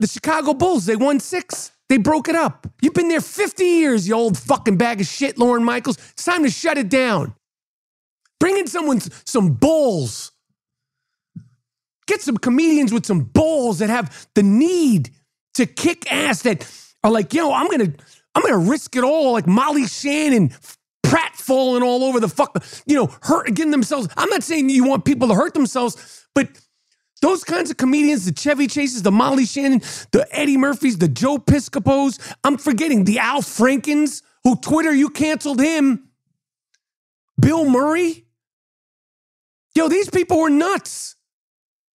The 0.00 0.06
Chicago 0.06 0.52
Bulls, 0.52 0.84
they 0.84 0.96
won 0.96 1.20
six. 1.20 1.72
They 1.94 1.98
broke 1.98 2.28
it 2.28 2.34
up. 2.34 2.66
You've 2.82 2.92
been 2.92 3.06
there 3.06 3.20
50 3.20 3.64
years, 3.64 4.08
you 4.08 4.16
old 4.16 4.36
fucking 4.36 4.76
bag 4.76 5.00
of 5.00 5.06
shit, 5.06 5.38
Lorne 5.38 5.62
Michaels. 5.62 5.96
It's 6.10 6.24
time 6.24 6.42
to 6.42 6.50
shut 6.50 6.76
it 6.76 6.88
down. 6.88 7.36
Bring 8.40 8.58
in 8.58 8.66
someone, 8.66 9.00
some 9.24 9.52
bulls. 9.52 10.32
Get 12.08 12.20
some 12.20 12.36
comedians 12.36 12.92
with 12.92 13.06
some 13.06 13.20
balls 13.20 13.78
that 13.78 13.90
have 13.90 14.26
the 14.34 14.42
need 14.42 15.10
to 15.54 15.66
kick 15.66 16.10
ass 16.10 16.42
that 16.42 16.68
are 17.04 17.12
like, 17.12 17.32
yo, 17.32 17.52
I'm 17.52 17.70
gonna, 17.70 17.92
I'm 18.34 18.42
gonna 18.42 18.58
risk 18.58 18.96
it 18.96 19.04
all, 19.04 19.30
like 19.30 19.46
Molly 19.46 19.86
Shannon, 19.86 20.50
Pratt 21.04 21.36
falling 21.36 21.84
all 21.84 22.02
over 22.02 22.18
the 22.18 22.28
fuck, 22.28 22.60
you 22.86 22.96
know, 22.96 23.08
hurt 23.22 23.54
getting 23.54 23.70
themselves. 23.70 24.08
I'm 24.16 24.30
not 24.30 24.42
saying 24.42 24.68
you 24.68 24.82
want 24.82 25.04
people 25.04 25.28
to 25.28 25.34
hurt 25.34 25.54
themselves, 25.54 26.26
but 26.34 26.48
those 27.22 27.44
kinds 27.44 27.70
of 27.70 27.76
comedians, 27.76 28.26
the 28.26 28.34
Chevy 28.38 28.66
Chases, 28.66 29.02
the 29.02 29.12
Molly 29.12 29.46
Shannon, 29.46 29.80
the 30.10 30.26
Eddie 30.30 30.56
Murphys, 30.56 30.98
the 30.98 31.08
Joe 31.08 31.38
Piscopos, 31.38 32.18
I'm 32.44 32.58
forgetting 32.58 33.04
the 33.04 33.18
Al 33.18 33.40
Frankens, 33.40 34.22
who 34.42 34.56
Twitter, 34.56 34.92
you 34.92 35.08
canceled 35.08 35.60
him. 35.60 36.08
Bill 37.40 37.64
Murray. 37.68 38.26
Yo, 39.74 39.88
these 39.88 40.10
people 40.10 40.38
were 40.38 40.50
nuts. 40.50 41.16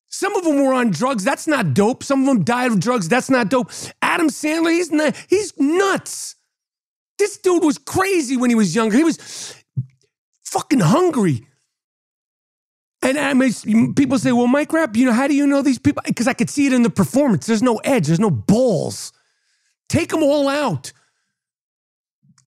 Some 0.09 0.35
of 0.35 0.43
them 0.43 0.61
were 0.63 0.73
on 0.73 0.89
drugs. 0.89 1.23
That's 1.23 1.47
not 1.47 1.73
dope. 1.73 2.03
Some 2.03 2.21
of 2.21 2.25
them 2.25 2.43
died 2.43 2.71
of 2.71 2.79
drugs. 2.79 3.07
That's 3.07 3.29
not 3.29 3.49
dope. 3.49 3.71
Adam 4.01 4.29
Sandler, 4.29 4.71
he's 4.71 4.91
not, 4.91 5.15
he's 5.29 5.53
nuts. 5.57 6.35
This 7.19 7.37
dude 7.37 7.63
was 7.63 7.77
crazy 7.77 8.35
when 8.35 8.49
he 8.49 8.55
was 8.55 8.75
younger. 8.75 8.97
He 8.97 9.03
was 9.03 9.53
fucking 10.43 10.79
hungry. 10.79 11.47
And 13.01 13.17
I 13.17 13.33
mean, 13.33 13.93
people 13.93 14.19
say, 14.19 14.31
well, 14.31 14.47
Mike 14.47 14.73
Rapp, 14.73 14.95
you 14.95 15.05
know, 15.05 15.13
how 15.13 15.27
do 15.27 15.33
you 15.33 15.47
know 15.47 15.61
these 15.61 15.79
people? 15.79 16.03
Because 16.05 16.27
I 16.27 16.33
could 16.33 16.49
see 16.49 16.67
it 16.67 16.73
in 16.73 16.83
the 16.83 16.89
performance. 16.89 17.45
There's 17.45 17.63
no 17.63 17.77
edge, 17.77 18.07
there's 18.07 18.19
no 18.19 18.29
balls. 18.31 19.13
Take 19.87 20.09
them 20.09 20.21
all 20.21 20.47
out. 20.47 20.91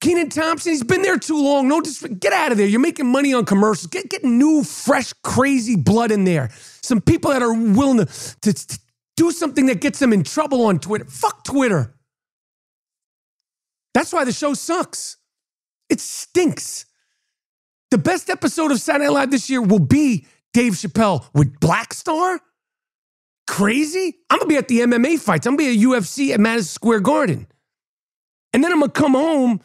Kenan 0.01 0.31
Thompson, 0.31 0.73
he's 0.73 0.83
been 0.83 1.03
there 1.03 1.19
too 1.19 1.41
long. 1.41 1.69
No, 1.69 1.81
just 1.81 2.19
get 2.19 2.33
out 2.33 2.51
of 2.51 2.59
there. 2.59 2.67
You're 2.67 2.81
making 2.81 3.07
money 3.07 3.33
on 3.33 3.45
commercials. 3.45 3.87
Get 3.87 4.11
get 4.11 4.25
new, 4.25 4.65
fresh, 4.65 5.13
crazy 5.23 5.77
blood 5.77 6.11
in 6.11 6.25
there. 6.25 6.51
Some 6.83 7.01
people 7.01 7.31
that 7.31 7.41
are 7.41 7.55
willing 7.55 7.99
to, 7.99 8.07
to, 8.41 8.53
to 8.53 8.79
do 9.17 9.31
something 9.31 9.67
that 9.67 9.81
gets 9.81 10.01
them 10.01 10.13
in 10.13 10.25
trouble 10.25 10.67
on 10.67 10.81
Twitter. 10.81 11.05
Fuck 11.05 11.45
Twitter. 11.45 11.95
That's 13.95 14.13
why 14.13 14.25
the 14.25 14.33
show 14.33 14.55
sucks. 14.55 15.19
It 15.89 16.01
stinks. 16.01 16.87
The 17.93 17.99
best 17.99 18.29
episode 18.29 18.73
of 18.73 18.81
Saturday 18.81 19.05
Night 19.05 19.13
Live 19.13 19.31
this 19.31 19.49
year 19.51 19.63
will 19.63 19.79
be 19.79 20.27
Dave 20.53 20.75
Chappelle 20.75 21.25
with 21.35 21.59
Black 21.61 21.95
Star. 21.95 22.41
Crazy? 23.47 24.17
I'm 24.31 24.39
gonna 24.39 24.49
be 24.49 24.57
at 24.57 24.69
the 24.69 24.81
MMA 24.81 25.19
fights. 25.19 25.47
I'm 25.47 25.57
gonna 25.57 25.71
be 25.71 25.79
at 25.79 25.87
UFC 25.87 26.33
at 26.33 26.41
Madison 26.41 26.69
Square 26.69 27.01
Garden. 27.01 27.47
And 28.53 28.63
then 28.63 28.73
I'm 28.73 28.81
gonna 28.81 28.93
come 28.93 29.15
home 29.15 29.61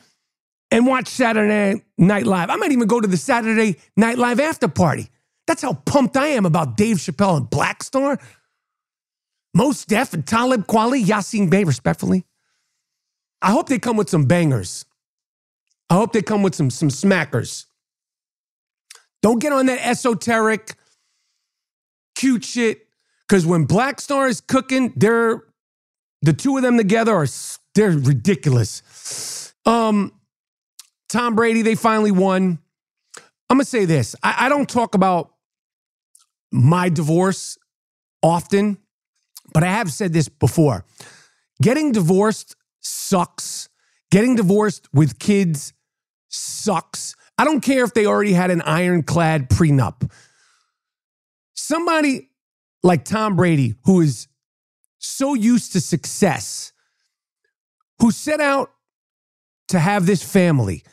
and 0.71 0.85
watch 0.85 1.07
Saturday 1.07 1.83
Night 1.97 2.25
Live. 2.25 2.49
I 2.49 2.55
might 2.55 2.71
even 2.71 2.88
go 2.88 2.99
to 2.99 3.07
the 3.07 3.17
Saturday 3.17 3.77
Night 3.95 4.17
Live 4.17 4.39
after 4.39 4.67
party. 4.67 5.09
That's 5.45 5.61
how 5.61 5.73
pumped 5.73 6.17
I 6.17 6.27
am 6.27 6.45
about 6.45 6.75
Dave 6.75 6.97
Chappelle 6.97 7.38
and 7.38 7.49
Black 7.49 7.83
Star. 7.83 8.19
Mos 9.53 9.85
Def 9.85 10.13
and 10.13 10.25
Talib 10.25 10.67
Kweli, 10.67 11.03
Yasin 11.03 11.49
Bey, 11.49 11.63
respectfully. 11.63 12.25
I 13.41 13.51
hope 13.51 13.69
they 13.69 13.79
come 13.79 13.97
with 13.97 14.09
some 14.09 14.25
bangers. 14.25 14.85
I 15.89 15.95
hope 15.95 16.11
they 16.11 16.21
come 16.21 16.43
with 16.43 16.53
some, 16.53 16.69
some 16.69 16.89
smackers. 16.89 17.66
Don't 19.28 19.39
get 19.39 19.51
on 19.51 19.65
that 19.65 19.86
esoteric, 19.86 20.75
cute 22.15 22.45
shit. 22.45 22.88
Because 23.28 23.45
when 23.45 23.65
Black 23.65 23.99
Star 23.99 24.25
is 24.25 24.39
cooking, 24.39 24.93
they're 24.95 25.43
the 26.21 26.32
two 26.32 26.55
of 26.55 26.63
them 26.63 26.78
together 26.78 27.13
are 27.13 27.28
they're 27.75 27.91
ridiculous. 27.91 29.53
Um, 29.65 30.13
Tom 31.09 31.36
Brady, 31.36 31.61
they 31.61 31.75
finally 31.75 32.11
won. 32.11 32.59
I'm 33.49 33.57
gonna 33.57 33.65
say 33.65 33.84
this. 33.84 34.15
I, 34.23 34.45
I 34.45 34.47
don't 34.47 34.69
talk 34.69 34.95
about 34.95 35.34
my 36.49 36.88
divorce 36.88 37.57
often, 38.23 38.78
but 39.53 39.61
I 39.61 39.73
have 39.73 39.91
said 39.91 40.13
this 40.13 40.30
before. 40.30 40.86
Getting 41.61 41.91
divorced 41.91 42.55
sucks. 42.80 43.67
Getting 44.09 44.38
divorced 44.38 44.88
with 44.93 45.19
kids 45.19 45.73
sucks. 46.30 47.16
I 47.38 47.45
don't 47.45 47.61
care 47.61 47.83
if 47.83 47.93
they 47.93 48.05
already 48.05 48.33
had 48.33 48.49
an 48.51 48.61
ironclad 48.61 49.49
prenup. 49.49 50.11
Somebody 51.53 52.29
like 52.83 53.05
Tom 53.05 53.35
Brady, 53.35 53.75
who 53.83 54.01
is 54.01 54.27
so 54.99 55.33
used 55.33 55.73
to 55.73 55.81
success, 55.81 56.71
who 57.99 58.11
set 58.11 58.39
out 58.39 58.71
to 59.67 59.79
have 59.79 60.05
this 60.05 60.23
family, 60.23 60.83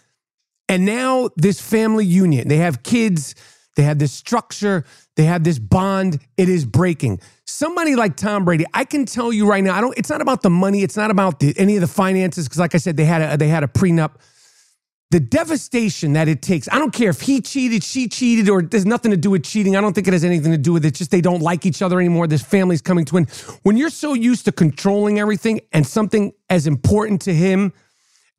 and 0.68 0.84
now 0.84 1.30
this 1.36 1.61
family 1.61 2.05
union, 2.05 2.49
they 2.49 2.57
have 2.57 2.82
kids, 2.82 3.34
they 3.76 3.82
have 3.82 3.99
this 3.99 4.12
structure, 4.12 4.84
they 5.16 5.24
have 5.24 5.45
this 5.45 5.59
bond, 5.59 6.18
it 6.36 6.49
is 6.49 6.64
breaking. 6.64 7.20
Somebody 7.47 7.95
like 7.97 8.16
Tom 8.16 8.45
Brady, 8.45 8.64
I 8.72 8.84
can 8.84 9.05
tell 9.05 9.32
you 9.32 9.47
right 9.47 9.62
now, 9.62 9.74
I 9.74 9.80
don't. 9.80 9.97
It's 9.97 10.11
not 10.11 10.20
about 10.20 10.42
the 10.42 10.51
money, 10.51 10.82
it's 10.82 10.97
not 10.97 11.11
about 11.11 11.40
the, 11.40 11.55
any 11.59 11.76
of 11.76 11.80
the 11.80 11.86
finances, 11.86 12.47
because 12.47 12.59
like 12.59 12.74
I 12.74 12.78
said, 12.78 12.97
they 12.97 13.05
had 13.05 13.22
a, 13.34 13.36
they 13.36 13.49
had 13.49 13.62
a 13.62 13.68
prenup 13.68 14.16
the 15.15 15.21
devastation 15.21 16.15
that 16.15 16.27
it 16.27 16.43
takes. 16.43 16.69
I 16.73 16.81
don't 16.81 16.93
care 16.93 17.09
if 17.09 17.21
he 17.21 17.41
cheated, 17.41 17.85
she 17.85 18.09
cheated, 18.09 18.49
or 18.49 18.62
there's 18.62 18.85
nothing 18.85 19.12
to 19.12 19.17
do 19.17 19.31
with 19.31 19.45
cheating. 19.45 19.77
I 19.77 19.81
don't 19.81 19.93
think 19.93 20.09
it 20.09 20.12
has 20.12 20.25
anything 20.25 20.51
to 20.51 20.59
do 20.59 20.73
with 20.73 20.85
it. 20.85 20.89
It's 20.89 20.99
just 20.99 21.12
they 21.12 21.21
don't 21.21 21.41
like 21.41 21.65
each 21.65 21.83
other 21.83 22.01
anymore. 22.01 22.27
This 22.27 22.43
family's 22.43 22.83
coming 22.83 23.05
to 23.05 23.19
an. 23.19 23.29
When 23.62 23.77
you're 23.77 23.91
so 23.91 24.15
used 24.15 24.45
to 24.47 24.51
controlling 24.51 25.21
everything 25.21 25.61
and 25.71 25.87
something 25.87 26.33
as 26.51 26.67
important 26.67 27.21
to 27.23 27.33
him 27.33 27.73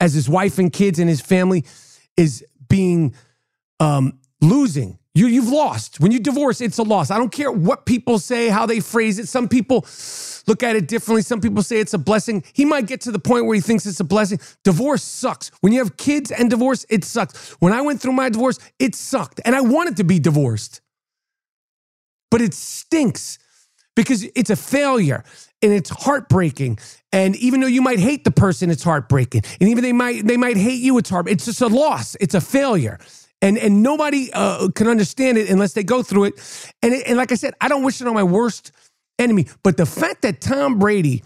as 0.02 0.14
his 0.14 0.28
wife 0.28 0.60
and 0.60 0.74
kids 0.74 1.00
and 1.00 1.08
his 1.08 1.22
family 1.22 1.64
is 2.18 2.44
being 2.68 3.16
um, 3.80 4.20
losing. 4.42 5.00
You, 5.16 5.28
you've 5.28 5.48
lost. 5.48 6.02
When 6.02 6.12
you 6.12 6.20
divorce, 6.20 6.60
it's 6.60 6.78
a 6.78 6.84
loss. 6.84 7.10
I 7.10 7.18
don't 7.18 7.32
care 7.32 7.50
what 7.50 7.86
people 7.86 8.20
say, 8.20 8.50
how 8.50 8.66
they 8.66 8.82
phrase 8.82 9.18
it. 9.18 9.30
Some 9.30 9.48
people 9.48 9.88
look 10.46 10.62
at 10.62 10.76
it 10.76 10.90
differently. 10.90 11.22
Some 11.22 11.40
people 11.40 11.64
say 11.64 11.80
it's 11.80 11.94
a 11.94 11.98
blessing. 11.98 12.44
He 12.52 12.66
might 12.66 12.86
get 12.86 13.00
to 13.02 13.12
the 13.12 13.20
point 13.20 13.46
where 13.46 13.56
he 13.56 13.62
thinks 13.62 13.86
it's 13.86 14.02
a 14.02 14.04
blessing. 14.04 14.40
Divorce 14.66 15.04
sucks. 15.04 15.52
When 15.62 15.72
you 15.72 15.80
have 15.80 15.96
kids 15.96 16.32
and 16.32 16.50
divorce, 16.50 16.86
it 16.90 17.06
sucks. 17.06 17.52
When 17.62 17.72
I 17.72 17.80
went 17.80 18.02
through 18.02 18.12
my 18.12 18.28
divorce, 18.28 18.60
it 18.78 18.94
sucked. 18.94 19.40
And 19.46 19.56
I 19.56 19.62
wanted 19.62 19.96
to 19.98 20.04
be 20.04 20.20
divorced. 20.20 20.82
But 22.30 22.42
it 22.42 22.54
stinks 22.54 23.40
because 23.96 24.24
it's 24.36 24.50
a 24.50 24.58
failure 24.58 25.24
and 25.62 25.72
it's 25.72 25.90
heartbreaking. 25.90 26.78
And 27.14 27.38
even 27.38 27.62
though 27.62 27.68
you 27.68 27.82
might 27.82 28.00
hate 28.00 28.26
the 28.26 28.32
person, 28.32 28.70
it's 28.70 28.84
heartbreaking. 28.84 29.44
And 29.62 29.70
even 29.70 29.82
they 29.82 29.94
might 29.94 30.28
they 30.28 30.36
might 30.36 30.58
hate 30.58 30.82
you, 30.82 30.98
it's 30.98 31.10
hard. 31.10 31.30
It's 31.30 31.46
just 31.46 31.62
a 31.62 31.68
loss. 31.68 32.18
It's 32.20 32.36
a 32.36 32.42
failure. 32.42 33.00
And, 33.42 33.58
and 33.58 33.84
nobody 33.84 34.30
uh, 34.34 34.70
can 34.70 34.88
understand 34.88 35.38
it 35.38 35.50
unless 35.50 35.74
they 35.74 35.84
go 35.84 36.02
through 36.02 36.26
it. 36.26 36.74
And, 36.82 36.94
and 36.94 37.18
like 37.18 37.32
I 37.32 37.36
said, 37.36 37.54
I 37.62 37.68
don't 37.68 37.84
wish 37.84 38.02
it 38.02 38.08
on 38.08 38.14
my 38.14 38.24
worst 38.24 38.72
enemy. 39.20 39.48
But 39.64 39.78
the 39.78 39.86
fact 39.86 40.22
that 40.24 40.42
Tom 40.42 40.80
Brady 40.80 41.24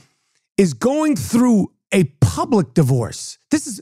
is 0.57 0.73
going 0.73 1.15
through 1.15 1.71
a 1.91 2.05
public 2.19 2.73
divorce, 2.73 3.37
this 3.51 3.67
is 3.67 3.81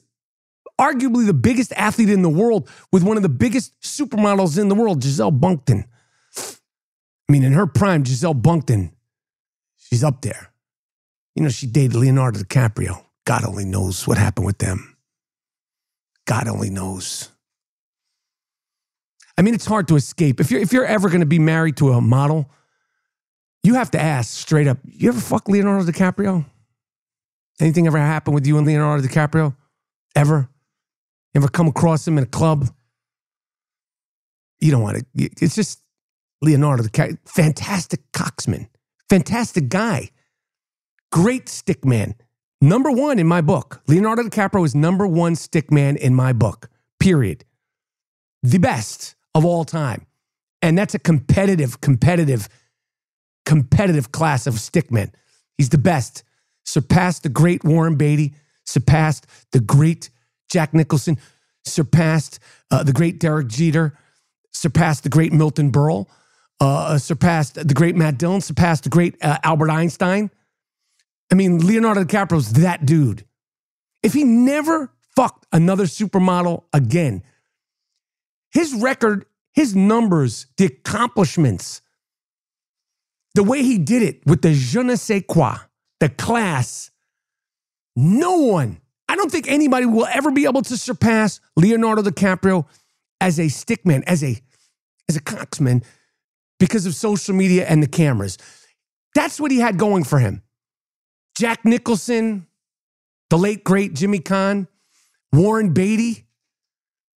arguably 0.79 1.25
the 1.25 1.33
biggest 1.33 1.73
athlete 1.73 2.09
in 2.09 2.21
the 2.21 2.29
world 2.29 2.69
with 2.91 3.03
one 3.03 3.17
of 3.17 3.23
the 3.23 3.29
biggest 3.29 3.79
supermodels 3.81 4.59
in 4.59 4.67
the 4.67 4.75
world, 4.75 5.01
Gisele 5.01 5.31
Bündchen. 5.31 5.85
I 6.37 7.31
mean, 7.31 7.43
in 7.43 7.53
her 7.53 7.65
prime, 7.65 8.03
Gisele 8.03 8.35
Bündchen, 8.35 8.91
she's 9.77 10.03
up 10.03 10.21
there. 10.21 10.51
You 11.35 11.43
know, 11.43 11.49
she 11.49 11.67
dated 11.67 11.95
Leonardo 11.95 12.39
DiCaprio. 12.39 13.03
God 13.25 13.43
only 13.45 13.65
knows 13.65 14.07
what 14.07 14.17
happened 14.17 14.45
with 14.45 14.59
them. 14.59 14.97
God 16.25 16.47
only 16.47 16.69
knows. 16.69 17.31
I 19.37 19.43
mean, 19.43 19.53
it's 19.53 19.65
hard 19.65 19.87
to 19.89 19.95
escape. 19.95 20.39
If 20.39 20.49
you're 20.49 20.61
if 20.61 20.73
you're 20.73 20.85
ever 20.85 21.09
going 21.09 21.21
to 21.21 21.27
be 21.27 21.39
married 21.39 21.77
to 21.77 21.91
a 21.91 22.01
model, 22.01 22.49
you 23.63 23.75
have 23.75 23.91
to 23.91 24.01
ask 24.01 24.31
straight 24.31 24.67
up, 24.67 24.79
you 24.85 25.09
ever 25.09 25.19
fuck 25.19 25.47
Leonardo 25.47 25.89
DiCaprio? 25.91 26.45
Anything 27.59 27.87
ever 27.87 27.97
happened 27.97 28.35
with 28.35 28.47
you 28.47 28.57
and 28.57 28.65
Leonardo 28.65 29.05
DiCaprio? 29.05 29.55
Ever? 30.15 30.49
Ever 31.35 31.47
come 31.47 31.67
across 31.67 32.07
him 32.07 32.17
in 32.17 32.23
a 32.23 32.27
club? 32.27 32.69
You 34.59 34.71
don't 34.71 34.81
want 34.81 34.97
to. 34.97 35.05
It's 35.41 35.55
just 35.55 35.81
Leonardo 36.41 36.83
DiCaprio, 36.83 37.17
fantastic 37.25 38.11
coxman, 38.11 38.69
fantastic 39.09 39.69
guy, 39.69 40.09
great 41.11 41.49
stick 41.49 41.85
man. 41.85 42.15
Number 42.59 42.89
one 42.89 43.19
in 43.19 43.27
my 43.27 43.41
book. 43.41 43.81
Leonardo 43.87 44.23
DiCaprio 44.23 44.65
is 44.65 44.73
number 44.73 45.05
one 45.05 45.35
stick 45.35 45.71
man 45.71 45.95
in 45.95 46.15
my 46.15 46.33
book, 46.33 46.69
period. 46.99 47.45
The 48.41 48.57
best 48.57 49.16
of 49.37 49.45
all 49.45 49.63
time. 49.63 50.05
And 50.63 50.75
that's 50.75 50.95
a 50.95 50.99
competitive, 50.99 51.79
competitive, 51.79 52.49
competitive 53.45 54.11
class 54.11 54.47
of 54.47 54.55
stickmen. 54.55 55.11
He's 55.57 55.69
the 55.69 55.77
best. 55.77 56.23
Surpassed 56.65 57.23
the 57.23 57.29
great 57.29 57.63
Warren 57.63 57.95
Beatty, 57.95 58.33
surpassed 58.65 59.27
the 59.51 59.59
great 59.59 60.09
Jack 60.51 60.73
Nicholson, 60.73 61.17
surpassed 61.63 62.39
uh, 62.71 62.83
the 62.83 62.91
great 62.91 63.19
Derek 63.19 63.47
Jeter, 63.47 63.97
surpassed 64.51 65.03
the 65.03 65.09
great 65.09 65.31
Milton 65.31 65.71
Berle, 65.71 66.07
uh, 66.59 66.97
surpassed 66.97 67.55
the 67.55 67.73
great 67.75 67.95
Matt 67.95 68.17
Dillon, 68.17 68.41
surpassed 68.41 68.83
the 68.83 68.89
great 68.89 69.15
uh, 69.23 69.37
Albert 69.43 69.69
Einstein. 69.69 70.31
I 71.31 71.35
mean, 71.35 71.59
Leonardo 71.59 72.03
DiCaprio's 72.03 72.53
that 72.53 72.85
dude. 72.85 73.23
If 74.01 74.13
he 74.13 74.23
never 74.23 74.91
fucked 75.15 75.45
another 75.51 75.83
supermodel 75.83 76.63
again, 76.73 77.21
his 78.51 78.73
record, 78.73 79.25
his 79.57 79.75
numbers, 79.75 80.45
the 80.57 80.65
accomplishments, 80.65 81.81
the 83.33 83.41
way 83.41 83.63
he 83.63 83.79
did 83.79 84.03
it 84.03 84.21
with 84.27 84.43
the 84.43 84.53
je 84.53 84.83
ne 84.83 84.95
sais 84.95 85.23
quoi, 85.27 85.55
the 85.99 86.09
class, 86.09 86.91
no 87.95 88.37
one, 88.37 88.79
I 89.09 89.15
don't 89.15 89.31
think 89.31 89.49
anybody 89.49 89.87
will 89.87 90.05
ever 90.05 90.29
be 90.29 90.45
able 90.45 90.61
to 90.61 90.77
surpass 90.77 91.39
Leonardo 91.55 92.03
DiCaprio 92.03 92.67
as 93.19 93.39
a 93.39 93.47
stickman, 93.47 94.03
as 94.05 94.23
a 94.23 94.39
as 95.09 95.15
a 95.15 95.21
coxman, 95.21 95.83
because 96.59 96.85
of 96.85 96.93
social 96.93 97.33
media 97.33 97.65
and 97.65 97.81
the 97.81 97.87
cameras. 97.87 98.37
That's 99.15 99.39
what 99.39 99.49
he 99.49 99.57
had 99.57 99.79
going 99.79 100.03
for 100.03 100.19
him. 100.19 100.43
Jack 101.35 101.65
Nicholson, 101.65 102.45
the 103.31 103.39
late 103.39 103.63
great 103.63 103.95
Jimmy 103.95 104.19
Caan, 104.19 104.67
Warren 105.33 105.73
Beatty. 105.73 106.27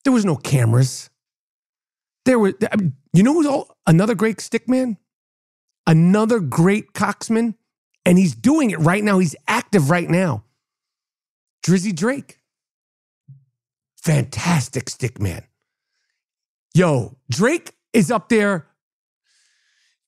There 0.05 0.13
was 0.15 0.25
no 0.25 0.37
cameras. 0.37 1.10
There 2.25 2.39
was, 2.39 2.55
I 2.63 2.77
you 3.13 3.23
know 3.23 3.35
who's 3.35 3.47
all, 3.47 3.77
another 3.87 4.15
great 4.15 4.39
stickman? 4.39 4.97
Another 5.87 6.41
great 6.41 6.93
coxman, 6.93 7.55
and 8.05 8.19
he's 8.19 8.35
doing 8.35 8.71
it 8.71 8.79
right 8.79 9.03
now. 9.03 9.19
He's 9.19 9.35
active 9.49 9.91
right 9.91 10.09
now. 10.09 10.45
Drizzy 11.65 11.95
Drake. 11.95 12.39
Fantastic 13.97 14.87
stickman. 14.87 15.45
Yo, 16.75 17.17
Drake 17.29 17.73
is 17.93 18.11
up 18.11 18.29
there. 18.29 18.67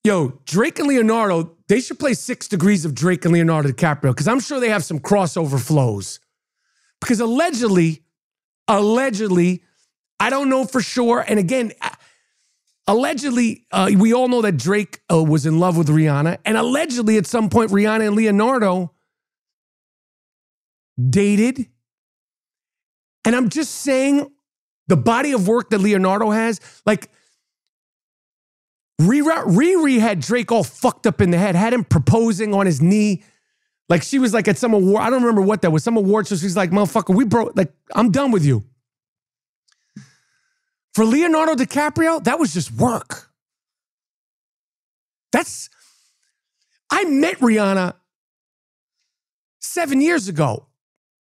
Yo, 0.04 0.40
Drake 0.46 0.78
and 0.78 0.88
Leonardo, 0.88 1.56
they 1.68 1.80
should 1.80 1.98
play 1.98 2.14
Six 2.14 2.48
Degrees 2.48 2.84
of 2.84 2.94
Drake 2.94 3.24
and 3.24 3.34
Leonardo 3.34 3.70
DiCaprio 3.70 4.10
because 4.10 4.28
I'm 4.28 4.40
sure 4.40 4.60
they 4.60 4.68
have 4.68 4.84
some 4.84 4.98
crossover 4.98 5.60
flows. 5.60 6.20
Because 7.00 7.20
allegedly, 7.20 8.02
allegedly, 8.68 9.62
I 10.20 10.30
don't 10.30 10.48
know 10.48 10.64
for 10.64 10.80
sure. 10.80 11.24
And 11.26 11.38
again, 11.38 11.72
allegedly, 12.86 13.66
uh, 13.70 13.90
we 13.96 14.12
all 14.12 14.28
know 14.28 14.42
that 14.42 14.56
Drake 14.56 15.00
uh, 15.10 15.22
was 15.22 15.46
in 15.46 15.58
love 15.58 15.76
with 15.76 15.88
Rihanna. 15.88 16.38
And 16.44 16.56
allegedly, 16.56 17.16
at 17.16 17.26
some 17.26 17.48
point, 17.48 17.70
Rihanna 17.70 18.06
and 18.06 18.16
Leonardo 18.16 18.92
dated. 21.10 21.66
And 23.24 23.36
I'm 23.36 23.48
just 23.48 23.74
saying 23.76 24.30
the 24.88 24.96
body 24.96 25.32
of 25.32 25.46
work 25.46 25.70
that 25.70 25.78
Leonardo 25.78 26.30
has, 26.30 26.60
like, 26.84 27.10
Riri 29.00 29.98
had 29.98 30.20
Drake 30.20 30.52
all 30.52 30.64
fucked 30.64 31.06
up 31.06 31.20
in 31.20 31.30
the 31.30 31.38
head, 31.38 31.54
had 31.56 31.72
him 31.72 31.84
proposing 31.84 32.54
on 32.54 32.66
his 32.66 32.80
knee. 32.80 33.22
Like 33.88 34.02
she 34.02 34.18
was 34.18 34.32
like 34.32 34.48
at 34.48 34.58
some 34.58 34.74
award, 34.74 35.02
I 35.02 35.10
don't 35.10 35.22
remember 35.22 35.42
what 35.42 35.62
that 35.62 35.70
was, 35.70 35.82
some 35.82 35.96
award 35.96 36.28
show. 36.28 36.36
She's 36.36 36.56
like, 36.56 36.70
motherfucker, 36.70 37.14
we 37.14 37.24
broke, 37.24 37.56
like, 37.56 37.72
I'm 37.94 38.10
done 38.10 38.30
with 38.30 38.44
you. 38.44 38.64
For 40.94 41.04
Leonardo 41.04 41.54
DiCaprio, 41.54 42.22
that 42.24 42.38
was 42.38 42.52
just 42.52 42.72
work. 42.72 43.30
That's, 45.32 45.70
I 46.90 47.04
met 47.04 47.38
Rihanna 47.38 47.94
seven 49.60 50.00
years 50.00 50.28
ago. 50.28 50.66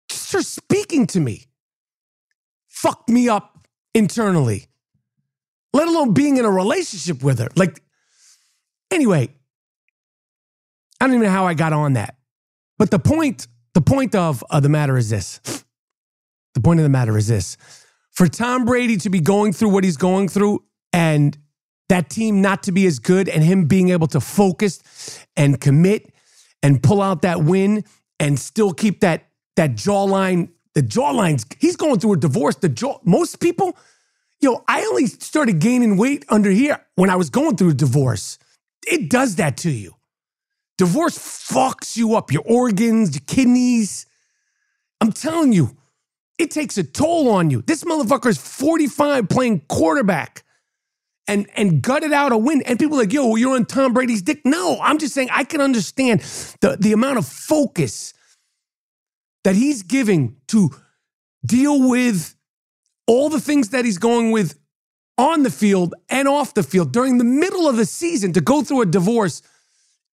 Just 0.10 0.34
her 0.34 0.42
speaking 0.42 1.06
to 1.08 1.20
me 1.20 1.46
fucked 2.68 3.10
me 3.10 3.30
up 3.30 3.68
internally 3.94 4.68
let 5.74 5.88
alone 5.88 6.14
being 6.14 6.38
in 6.38 6.46
a 6.46 6.52
relationship 6.52 7.24
with 7.24 7.40
her. 7.40 7.48
Like, 7.56 7.82
anyway, 8.92 9.30
I 11.00 11.08
don't 11.08 11.16
even 11.16 11.26
know 11.26 11.32
how 11.32 11.48
I 11.48 11.54
got 11.54 11.74
on 11.74 11.94
that. 11.94 12.18
But 12.78 12.92
the 12.92 13.00
point, 13.00 13.48
the 13.74 13.82
point 13.82 14.16
of 14.16 14.44
the 14.52 14.70
matter 14.70 14.98
is 14.98 15.10
this. 15.10 15.40
The 16.54 16.62
point 16.62 16.80
of 16.80 16.84
the 16.84 16.90
matter 16.90 17.18
is 17.18 17.28
this. 17.28 17.58
For 18.12 18.28
Tom 18.28 18.66
Brady 18.66 18.98
to 18.98 19.10
be 19.10 19.20
going 19.20 19.54
through 19.54 19.70
what 19.70 19.84
he's 19.84 19.98
going 19.98 20.28
through 20.28 20.64
and 20.94 21.38
that 21.90 22.10
team 22.10 22.42
not 22.42 22.64
to 22.64 22.72
be 22.72 22.86
as 22.86 23.00
good 23.00 23.28
and 23.30 23.44
him 23.44 23.66
being 23.66 23.90
able 23.90 24.08
to 24.08 24.20
focus 24.20 25.26
and 25.36 25.60
commit 25.60 26.14
and 26.64 26.82
pull 26.82 27.02
out 27.02 27.22
that 27.24 27.44
win 27.44 27.84
and 28.20 28.40
still 28.40 28.74
keep 28.74 29.02
that 29.02 29.28
that 29.58 29.72
jawline, 29.72 30.50
the 30.76 30.82
jawlines, 30.82 31.46
he's 31.60 31.76
going 31.76 32.00
through 32.00 32.14
a 32.14 32.18
divorce. 32.18 32.56
The 32.56 32.70
jaw, 32.70 33.00
most 33.04 33.42
people, 33.42 33.76
Yo, 34.42 34.64
I 34.68 34.82
only 34.86 35.06
started 35.06 35.60
gaining 35.60 35.98
weight 35.98 36.26
under 36.28 36.50
here 36.50 36.84
when 36.96 37.12
I 37.12 37.16
was 37.16 37.30
going 37.30 37.58
through 37.58 37.70
a 37.70 37.76
divorce. 37.76 38.40
It 38.88 39.08
does 39.08 39.36
that 39.36 39.56
to 39.58 39.70
you. 39.70 39.96
Divorce 40.80 41.16
fucks 41.16 41.96
you 41.96 42.16
up, 42.16 42.32
your 42.32 42.42
organs, 42.44 43.14
your 43.14 43.22
kidneys. 43.28 44.08
I'm 45.00 45.12
telling 45.12 45.54
you, 45.54 45.78
it 46.42 46.52
takes 46.52 46.78
a 46.78 46.84
toll 46.84 47.30
on 47.30 47.50
you. 47.50 47.62
This 47.62 47.84
motherfucker 47.84 48.28
is 48.28 48.38
45 48.38 49.30
playing 49.30 49.62
quarterback 49.70 50.44
and 51.28 51.48
and 51.56 51.82
gutted 51.82 52.12
out 52.12 52.32
a 52.32 52.38
win. 52.38 52.62
And 52.64 52.80
people 52.80 52.98
are 52.98 53.02
like, 53.02 53.14
yo, 53.14 53.36
you're 53.36 53.56
on 53.56 53.66
Tom 53.66 53.94
Brady's 53.94 54.22
dick. 54.22 54.42
No, 54.44 54.80
I'm 54.82 54.98
just 54.98 55.14
saying 55.14 55.30
I 55.32 55.44
can 55.44 55.62
understand 55.62 56.22
the, 56.62 56.78
the 56.80 56.94
amount 56.94 57.20
of 57.20 57.28
focus 57.28 58.14
that 59.44 59.56
he's 59.56 59.84
giving 59.84 60.38
to 60.48 60.72
deal 61.46 61.90
with 61.90 62.36
all 63.08 63.30
the 63.30 63.40
things 63.40 63.70
that 63.70 63.86
he's 63.86 63.98
going 63.98 64.32
with 64.32 64.60
on 65.18 65.44
the 65.44 65.52
field 65.52 65.94
and 66.10 66.28
off 66.28 66.54
the 66.54 66.64
field 66.64 66.92
during 66.92 67.18
the 67.18 67.24
middle 67.24 67.68
of 67.68 67.78
the 67.78 67.86
season 67.86 68.34
to 68.34 68.42
go 68.42 68.64
through 68.64 68.82
a 68.82 68.86
divorce 68.86 69.42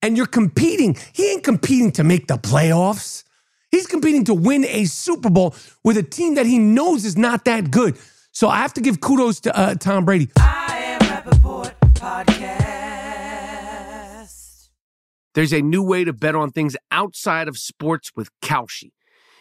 and 0.01 0.15
you're 0.15 0.25
competing. 0.25 0.95
He 1.13 1.31
ain't 1.31 1.43
competing 1.43 1.91
to 1.93 2.03
make 2.03 2.27
the 2.27 2.37
playoffs. 2.37 3.23
He's 3.71 3.85
competing 3.87 4.25
to 4.25 4.33
win 4.33 4.65
a 4.65 4.85
Super 4.85 5.29
Bowl 5.29 5.55
with 5.83 5.97
a 5.97 6.03
team 6.03 6.35
that 6.35 6.45
he 6.45 6.57
knows 6.57 7.05
is 7.05 7.17
not 7.17 7.45
that 7.45 7.71
good. 7.71 7.97
So 8.31 8.47
I 8.47 8.57
have 8.57 8.73
to 8.75 8.81
give 8.81 9.01
kudos 9.01 9.39
to 9.41 9.57
uh, 9.57 9.75
Tom 9.75 10.05
Brady. 10.05 10.29
There's 15.35 15.53
a 15.53 15.61
new 15.61 15.83
way 15.83 16.03
to 16.03 16.13
bet 16.13 16.35
on 16.35 16.51
things 16.51 16.75
outside 16.91 17.47
of 17.47 17.57
sports 17.57 18.11
with 18.15 18.29
Kalshi. 18.41 18.91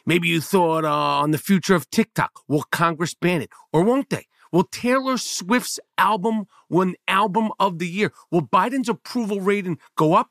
Maybe 0.05 0.29
you 0.29 0.41
thought 0.41 0.85
uh, 0.85 1.21
on 1.21 1.33
the 1.33 1.39
future 1.39 1.75
of 1.75 1.91
TikTok. 1.91 2.31
Will 2.49 2.65
Congress 2.71 3.15
ban 3.15 3.43
it 3.43 3.51
or 3.73 3.83
won't 3.83 4.11
they? 4.11 4.27
Will 4.53 4.65
Taylor 4.65 5.19
Swift's 5.19 5.79
album 5.99 6.47
win 6.69 6.97
Album 7.07 7.51
of 7.59 7.79
the 7.79 7.89
Year? 7.89 8.13
Will 8.31 8.43
Biden's 8.43 8.89
approval 8.89 9.41
rating 9.41 9.79
go 9.97 10.15
up? 10.15 10.31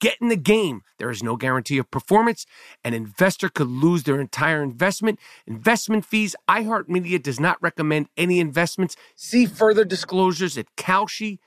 Get 0.00 0.16
in 0.20 0.28
the 0.28 0.36
game. 0.36 0.82
There 0.98 1.10
is 1.10 1.22
no 1.22 1.36
guarantee 1.36 1.78
of 1.78 1.90
performance. 1.90 2.46
An 2.84 2.94
investor 2.94 3.48
could 3.48 3.68
lose 3.68 4.02
their 4.04 4.20
entire 4.20 4.62
investment. 4.62 5.18
Investment 5.46 6.04
fees. 6.04 6.34
iHeartMedia 6.48 7.22
does 7.22 7.38
not 7.38 7.62
recommend 7.62 8.08
any 8.16 8.40
investments. 8.40 8.96
See 9.14 9.46
further 9.46 9.84
disclosures 9.84 10.56
at 10.58 10.74
kalshi.com. 10.76 11.38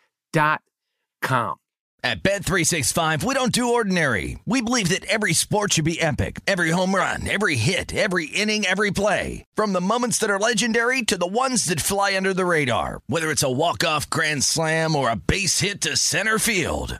At 2.02 2.24
Bet365, 2.24 3.26
we 3.26 3.34
don't 3.34 3.52
do 3.52 3.74
ordinary. 3.74 4.40
We 4.46 4.62
believe 4.62 4.88
that 4.90 5.04
every 5.06 5.34
sport 5.34 5.74
should 5.74 5.84
be 5.84 6.00
epic. 6.00 6.40
Every 6.48 6.70
home 6.70 6.96
run, 6.96 7.28
every 7.28 7.58
hit, 7.58 7.94
every 7.94 8.28
inning, 8.28 8.66
every 8.66 8.92
play. 8.92 9.44
From 9.54 9.74
the 9.74 9.82
moments 9.82 10.18
that 10.20 10.30
are 10.30 10.40
legendary 10.40 11.02
to 11.04 11.18
the 11.18 11.28
ones 11.28 11.66
that 11.66 11.82
fly 11.82 12.16
under 12.16 12.34
the 12.34 12.46
radar. 12.46 13.02
Whether 13.08 13.30
it's 13.32 13.44
a 13.44 13.52
walk-off 13.52 14.10
grand 14.10 14.46
slam 14.46 14.96
or 14.96 15.10
a 15.10 15.18
base 15.18 15.60
hit 15.60 15.82
to 15.82 15.98
center 15.98 16.40
field. 16.40 17.00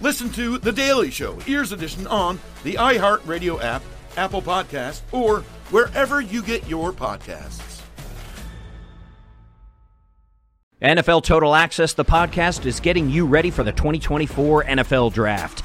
Listen 0.00 0.30
to 0.30 0.58
The 0.58 0.72
Daily 0.72 1.10
Show, 1.10 1.38
Ears 1.46 1.72
Edition, 1.72 2.06
on 2.06 2.38
the 2.62 2.74
iHeartRadio 2.74 3.62
app, 3.62 3.82
Apple 4.16 4.42
Podcast, 4.42 5.00
or 5.12 5.40
wherever 5.70 6.20
you 6.20 6.42
get 6.42 6.68
your 6.68 6.92
podcasts. 6.92 7.82
NFL 10.80 11.24
Total 11.24 11.56
Access, 11.56 11.94
the 11.94 12.04
podcast, 12.04 12.64
is 12.64 12.78
getting 12.78 13.10
you 13.10 13.26
ready 13.26 13.50
for 13.50 13.64
the 13.64 13.72
2024 13.72 14.62
NFL 14.64 15.12
Draft. 15.12 15.64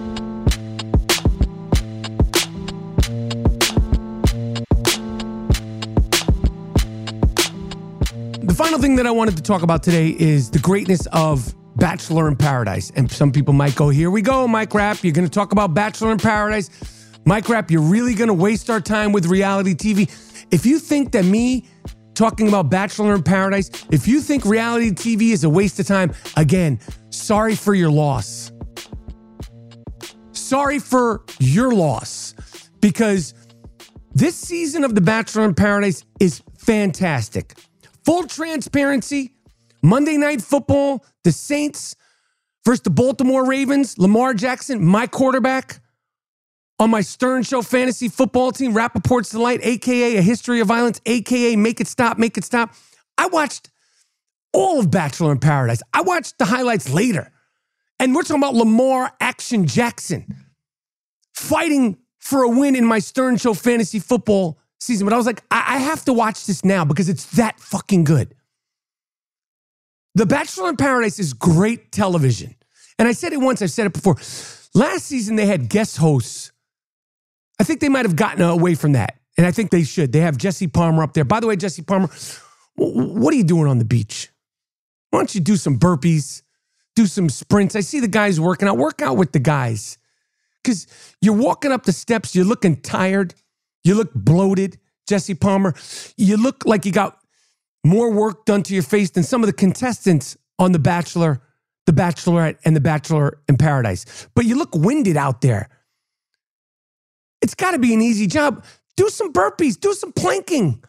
The 8.51 8.57
final 8.57 8.79
thing 8.79 8.97
that 8.97 9.07
I 9.07 9.11
wanted 9.11 9.37
to 9.37 9.43
talk 9.43 9.61
about 9.61 9.81
today 9.81 10.09
is 10.09 10.51
the 10.51 10.59
greatness 10.59 11.07
of 11.13 11.55
Bachelor 11.77 12.27
in 12.27 12.35
Paradise. 12.35 12.91
And 12.97 13.09
some 13.09 13.31
people 13.31 13.53
might 13.53 13.77
go, 13.77 13.87
Here 13.87 14.11
we 14.11 14.21
go, 14.21 14.45
Mike 14.45 14.73
Rapp. 14.73 15.05
You're 15.05 15.13
going 15.13 15.25
to 15.25 15.31
talk 15.31 15.53
about 15.53 15.73
Bachelor 15.73 16.11
in 16.11 16.17
Paradise. 16.17 16.69
Mike 17.23 17.47
Rapp, 17.47 17.71
you're 17.71 17.81
really 17.81 18.13
going 18.13 18.27
to 18.27 18.33
waste 18.33 18.69
our 18.69 18.81
time 18.81 19.13
with 19.13 19.27
reality 19.27 19.73
TV. 19.73 20.11
If 20.51 20.65
you 20.65 20.79
think 20.79 21.13
that 21.13 21.23
me 21.23 21.63
talking 22.13 22.49
about 22.49 22.69
Bachelor 22.69 23.15
in 23.15 23.23
Paradise, 23.23 23.69
if 23.89 24.05
you 24.05 24.19
think 24.19 24.43
reality 24.43 24.91
TV 24.91 25.31
is 25.31 25.45
a 25.45 25.49
waste 25.49 25.79
of 25.79 25.87
time, 25.87 26.13
again, 26.35 26.77
sorry 27.09 27.55
for 27.55 27.73
your 27.73 27.89
loss. 27.89 28.51
Sorry 30.33 30.77
for 30.77 31.23
your 31.39 31.71
loss 31.71 32.35
because 32.81 33.33
this 34.13 34.35
season 34.35 34.83
of 34.83 34.93
The 34.93 34.99
Bachelor 34.99 35.45
in 35.45 35.55
Paradise 35.55 36.03
is 36.19 36.43
fantastic. 36.57 37.53
Full 38.05 38.27
transparency, 38.27 39.35
Monday 39.81 40.17
Night 40.17 40.41
Football, 40.41 41.05
the 41.23 41.31
Saints 41.31 41.95
versus 42.65 42.81
the 42.81 42.89
Baltimore 42.89 43.45
Ravens, 43.45 43.97
Lamar 43.97 44.33
Jackson, 44.33 44.83
my 44.83 45.07
quarterback 45.07 45.81
on 46.79 46.89
my 46.89 47.01
Stern 47.01 47.43
Show 47.43 47.61
fantasy 47.61 48.09
football 48.09 48.51
team, 48.51 48.73
Rapaport's 48.73 49.29
Delight, 49.29 49.59
AKA 49.61 50.17
A 50.17 50.21
History 50.21 50.59
of 50.61 50.67
Violence, 50.67 50.99
AKA 51.05 51.55
Make 51.55 51.79
It 51.79 51.87
Stop, 51.87 52.17
Make 52.17 52.37
It 52.37 52.43
Stop. 52.43 52.73
I 53.17 53.27
watched 53.27 53.69
all 54.51 54.79
of 54.79 54.89
Bachelor 54.89 55.31
in 55.31 55.39
Paradise. 55.39 55.81
I 55.93 56.01
watched 56.01 56.37
the 56.39 56.45
highlights 56.45 56.89
later. 56.89 57.31
And 57.99 58.15
we're 58.15 58.23
talking 58.23 58.41
about 58.41 58.55
Lamar 58.55 59.11
Action 59.19 59.67
Jackson 59.67 60.25
fighting 61.35 61.97
for 62.17 62.41
a 62.41 62.49
win 62.49 62.75
in 62.75 62.83
my 62.83 62.97
Stern 62.97 63.37
Show 63.37 63.53
fantasy 63.53 63.99
football 63.99 64.57
season. 64.81 65.05
But 65.05 65.13
I 65.13 65.17
was 65.17 65.25
like, 65.25 65.43
I, 65.51 65.75
I 65.75 65.77
have 65.77 66.03
to 66.05 66.13
watch 66.13 66.45
this 66.45 66.65
now 66.65 66.85
because 66.85 67.09
it's 67.09 67.25
that 67.37 67.59
fucking 67.59 68.03
good. 68.03 68.35
The 70.15 70.25
Bachelor 70.25 70.69
in 70.69 70.77
Paradise 70.77 71.19
is 71.19 71.33
great 71.33 71.91
television. 71.91 72.55
And 72.99 73.07
I 73.07 73.13
said 73.13 73.33
it 73.33 73.37
once, 73.37 73.61
I've 73.61 73.71
said 73.71 73.85
it 73.85 73.93
before. 73.93 74.15
Last 74.73 75.05
season, 75.05 75.35
they 75.35 75.45
had 75.45 75.69
guest 75.69 75.97
hosts. 75.97 76.51
I 77.59 77.63
think 77.63 77.79
they 77.79 77.89
might 77.89 78.05
have 78.05 78.15
gotten 78.15 78.41
away 78.41 78.75
from 78.75 78.93
that. 78.93 79.19
And 79.37 79.47
I 79.47 79.51
think 79.51 79.71
they 79.71 79.83
should. 79.83 80.11
They 80.11 80.19
have 80.19 80.37
Jesse 80.37 80.67
Palmer 80.67 81.03
up 81.03 81.13
there. 81.13 81.23
By 81.23 81.39
the 81.39 81.47
way, 81.47 81.55
Jesse 81.55 81.81
Palmer, 81.81 82.09
what 82.75 83.33
are 83.33 83.37
you 83.37 83.43
doing 83.43 83.67
on 83.67 83.79
the 83.79 83.85
beach? 83.85 84.29
Why 85.09 85.19
don't 85.19 85.33
you 85.33 85.41
do 85.41 85.55
some 85.55 85.79
burpees, 85.79 86.41
do 86.95 87.05
some 87.05 87.29
sprints? 87.29 87.75
I 87.75 87.81
see 87.81 87.99
the 87.99 88.07
guys 88.07 88.39
working 88.39 88.67
out. 88.67 88.77
Work 88.77 89.01
out 89.01 89.17
with 89.17 89.31
the 89.31 89.39
guys. 89.39 89.97
Because 90.63 90.87
you're 91.21 91.35
walking 91.35 91.71
up 91.71 91.83
the 91.83 91.91
steps, 91.91 92.35
you're 92.35 92.45
looking 92.45 92.75
tired, 92.81 93.33
you 93.83 93.95
look 93.95 94.13
bloated, 94.13 94.79
Jesse 95.07 95.35
Palmer. 95.35 95.73
You 96.17 96.37
look 96.37 96.65
like 96.65 96.85
you 96.85 96.91
got 96.91 97.17
more 97.83 98.11
work 98.11 98.45
done 98.45 98.63
to 98.63 98.73
your 98.73 98.83
face 98.83 99.09
than 99.09 99.23
some 99.23 99.43
of 99.43 99.47
the 99.47 99.53
contestants 99.53 100.37
on 100.59 100.71
The 100.71 100.79
Bachelor, 100.79 101.41
The 101.85 101.93
Bachelorette, 101.93 102.57
and 102.63 102.75
The 102.75 102.81
Bachelor 102.81 103.41
in 103.49 103.57
Paradise. 103.57 104.27
But 104.35 104.45
you 104.45 104.55
look 104.55 104.75
winded 104.75 105.17
out 105.17 105.41
there. 105.41 105.69
It's 107.41 107.55
got 107.55 107.71
to 107.71 107.79
be 107.79 107.93
an 107.93 108.01
easy 108.01 108.27
job. 108.27 108.63
Do 108.95 109.09
some 109.09 109.33
burpees, 109.33 109.79
do 109.79 109.93
some 109.93 110.11
planking. 110.11 110.83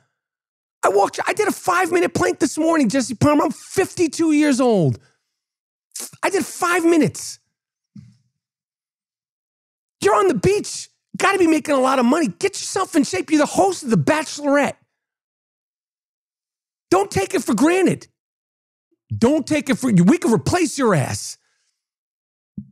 I 0.84 0.90
walked, 0.90 1.20
I 1.26 1.32
did 1.32 1.48
a 1.48 1.52
five 1.52 1.92
minute 1.92 2.12
plank 2.12 2.40
this 2.40 2.58
morning, 2.58 2.88
Jesse 2.88 3.14
Palmer. 3.14 3.44
I'm 3.44 3.52
52 3.52 4.32
years 4.32 4.60
old. 4.60 4.98
I 6.22 6.28
did 6.28 6.44
five 6.44 6.84
minutes. 6.84 7.38
You're 10.02 10.16
on 10.16 10.26
the 10.26 10.34
beach, 10.34 10.88
got 11.16 11.32
to 11.32 11.38
be 11.38 11.46
making 11.46 11.74
a 11.74 11.80
lot 11.80 11.98
of 11.98 12.04
money. 12.04 12.28
Get 12.28 12.52
yourself 12.52 12.96
in 12.96 13.04
shape. 13.04 13.30
You're 13.30 13.38
the 13.38 13.46
host 13.46 13.82
of 13.82 13.90
The 13.90 13.96
Bachelorette. 13.96 14.76
Don't 16.90 17.10
take 17.10 17.34
it 17.34 17.42
for 17.42 17.54
granted. 17.54 18.08
Don't 19.16 19.46
take 19.46 19.68
it 19.70 19.76
for 19.76 19.90
we 19.90 20.18
can 20.18 20.32
replace 20.32 20.78
your 20.78 20.94
ass. 20.94 21.38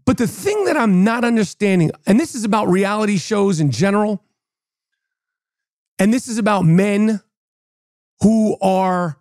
But 0.05 0.19
the 0.19 0.27
thing 0.27 0.65
that 0.65 0.77
I'm 0.77 1.05
not 1.05 1.25
understanding, 1.25 1.91
and 2.07 2.19
this 2.19 2.35
is 2.35 2.45
about 2.45 2.69
reality 2.69 3.17
shows 3.17 3.61
in 3.61 3.71
general, 3.71 4.23
and 5.99 6.13
this 6.13 6.29
is 6.29 6.39
about 6.39 6.65
men 6.65 7.21
who 8.21 8.57
are 8.61 9.19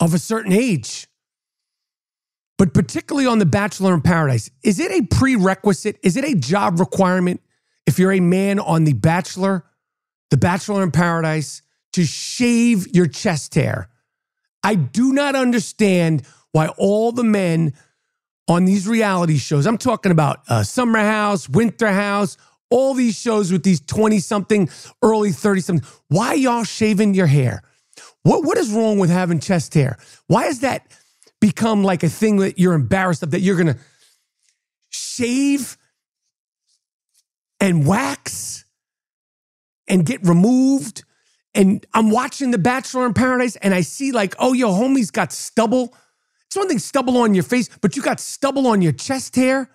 of 0.00 0.14
a 0.14 0.18
certain 0.18 0.52
age, 0.52 1.06
but 2.58 2.74
particularly 2.74 3.26
on 3.26 3.38
The 3.38 3.46
Bachelor 3.46 3.94
in 3.94 4.00
Paradise, 4.00 4.50
is 4.62 4.78
it 4.78 4.90
a 4.90 5.02
prerequisite? 5.06 5.98
Is 6.02 6.16
it 6.16 6.24
a 6.24 6.34
job 6.34 6.78
requirement 6.78 7.40
if 7.86 7.98
you're 7.98 8.12
a 8.12 8.20
man 8.20 8.58
on 8.58 8.84
The 8.84 8.92
Bachelor, 8.92 9.64
The 10.30 10.36
Bachelor 10.36 10.82
in 10.82 10.90
Paradise, 10.90 11.62
to 11.92 12.04
shave 12.04 12.94
your 12.94 13.06
chest 13.06 13.54
hair? 13.54 13.88
I 14.62 14.74
do 14.74 15.12
not 15.12 15.36
understand 15.36 16.26
why 16.52 16.68
all 16.78 17.12
the 17.12 17.24
men 17.24 17.74
on 18.48 18.64
these 18.64 18.86
reality 18.86 19.38
shows, 19.38 19.66
I'm 19.66 19.78
talking 19.78 20.12
about 20.12 20.40
uh, 20.48 20.62
Summer 20.62 20.98
House, 20.98 21.48
Winter 21.48 21.92
House, 21.92 22.36
all 22.70 22.94
these 22.94 23.18
shows 23.18 23.52
with 23.52 23.62
these 23.62 23.80
20 23.80 24.18
something, 24.20 24.68
early 25.02 25.32
30 25.32 25.60
something, 25.60 25.88
why 26.08 26.34
y'all 26.34 26.64
shaving 26.64 27.14
your 27.14 27.26
hair? 27.26 27.62
What, 28.22 28.44
what 28.44 28.58
is 28.58 28.70
wrong 28.72 28.98
with 28.98 29.10
having 29.10 29.38
chest 29.38 29.74
hair? 29.74 29.98
Why 30.26 30.46
has 30.46 30.60
that 30.60 30.86
become 31.40 31.84
like 31.84 32.02
a 32.02 32.08
thing 32.08 32.38
that 32.38 32.58
you're 32.58 32.74
embarrassed 32.74 33.22
of, 33.22 33.30
that 33.32 33.40
you're 33.40 33.56
gonna 33.56 33.76
shave 34.88 35.76
and 37.64 37.86
wax 37.86 38.66
and 39.88 40.04
get 40.04 40.22
removed? 40.26 41.02
And 41.54 41.86
I'm 41.94 42.10
watching 42.10 42.50
The 42.50 42.58
Bachelor 42.58 43.06
in 43.06 43.14
Paradise 43.14 43.56
and 43.56 43.72
I 43.72 43.80
see 43.80 44.12
like, 44.12 44.34
oh, 44.38 44.52
your 44.52 44.70
homie's 44.70 45.10
got 45.10 45.32
stubble. 45.32 45.94
It's 46.46 46.56
one 46.56 46.68
thing 46.68 46.78
stubble 46.78 47.16
on 47.16 47.34
your 47.34 47.42
face, 47.42 47.70
but 47.80 47.96
you 47.96 48.02
got 48.02 48.20
stubble 48.20 48.66
on 48.66 48.82
your 48.82 48.92
chest 48.92 49.34
hair. 49.34 49.70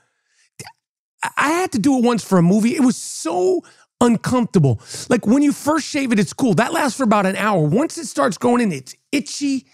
I 1.35 1.49
had 1.49 1.71
to 1.71 1.79
do 1.79 1.97
it 1.97 2.03
once 2.03 2.23
for 2.23 2.37
a 2.37 2.43
movie. 2.43 2.75
It 2.75 2.81
was 2.81 2.95
so 2.95 3.63
uncomfortable. 3.99 4.79
Like 5.09 5.25
when 5.25 5.41
you 5.41 5.51
first 5.51 5.87
shave 5.87 6.11
it, 6.11 6.19
it's 6.19 6.31
cool. 6.31 6.53
That 6.53 6.71
lasts 6.71 6.97
for 6.97 7.03
about 7.03 7.25
an 7.25 7.37
hour. 7.37 7.61
Once 7.63 7.97
it 7.97 8.05
starts 8.05 8.37
going 8.37 8.61
in, 8.61 8.71
it's 8.71 8.95
itchy. 9.11 9.65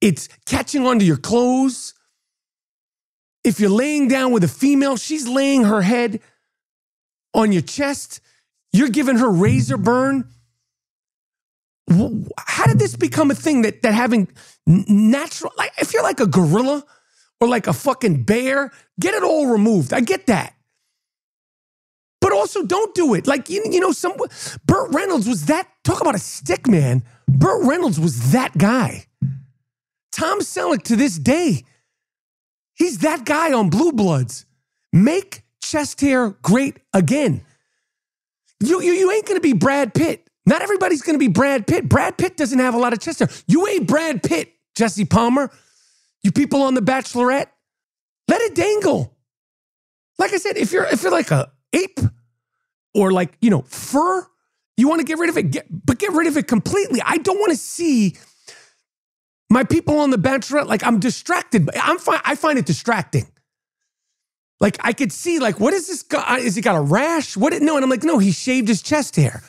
It's 0.00 0.28
catching 0.46 0.86
onto 0.86 1.04
your 1.04 1.16
clothes. 1.16 1.94
If 3.42 3.58
you're 3.58 3.70
laying 3.70 4.06
down 4.06 4.30
with 4.30 4.44
a 4.44 4.48
female, 4.48 4.96
she's 4.96 5.26
laying 5.26 5.64
her 5.64 5.82
head 5.82 6.20
on 7.34 7.52
your 7.52 7.62
chest. 7.62 8.20
You're 8.72 8.88
giving 8.88 9.16
her 9.16 9.30
razor 9.30 9.76
burn. 9.76 10.28
How 12.38 12.66
did 12.66 12.78
this 12.78 12.94
become 12.94 13.30
a 13.30 13.34
thing 13.34 13.62
that 13.62 13.82
that 13.82 13.94
having 13.94 14.28
natural 14.66 15.52
like 15.56 15.72
if 15.78 15.92
you're 15.92 16.04
like 16.04 16.20
a 16.20 16.26
gorilla 16.26 16.84
or 17.40 17.48
like 17.48 17.66
a 17.66 17.72
fucking 17.72 18.22
bear, 18.24 18.70
get 19.00 19.14
it 19.14 19.22
all 19.22 19.46
removed. 19.46 19.92
I 19.92 20.00
get 20.00 20.26
that. 20.26 20.54
But 22.20 22.32
also 22.32 22.62
don't 22.64 22.94
do 22.94 23.14
it. 23.14 23.26
Like 23.26 23.48
you, 23.48 23.64
you 23.70 23.80
know, 23.80 23.92
some 23.92 24.12
Burt 24.66 24.92
Reynolds 24.92 25.26
was 25.26 25.46
that 25.46 25.68
talk 25.84 26.00
about 26.00 26.14
a 26.14 26.18
stick 26.18 26.68
man. 26.68 27.02
Burt 27.26 27.64
Reynolds 27.64 27.98
was 27.98 28.32
that 28.32 28.56
guy. 28.56 29.06
Tom 30.12 30.40
Selleck 30.40 30.82
to 30.82 30.96
this 30.96 31.18
day, 31.18 31.64
he's 32.74 32.98
that 32.98 33.24
guy 33.24 33.52
on 33.52 33.70
Blue 33.70 33.92
Bloods. 33.92 34.44
Make 34.92 35.42
chest 35.60 36.00
hair 36.00 36.30
great 36.42 36.78
again. 36.92 37.42
You, 38.60 38.82
you, 38.82 38.92
you 38.92 39.10
ain't 39.10 39.26
gonna 39.26 39.40
be 39.40 39.52
Brad 39.52 39.94
Pitt. 39.94 40.28
Not 40.46 40.62
everybody's 40.62 41.02
gonna 41.02 41.18
be 41.18 41.28
Brad 41.28 41.66
Pitt. 41.66 41.88
Brad 41.88 42.18
Pitt 42.18 42.36
doesn't 42.36 42.58
have 42.58 42.74
a 42.74 42.78
lot 42.78 42.92
of 42.92 43.00
chest 43.00 43.20
hair. 43.20 43.28
You 43.46 43.66
ain't 43.66 43.86
Brad 43.86 44.22
Pitt, 44.22 44.52
Jesse 44.74 45.04
Palmer. 45.04 45.50
You 46.22 46.32
people 46.32 46.62
on 46.62 46.74
The 46.74 46.82
Bachelorette, 46.82 47.48
let 48.28 48.40
it 48.42 48.54
dangle. 48.54 49.16
Like 50.18 50.34
I 50.34 50.36
said, 50.36 50.56
if 50.58 50.72
you're 50.72 50.84
if 50.84 51.02
you're 51.02 51.12
like 51.12 51.30
a 51.30 51.50
ape 51.72 52.00
or 52.94 53.10
like, 53.12 53.36
you 53.40 53.48
know, 53.48 53.62
fur, 53.62 54.26
you 54.76 54.88
want 54.88 55.00
to 55.00 55.06
get 55.06 55.18
rid 55.18 55.30
of 55.30 55.36
it, 55.38 55.50
get, 55.50 55.66
but 55.86 55.98
get 55.98 56.12
rid 56.12 56.26
of 56.26 56.36
it 56.36 56.46
completely. 56.46 57.00
I 57.04 57.18
don't 57.18 57.38
want 57.38 57.52
to 57.52 57.56
see 57.56 58.16
my 59.48 59.64
people 59.64 59.98
on 59.98 60.10
the 60.10 60.16
Bachelorette, 60.16 60.66
like 60.66 60.84
I'm 60.84 61.00
distracted. 61.00 61.68
I'm 61.74 61.98
fine. 61.98 62.20
I 62.24 62.34
find 62.34 62.58
it 62.58 62.66
distracting. 62.66 63.26
Like 64.60 64.76
I 64.80 64.92
could 64.92 65.10
see, 65.10 65.38
like, 65.38 65.58
what 65.58 65.72
is 65.72 65.86
this 65.88 66.02
guy? 66.02 66.38
Is 66.38 66.54
he 66.54 66.60
got 66.60 66.76
a 66.76 66.80
rash? 66.80 67.36
What? 67.36 67.54
No, 67.62 67.76
and 67.76 67.84
I'm 67.84 67.90
like, 67.90 68.02
no, 68.02 68.18
he 68.18 68.30
shaved 68.30 68.68
his 68.68 68.82
chest 68.82 69.16
hair. 69.16 69.42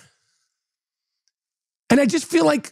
And 1.90 2.00
I 2.00 2.06
just 2.06 2.26
feel 2.26 2.46
like 2.46 2.72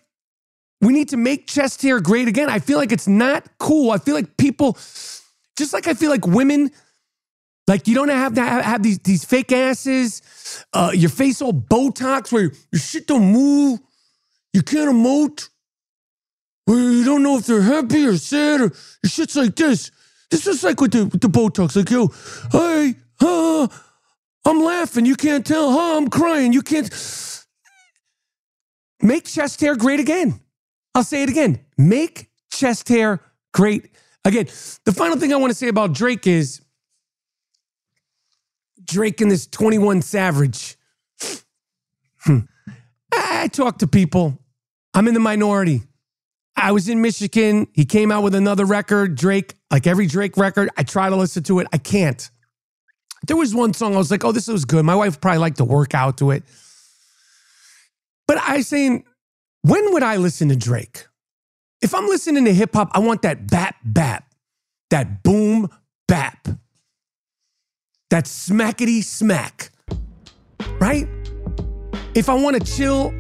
we 0.81 0.93
need 0.93 1.09
to 1.09 1.17
make 1.17 1.47
chest 1.47 1.81
hair 1.81 1.99
great 1.99 2.29
again. 2.29 2.49
I 2.49 2.59
feel 2.59 2.77
like 2.77 2.93
it's 2.93 3.07
not 3.07 3.45
cool. 3.57 3.91
I 3.91 3.97
feel 3.97 4.15
like 4.15 4.37
people, 4.37 4.77
just 5.57 5.73
like 5.73 5.87
I 5.87 5.93
feel 5.93 6.09
like 6.09 6.25
women, 6.25 6.71
like 7.67 7.87
you 7.89 7.95
don't 7.95 8.07
have 8.07 8.33
to 8.35 8.41
have, 8.41 8.63
have 8.63 8.83
these 8.83 8.99
these 8.99 9.25
fake 9.25 9.51
asses, 9.51 10.21
uh, 10.71 10.91
your 10.93 11.09
face 11.09 11.41
all 11.41 11.53
Botox 11.53 12.31
where 12.31 12.53
your 12.71 12.79
shit 12.79 13.07
don't 13.07 13.33
move, 13.33 13.81
you 14.53 14.61
can't 14.61 14.89
emote, 14.89 15.49
where 16.63 16.79
you 16.79 17.03
don't 17.03 17.21
know 17.21 17.37
if 17.37 17.45
they're 17.45 17.61
happy 17.61 18.05
or 18.05 18.17
sad 18.17 18.61
or 18.61 18.71
your 19.03 19.09
shit's 19.09 19.35
like 19.35 19.57
this. 19.57 19.91
This 20.29 20.45
is 20.45 20.63
like 20.63 20.79
with 20.79 20.91
the 20.91 21.05
with 21.05 21.21
the 21.21 21.27
Botox, 21.27 21.75
like 21.75 21.89
yo, 21.89 22.07
hey, 22.51 22.95
huh, 23.19 23.67
I'm 24.45 24.61
laughing, 24.63 25.05
you 25.05 25.15
can't 25.15 25.45
tell, 25.45 25.71
huh? 25.71 25.97
I'm 25.97 26.09
crying, 26.09 26.53
you 26.53 26.61
can't. 26.61 26.89
Make 29.01 29.25
chest 29.25 29.61
hair 29.61 29.75
great 29.75 29.99
again. 29.99 30.41
I'll 30.93 31.03
say 31.03 31.23
it 31.23 31.29
again. 31.29 31.61
Make 31.77 32.29
chest 32.51 32.89
hair 32.89 33.21
great 33.53 33.91
again. 34.25 34.47
The 34.85 34.91
final 34.91 35.17
thing 35.17 35.31
I 35.33 35.37
want 35.37 35.51
to 35.51 35.57
say 35.57 35.69
about 35.69 35.93
Drake 35.93 36.27
is 36.27 36.61
Drake 38.83 39.21
and 39.21 39.31
this 39.31 39.47
21 39.47 40.01
Savage. 40.01 40.77
Hmm. 42.23 42.39
I 43.13 43.47
talk 43.47 43.77
to 43.77 43.87
people. 43.87 44.37
I'm 44.93 45.07
in 45.07 45.13
the 45.13 45.21
minority. 45.21 45.83
I 46.57 46.73
was 46.73 46.89
in 46.89 47.01
Michigan. 47.01 47.67
He 47.71 47.85
came 47.85 48.11
out 48.11 48.23
with 48.23 48.35
another 48.35 48.65
record, 48.65 49.15
Drake, 49.15 49.53
like 49.71 49.87
every 49.87 50.07
Drake 50.07 50.37
record. 50.37 50.69
I 50.77 50.83
try 50.83 51.09
to 51.09 51.15
listen 51.15 51.43
to 51.43 51.59
it. 51.59 51.67
I 51.71 51.77
can't. 51.77 52.29
There 53.27 53.37
was 53.37 53.53
one 53.53 53.73
song 53.73 53.95
I 53.95 53.97
was 53.97 54.11
like, 54.11 54.23
oh, 54.23 54.31
this 54.31 54.47
was 54.47 54.65
good. 54.65 54.85
My 54.85 54.95
wife 54.95 55.19
probably 55.19 55.39
liked 55.39 55.57
to 55.57 55.65
work 55.65 55.93
out 55.93 56.17
to 56.19 56.31
it. 56.31 56.43
But 58.27 58.37
I 58.37 58.61
saying, 58.61 59.05
when 59.63 59.91
would 59.93 60.03
I 60.03 60.17
listen 60.17 60.49
to 60.49 60.55
Drake? 60.55 61.05
If 61.81 61.93
I'm 61.93 62.05
listening 62.07 62.45
to 62.45 62.53
hip 62.53 62.73
hop, 62.73 62.89
I 62.93 62.99
want 62.99 63.21
that 63.23 63.47
bap 63.47 63.75
bap, 63.83 64.33
that 64.89 65.23
boom 65.23 65.69
bap, 66.07 66.47
that 68.09 68.25
smackety 68.25 69.03
smack, 69.03 69.71
right? 70.79 71.07
If 72.15 72.29
I 72.29 72.33
want 72.35 72.55
to 72.61 72.75
chill, 72.75 73.13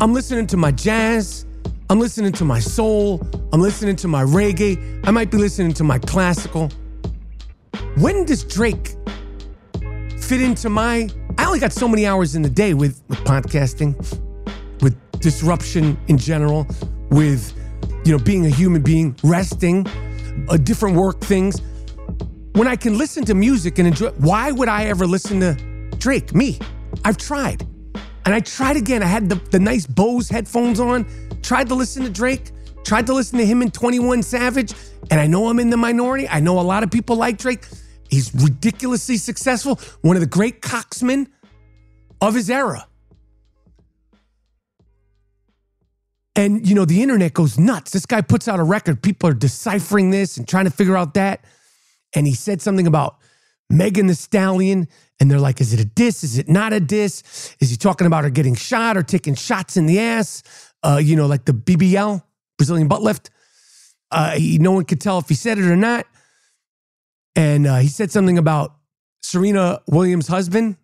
I'm 0.00 0.12
listening 0.12 0.46
to 0.48 0.56
my 0.56 0.70
jazz, 0.70 1.46
I'm 1.90 2.00
listening 2.00 2.32
to 2.32 2.44
my 2.44 2.60
soul, 2.60 3.20
I'm 3.52 3.60
listening 3.60 3.96
to 3.96 4.08
my 4.08 4.24
reggae, 4.24 5.06
I 5.06 5.10
might 5.10 5.30
be 5.30 5.36
listening 5.36 5.74
to 5.74 5.84
my 5.84 5.98
classical. 5.98 6.70
When 7.98 8.24
does 8.24 8.42
Drake 8.42 8.96
fit 10.18 10.40
into 10.40 10.70
my? 10.70 11.10
I 11.36 11.44
only 11.44 11.60
got 11.60 11.72
so 11.72 11.86
many 11.86 12.06
hours 12.06 12.36
in 12.36 12.42
the 12.42 12.48
day 12.48 12.72
with, 12.72 13.02
with 13.08 13.18
podcasting 13.20 13.94
with 14.80 14.96
disruption 15.20 15.98
in 16.08 16.16
general, 16.18 16.66
with 17.10 17.52
you 18.04 18.16
know 18.16 18.22
being 18.22 18.46
a 18.46 18.50
human 18.50 18.82
being, 18.82 19.14
resting, 19.22 19.86
uh, 20.48 20.56
different 20.56 20.96
work 20.96 21.20
things. 21.20 21.60
When 22.52 22.68
I 22.68 22.76
can 22.76 22.96
listen 22.96 23.24
to 23.26 23.34
music 23.34 23.78
and 23.78 23.88
enjoy, 23.88 24.10
why 24.10 24.52
would 24.52 24.68
I 24.68 24.84
ever 24.84 25.06
listen 25.06 25.40
to 25.40 25.54
Drake? 25.98 26.34
Me, 26.34 26.58
I've 27.04 27.16
tried, 27.16 27.66
and 28.24 28.34
I 28.34 28.40
tried 28.40 28.76
again. 28.76 29.02
I 29.02 29.06
had 29.06 29.28
the, 29.28 29.36
the 29.50 29.58
nice 29.58 29.86
Bose 29.86 30.28
headphones 30.28 30.80
on, 30.80 31.06
tried 31.44 31.68
to 31.68 31.74
listen 31.74 32.02
to 32.02 32.10
Drake, 32.10 32.50
tried 32.84 33.06
to 33.06 33.14
listen 33.14 33.38
to 33.38 33.46
him 33.46 33.62
in 33.62 33.70
21 33.70 34.22
Savage, 34.22 34.72
and 35.10 35.20
I 35.20 35.26
know 35.26 35.48
I'm 35.48 35.60
in 35.60 35.70
the 35.70 35.76
minority. 35.76 36.26
I 36.28 36.40
know 36.40 36.58
a 36.58 36.62
lot 36.62 36.82
of 36.82 36.90
people 36.90 37.16
like 37.16 37.38
Drake. 37.38 37.66
He's 38.08 38.34
ridiculously 38.34 39.18
successful, 39.18 39.78
one 40.02 40.16
of 40.16 40.20
the 40.20 40.26
great 40.26 40.62
coxmen 40.62 41.28
of 42.20 42.34
his 42.34 42.50
era. 42.50 42.86
And, 46.36 46.66
you 46.68 46.74
know, 46.74 46.84
the 46.84 47.00
internet 47.00 47.32
goes 47.32 47.58
nuts. 47.58 47.92
This 47.92 48.06
guy 48.06 48.20
puts 48.20 48.48
out 48.48 48.58
a 48.58 48.64
record. 48.64 49.02
People 49.02 49.28
are 49.28 49.34
deciphering 49.34 50.10
this 50.10 50.36
and 50.36 50.48
trying 50.48 50.64
to 50.64 50.70
figure 50.70 50.96
out 50.96 51.14
that. 51.14 51.44
And 52.12 52.26
he 52.26 52.34
said 52.34 52.60
something 52.60 52.88
about 52.88 53.18
Megan 53.70 54.08
Thee 54.08 54.14
Stallion. 54.14 54.88
And 55.20 55.30
they're 55.30 55.38
like, 55.38 55.60
is 55.60 55.72
it 55.72 55.78
a 55.78 55.84
diss? 55.84 56.24
Is 56.24 56.38
it 56.38 56.48
not 56.48 56.72
a 56.72 56.80
diss? 56.80 57.54
Is 57.60 57.70
he 57.70 57.76
talking 57.76 58.08
about 58.08 58.24
her 58.24 58.30
getting 58.30 58.56
shot 58.56 58.96
or 58.96 59.04
taking 59.04 59.36
shots 59.36 59.76
in 59.76 59.86
the 59.86 60.00
ass? 60.00 60.42
Uh, 60.84 61.00
you 61.02 61.16
know, 61.16 61.26
like 61.26 61.46
the 61.46 61.52
BBL, 61.52 62.22
Brazilian 62.58 62.88
butt 62.88 63.02
lift. 63.02 63.30
Uh, 64.10 64.32
he, 64.32 64.58
no 64.58 64.72
one 64.72 64.84
could 64.84 65.00
tell 65.00 65.18
if 65.18 65.28
he 65.28 65.34
said 65.34 65.58
it 65.58 65.64
or 65.64 65.76
not. 65.76 66.06
And 67.34 67.66
uh, 67.66 67.78
he 67.78 67.88
said 67.88 68.12
something 68.12 68.38
about 68.38 68.76
Serena 69.22 69.80
Williams' 69.88 70.28
husband. 70.28 70.76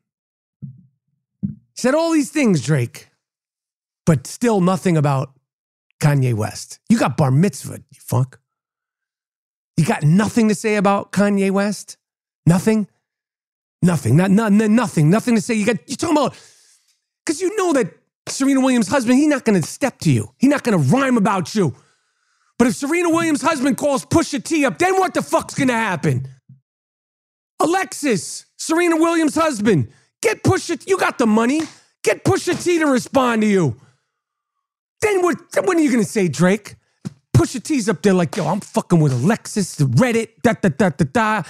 He 1.42 1.48
said 1.76 1.94
all 1.94 2.10
these 2.12 2.30
things, 2.30 2.62
Drake, 2.62 3.08
but 4.06 4.26
still 4.26 4.60
nothing 4.60 4.96
about 4.96 5.32
Kanye 6.02 6.34
West. 6.34 6.80
You 6.88 6.98
got 6.98 7.16
bar 7.16 7.30
mitzvah, 7.30 7.76
you 7.90 8.00
fuck. 8.00 8.40
You 9.76 9.84
got 9.84 10.02
nothing 10.02 10.48
to 10.48 10.54
say 10.54 10.76
about 10.76 11.12
Kanye 11.12 11.50
West? 11.50 11.96
Nothing? 12.46 12.88
Nothing. 13.82 14.16
Not, 14.16 14.30
not, 14.30 14.52
nothing. 14.52 15.08
Nothing 15.08 15.36
to 15.36 15.40
say. 15.40 15.54
You 15.54 15.66
got 15.66 15.76
you 15.86 15.96
talking 15.96 16.16
about 16.16 16.36
because 17.24 17.40
you 17.40 17.56
know 17.56 17.72
that 17.74 17.94
Serena 18.28 18.60
Williams' 18.60 18.88
husband, 18.88 19.18
he's 19.18 19.28
not 19.28 19.44
gonna 19.44 19.62
step 19.62 19.98
to 20.00 20.12
you. 20.12 20.32
He's 20.38 20.50
not 20.50 20.62
gonna 20.62 20.78
rhyme 20.78 21.16
about 21.16 21.54
you. 21.54 21.74
But 22.58 22.68
if 22.68 22.76
Serena 22.76 23.10
Williams' 23.10 23.42
husband 23.42 23.76
calls 23.76 24.04
Pusha 24.04 24.42
T 24.42 24.64
up, 24.64 24.78
then 24.78 24.98
what 24.98 25.14
the 25.14 25.22
fuck's 25.22 25.54
gonna 25.54 25.72
happen? 25.72 26.28
Alexis, 27.58 28.46
Serena 28.56 28.96
Williams' 28.96 29.34
husband, 29.34 29.90
get 30.22 30.42
Pusha. 30.42 30.78
T 30.78 30.90
you 30.90 30.98
got 30.98 31.18
the 31.18 31.26
money. 31.26 31.62
Get 32.02 32.24
Pusha 32.24 32.62
T 32.62 32.78
to 32.78 32.86
respond 32.86 33.42
to 33.42 33.48
you. 33.48 33.76
Then 35.02 35.22
what, 35.22 35.36
what 35.54 35.76
are 35.76 35.80
you 35.80 35.90
going 35.90 36.02
to 36.02 36.10
say, 36.10 36.28
Drake? 36.28 36.76
Pusha 37.36 37.62
T's 37.62 37.88
up 37.88 38.02
there 38.02 38.14
like, 38.14 38.36
yo, 38.36 38.46
I'm 38.46 38.60
fucking 38.60 39.00
with 39.00 39.12
Alexis, 39.12 39.76
Reddit, 39.76 40.28
da 40.42 40.54
da 40.54 40.68
da 40.68 40.90
da 40.90 41.04
da. 41.12 41.42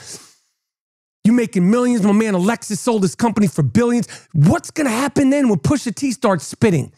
You 1.25 1.33
making 1.33 1.71
millions. 1.71 2.03
My 2.03 2.12
man 2.12 2.35
Alexis 2.35 2.81
sold 2.81 3.03
his 3.03 3.14
company 3.14 3.47
for 3.47 3.62
billions. 3.62 4.09
What's 4.33 4.71
going 4.71 4.87
to 4.87 4.93
happen 4.93 5.31
then 5.31 5.49
when 5.49 5.59
Pusha 5.59 5.95
T 5.95 6.12
starts 6.12 6.47
spitting? 6.47 6.93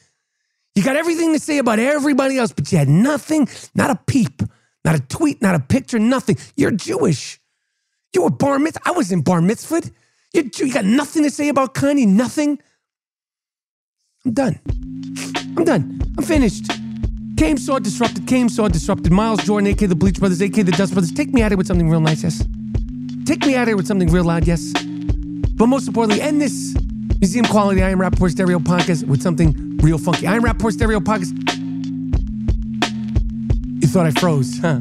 You 0.75 0.83
got 0.83 0.97
everything 0.97 1.33
to 1.33 1.39
say 1.39 1.59
about 1.59 1.79
everybody 1.79 2.39
else, 2.39 2.53
but 2.53 2.71
you 2.73 2.79
had 2.79 2.89
nothing, 2.89 3.49
not 3.75 3.91
a 3.91 3.97
peep, 4.07 4.43
not 4.85 4.95
a 4.95 5.01
tweet, 5.01 5.43
not 5.43 5.55
a 5.55 5.61
picture, 5.61 5.99
nothing. 5.99 6.37
You're 6.57 6.71
Jewish. 6.71 7.41
You 8.15 8.23
were 8.23 8.31
bar 8.31 8.59
mitzvah. 8.59 8.81
I 8.87 8.93
was 8.93 9.13
in 9.13 9.23
bar 9.23 9.43
mitzvah. 9.43 9.83
You, 10.33 10.51
you 10.57 10.73
got 10.73 10.85
nothing 10.85 11.25
to 11.25 11.31
say 11.31 11.49
about 11.49 11.75
Kanye, 11.75 12.07
nothing. 12.07 12.59
I'm 14.25 14.33
done. 14.33 14.61
I'm 15.57 15.65
done. 15.65 16.01
I'm 16.17 16.25
finished. 16.25 16.71
Came, 17.37 17.59
saw, 17.59 17.79
disrupted, 17.79 18.27
came, 18.27 18.49
saw, 18.49 18.69
disrupted. 18.69 19.13
Miles 19.13 19.43
Jordan, 19.45 19.71
AK 19.71 19.79
the 19.89 19.97
Bleach 19.97 20.21
Brothers, 20.21 20.41
AK 20.41 20.55
the 20.55 20.73
Dust 20.73 20.93
Brothers. 20.93 21.13
Take 21.13 21.35
me 21.35 21.43
out 21.43 21.51
here 21.51 21.59
with 21.59 21.67
something 21.67 21.89
real 21.89 22.01
nice, 22.01 22.23
yes? 22.23 22.45
Take 23.25 23.47
me 23.47 23.55
out 23.55 23.69
here 23.69 23.77
with 23.77 23.87
something 23.87 24.09
real 24.11 24.25
loud, 24.25 24.47
yes? 24.47 24.73
But 25.55 25.67
most 25.67 25.87
importantly, 25.87 26.21
end 26.21 26.41
this 26.41 26.75
Museum 27.21 27.47
quality 27.47 27.83
I 27.83 27.91
Am 27.91 27.99
Rapaport 27.99 28.31
Stereo 28.31 28.59
podcast 28.59 29.07
with 29.07 29.23
something 29.23 29.77
real 29.79 29.99
funky. 29.99 30.27
I 30.27 30.35
Am 30.35 30.43
Rapaport 30.43 30.73
Stereo 30.73 30.99
podcast. 30.99 31.33
You 33.81 33.89
thought 33.89 34.07
I 34.07 34.11
froze, 34.11 34.59
huh? 34.59 34.81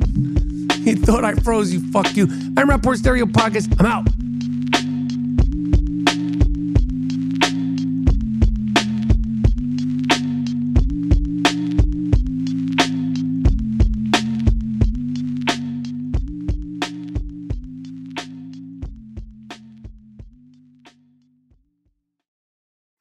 You 0.80 0.96
thought 0.96 1.24
I 1.24 1.36
froze, 1.36 1.72
you 1.72 1.80
fuck 1.92 2.16
you. 2.16 2.26
I 2.58 2.62
Am 2.62 2.70
Rapaport 2.70 2.98
Stereo 2.98 3.26
podcast. 3.26 3.80
I'm 3.80 3.86
out. 3.86 4.08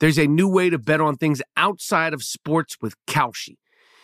There's 0.01 0.19
a 0.19 0.27
new 0.27 0.49
way 0.49 0.71
to 0.71 0.79
bet 0.79 1.01
on 1.01 1.17
things 1.17 1.43
outside 1.57 2.15
of 2.15 2.25
sports 2.25 2.79
with 2.81 2.95
Kalshi. 3.07 3.59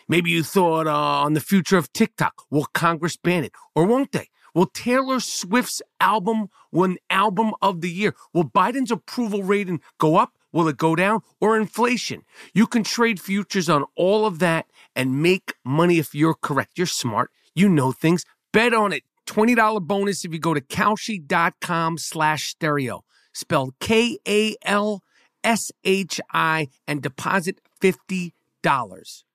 Maybe 0.09 0.30
you 0.30 0.42
thought 0.42 0.86
uh, 0.86 0.92
on 0.92 1.32
the 1.32 1.40
future 1.40 1.78
of 1.78 1.92
TikTok. 1.92 2.42
Will 2.51 2.66
Congress 2.74 3.16
ban 3.16 3.44
it? 3.44 3.53
Or 3.74 3.86
won't 3.86 4.12
they? 4.12 4.28
Will 4.55 4.66
Taylor 4.66 5.20
Swift's 5.20 5.82
album 6.01 6.49
win 6.70 6.99
Album 7.11 7.53
of 7.61 7.80
the 7.80 7.90
Year? 7.90 8.14
Will 8.32 8.44
Biden's 8.44 8.90
approval 8.90 9.42
rating 9.42 9.80
go 9.99 10.16
up? 10.16 10.32
Will 10.53 10.68
it 10.68 10.76
go 10.76 10.94
down? 10.94 11.20
Or 11.40 11.59
inflation? 11.59 12.22
You 12.55 12.66
can 12.66 12.84
trade 12.84 13.20
futures 13.20 13.68
on 13.68 13.84
all 13.97 14.26
of 14.26 14.38
that 14.38 14.66
and 14.94 15.22
make 15.22 15.55
money 15.64 15.99
if 15.99 16.14
you're 16.14 16.34
correct. 16.34 16.78
You're 16.78 16.86
smart. 16.86 17.30
You 17.55 17.68
know 17.68 17.90
things. 17.90 18.24
Bet 18.53 18.72
on 18.72 18.92
it. 18.92 19.03
$20 19.26 19.82
bonus 19.82 20.24
if 20.24 20.32
you 20.32 20.38
go 20.38 20.55
to 20.55 20.61
Kalshi.com 20.61 21.99
slash 21.99 22.49
stereo. 22.49 23.03
Spelled 23.32 23.74
K-A-L 23.80 25.03
S 25.47 25.70
H 25.84 26.20
I 26.32 26.68
and 26.86 27.01
deposit 27.01 27.61
$50. 27.80 28.32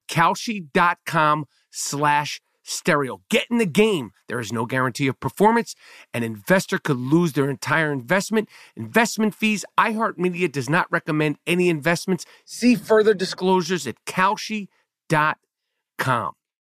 Kalshi.com 0.09 1.45
slash 1.71 2.41
stereo. 2.63 3.21
Get 3.29 3.45
in 3.49 3.57
the 3.57 3.65
game. 3.65 4.11
There 4.27 4.39
is 4.39 4.51
no 4.51 4.65
guarantee 4.65 5.07
of 5.07 5.19
performance. 5.19 5.73
An 6.13 6.21
investor 6.23 6.77
could 6.77 6.97
lose 6.97 7.33
their 7.33 7.49
entire 7.49 7.91
investment. 7.93 8.49
Investment 8.75 9.33
fees. 9.33 9.65
iHeartMedia 9.79 10.51
does 10.51 10.69
not 10.69 10.91
recommend 10.91 11.37
any 11.47 11.69
investments. 11.69 12.25
See 12.45 12.75
further 12.75 13.13
disclosures 13.13 13.87
at 13.87 14.03
Kalshi.com. 14.05 14.67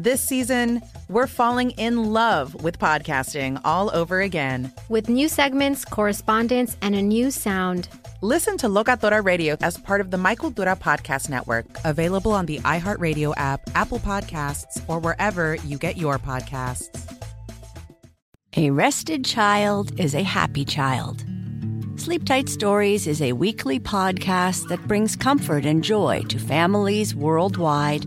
This 0.00 0.22
season, 0.22 0.80
we're 1.10 1.26
falling 1.26 1.72
in 1.72 2.14
love 2.14 2.62
with 2.62 2.78
podcasting 2.78 3.60
all 3.66 3.94
over 3.94 4.22
again. 4.22 4.72
With 4.88 5.10
new 5.10 5.28
segments, 5.28 5.84
correspondence, 5.84 6.74
and 6.80 6.94
a 6.94 7.02
new 7.02 7.30
sound. 7.30 7.90
Listen 8.22 8.56
to 8.56 8.66
Locatora 8.66 9.22
Radio 9.22 9.58
as 9.60 9.76
part 9.76 10.00
of 10.00 10.10
the 10.10 10.16
Mic 10.16 10.38
Cultura 10.38 10.74
Podcast 10.74 11.28
Network, 11.28 11.66
available 11.84 12.32
on 12.32 12.46
the 12.46 12.60
iHeartRadio 12.60 13.34
app, 13.36 13.60
Apple 13.74 13.98
Podcasts, 13.98 14.82
or 14.88 15.00
wherever 15.00 15.56
you 15.56 15.76
get 15.76 15.98
your 15.98 16.18
podcasts. 16.18 16.88
A 18.56 18.70
rested 18.70 19.22
child 19.22 20.00
is 20.00 20.14
a 20.14 20.22
happy 20.22 20.64
child. 20.64 21.26
Sleep 21.96 22.24
Tight 22.24 22.48
Stories 22.48 23.06
is 23.06 23.20
a 23.20 23.34
weekly 23.34 23.78
podcast 23.78 24.66
that 24.68 24.80
brings 24.88 25.14
comfort 25.14 25.66
and 25.66 25.84
joy 25.84 26.22
to 26.30 26.38
families 26.38 27.14
worldwide 27.14 28.06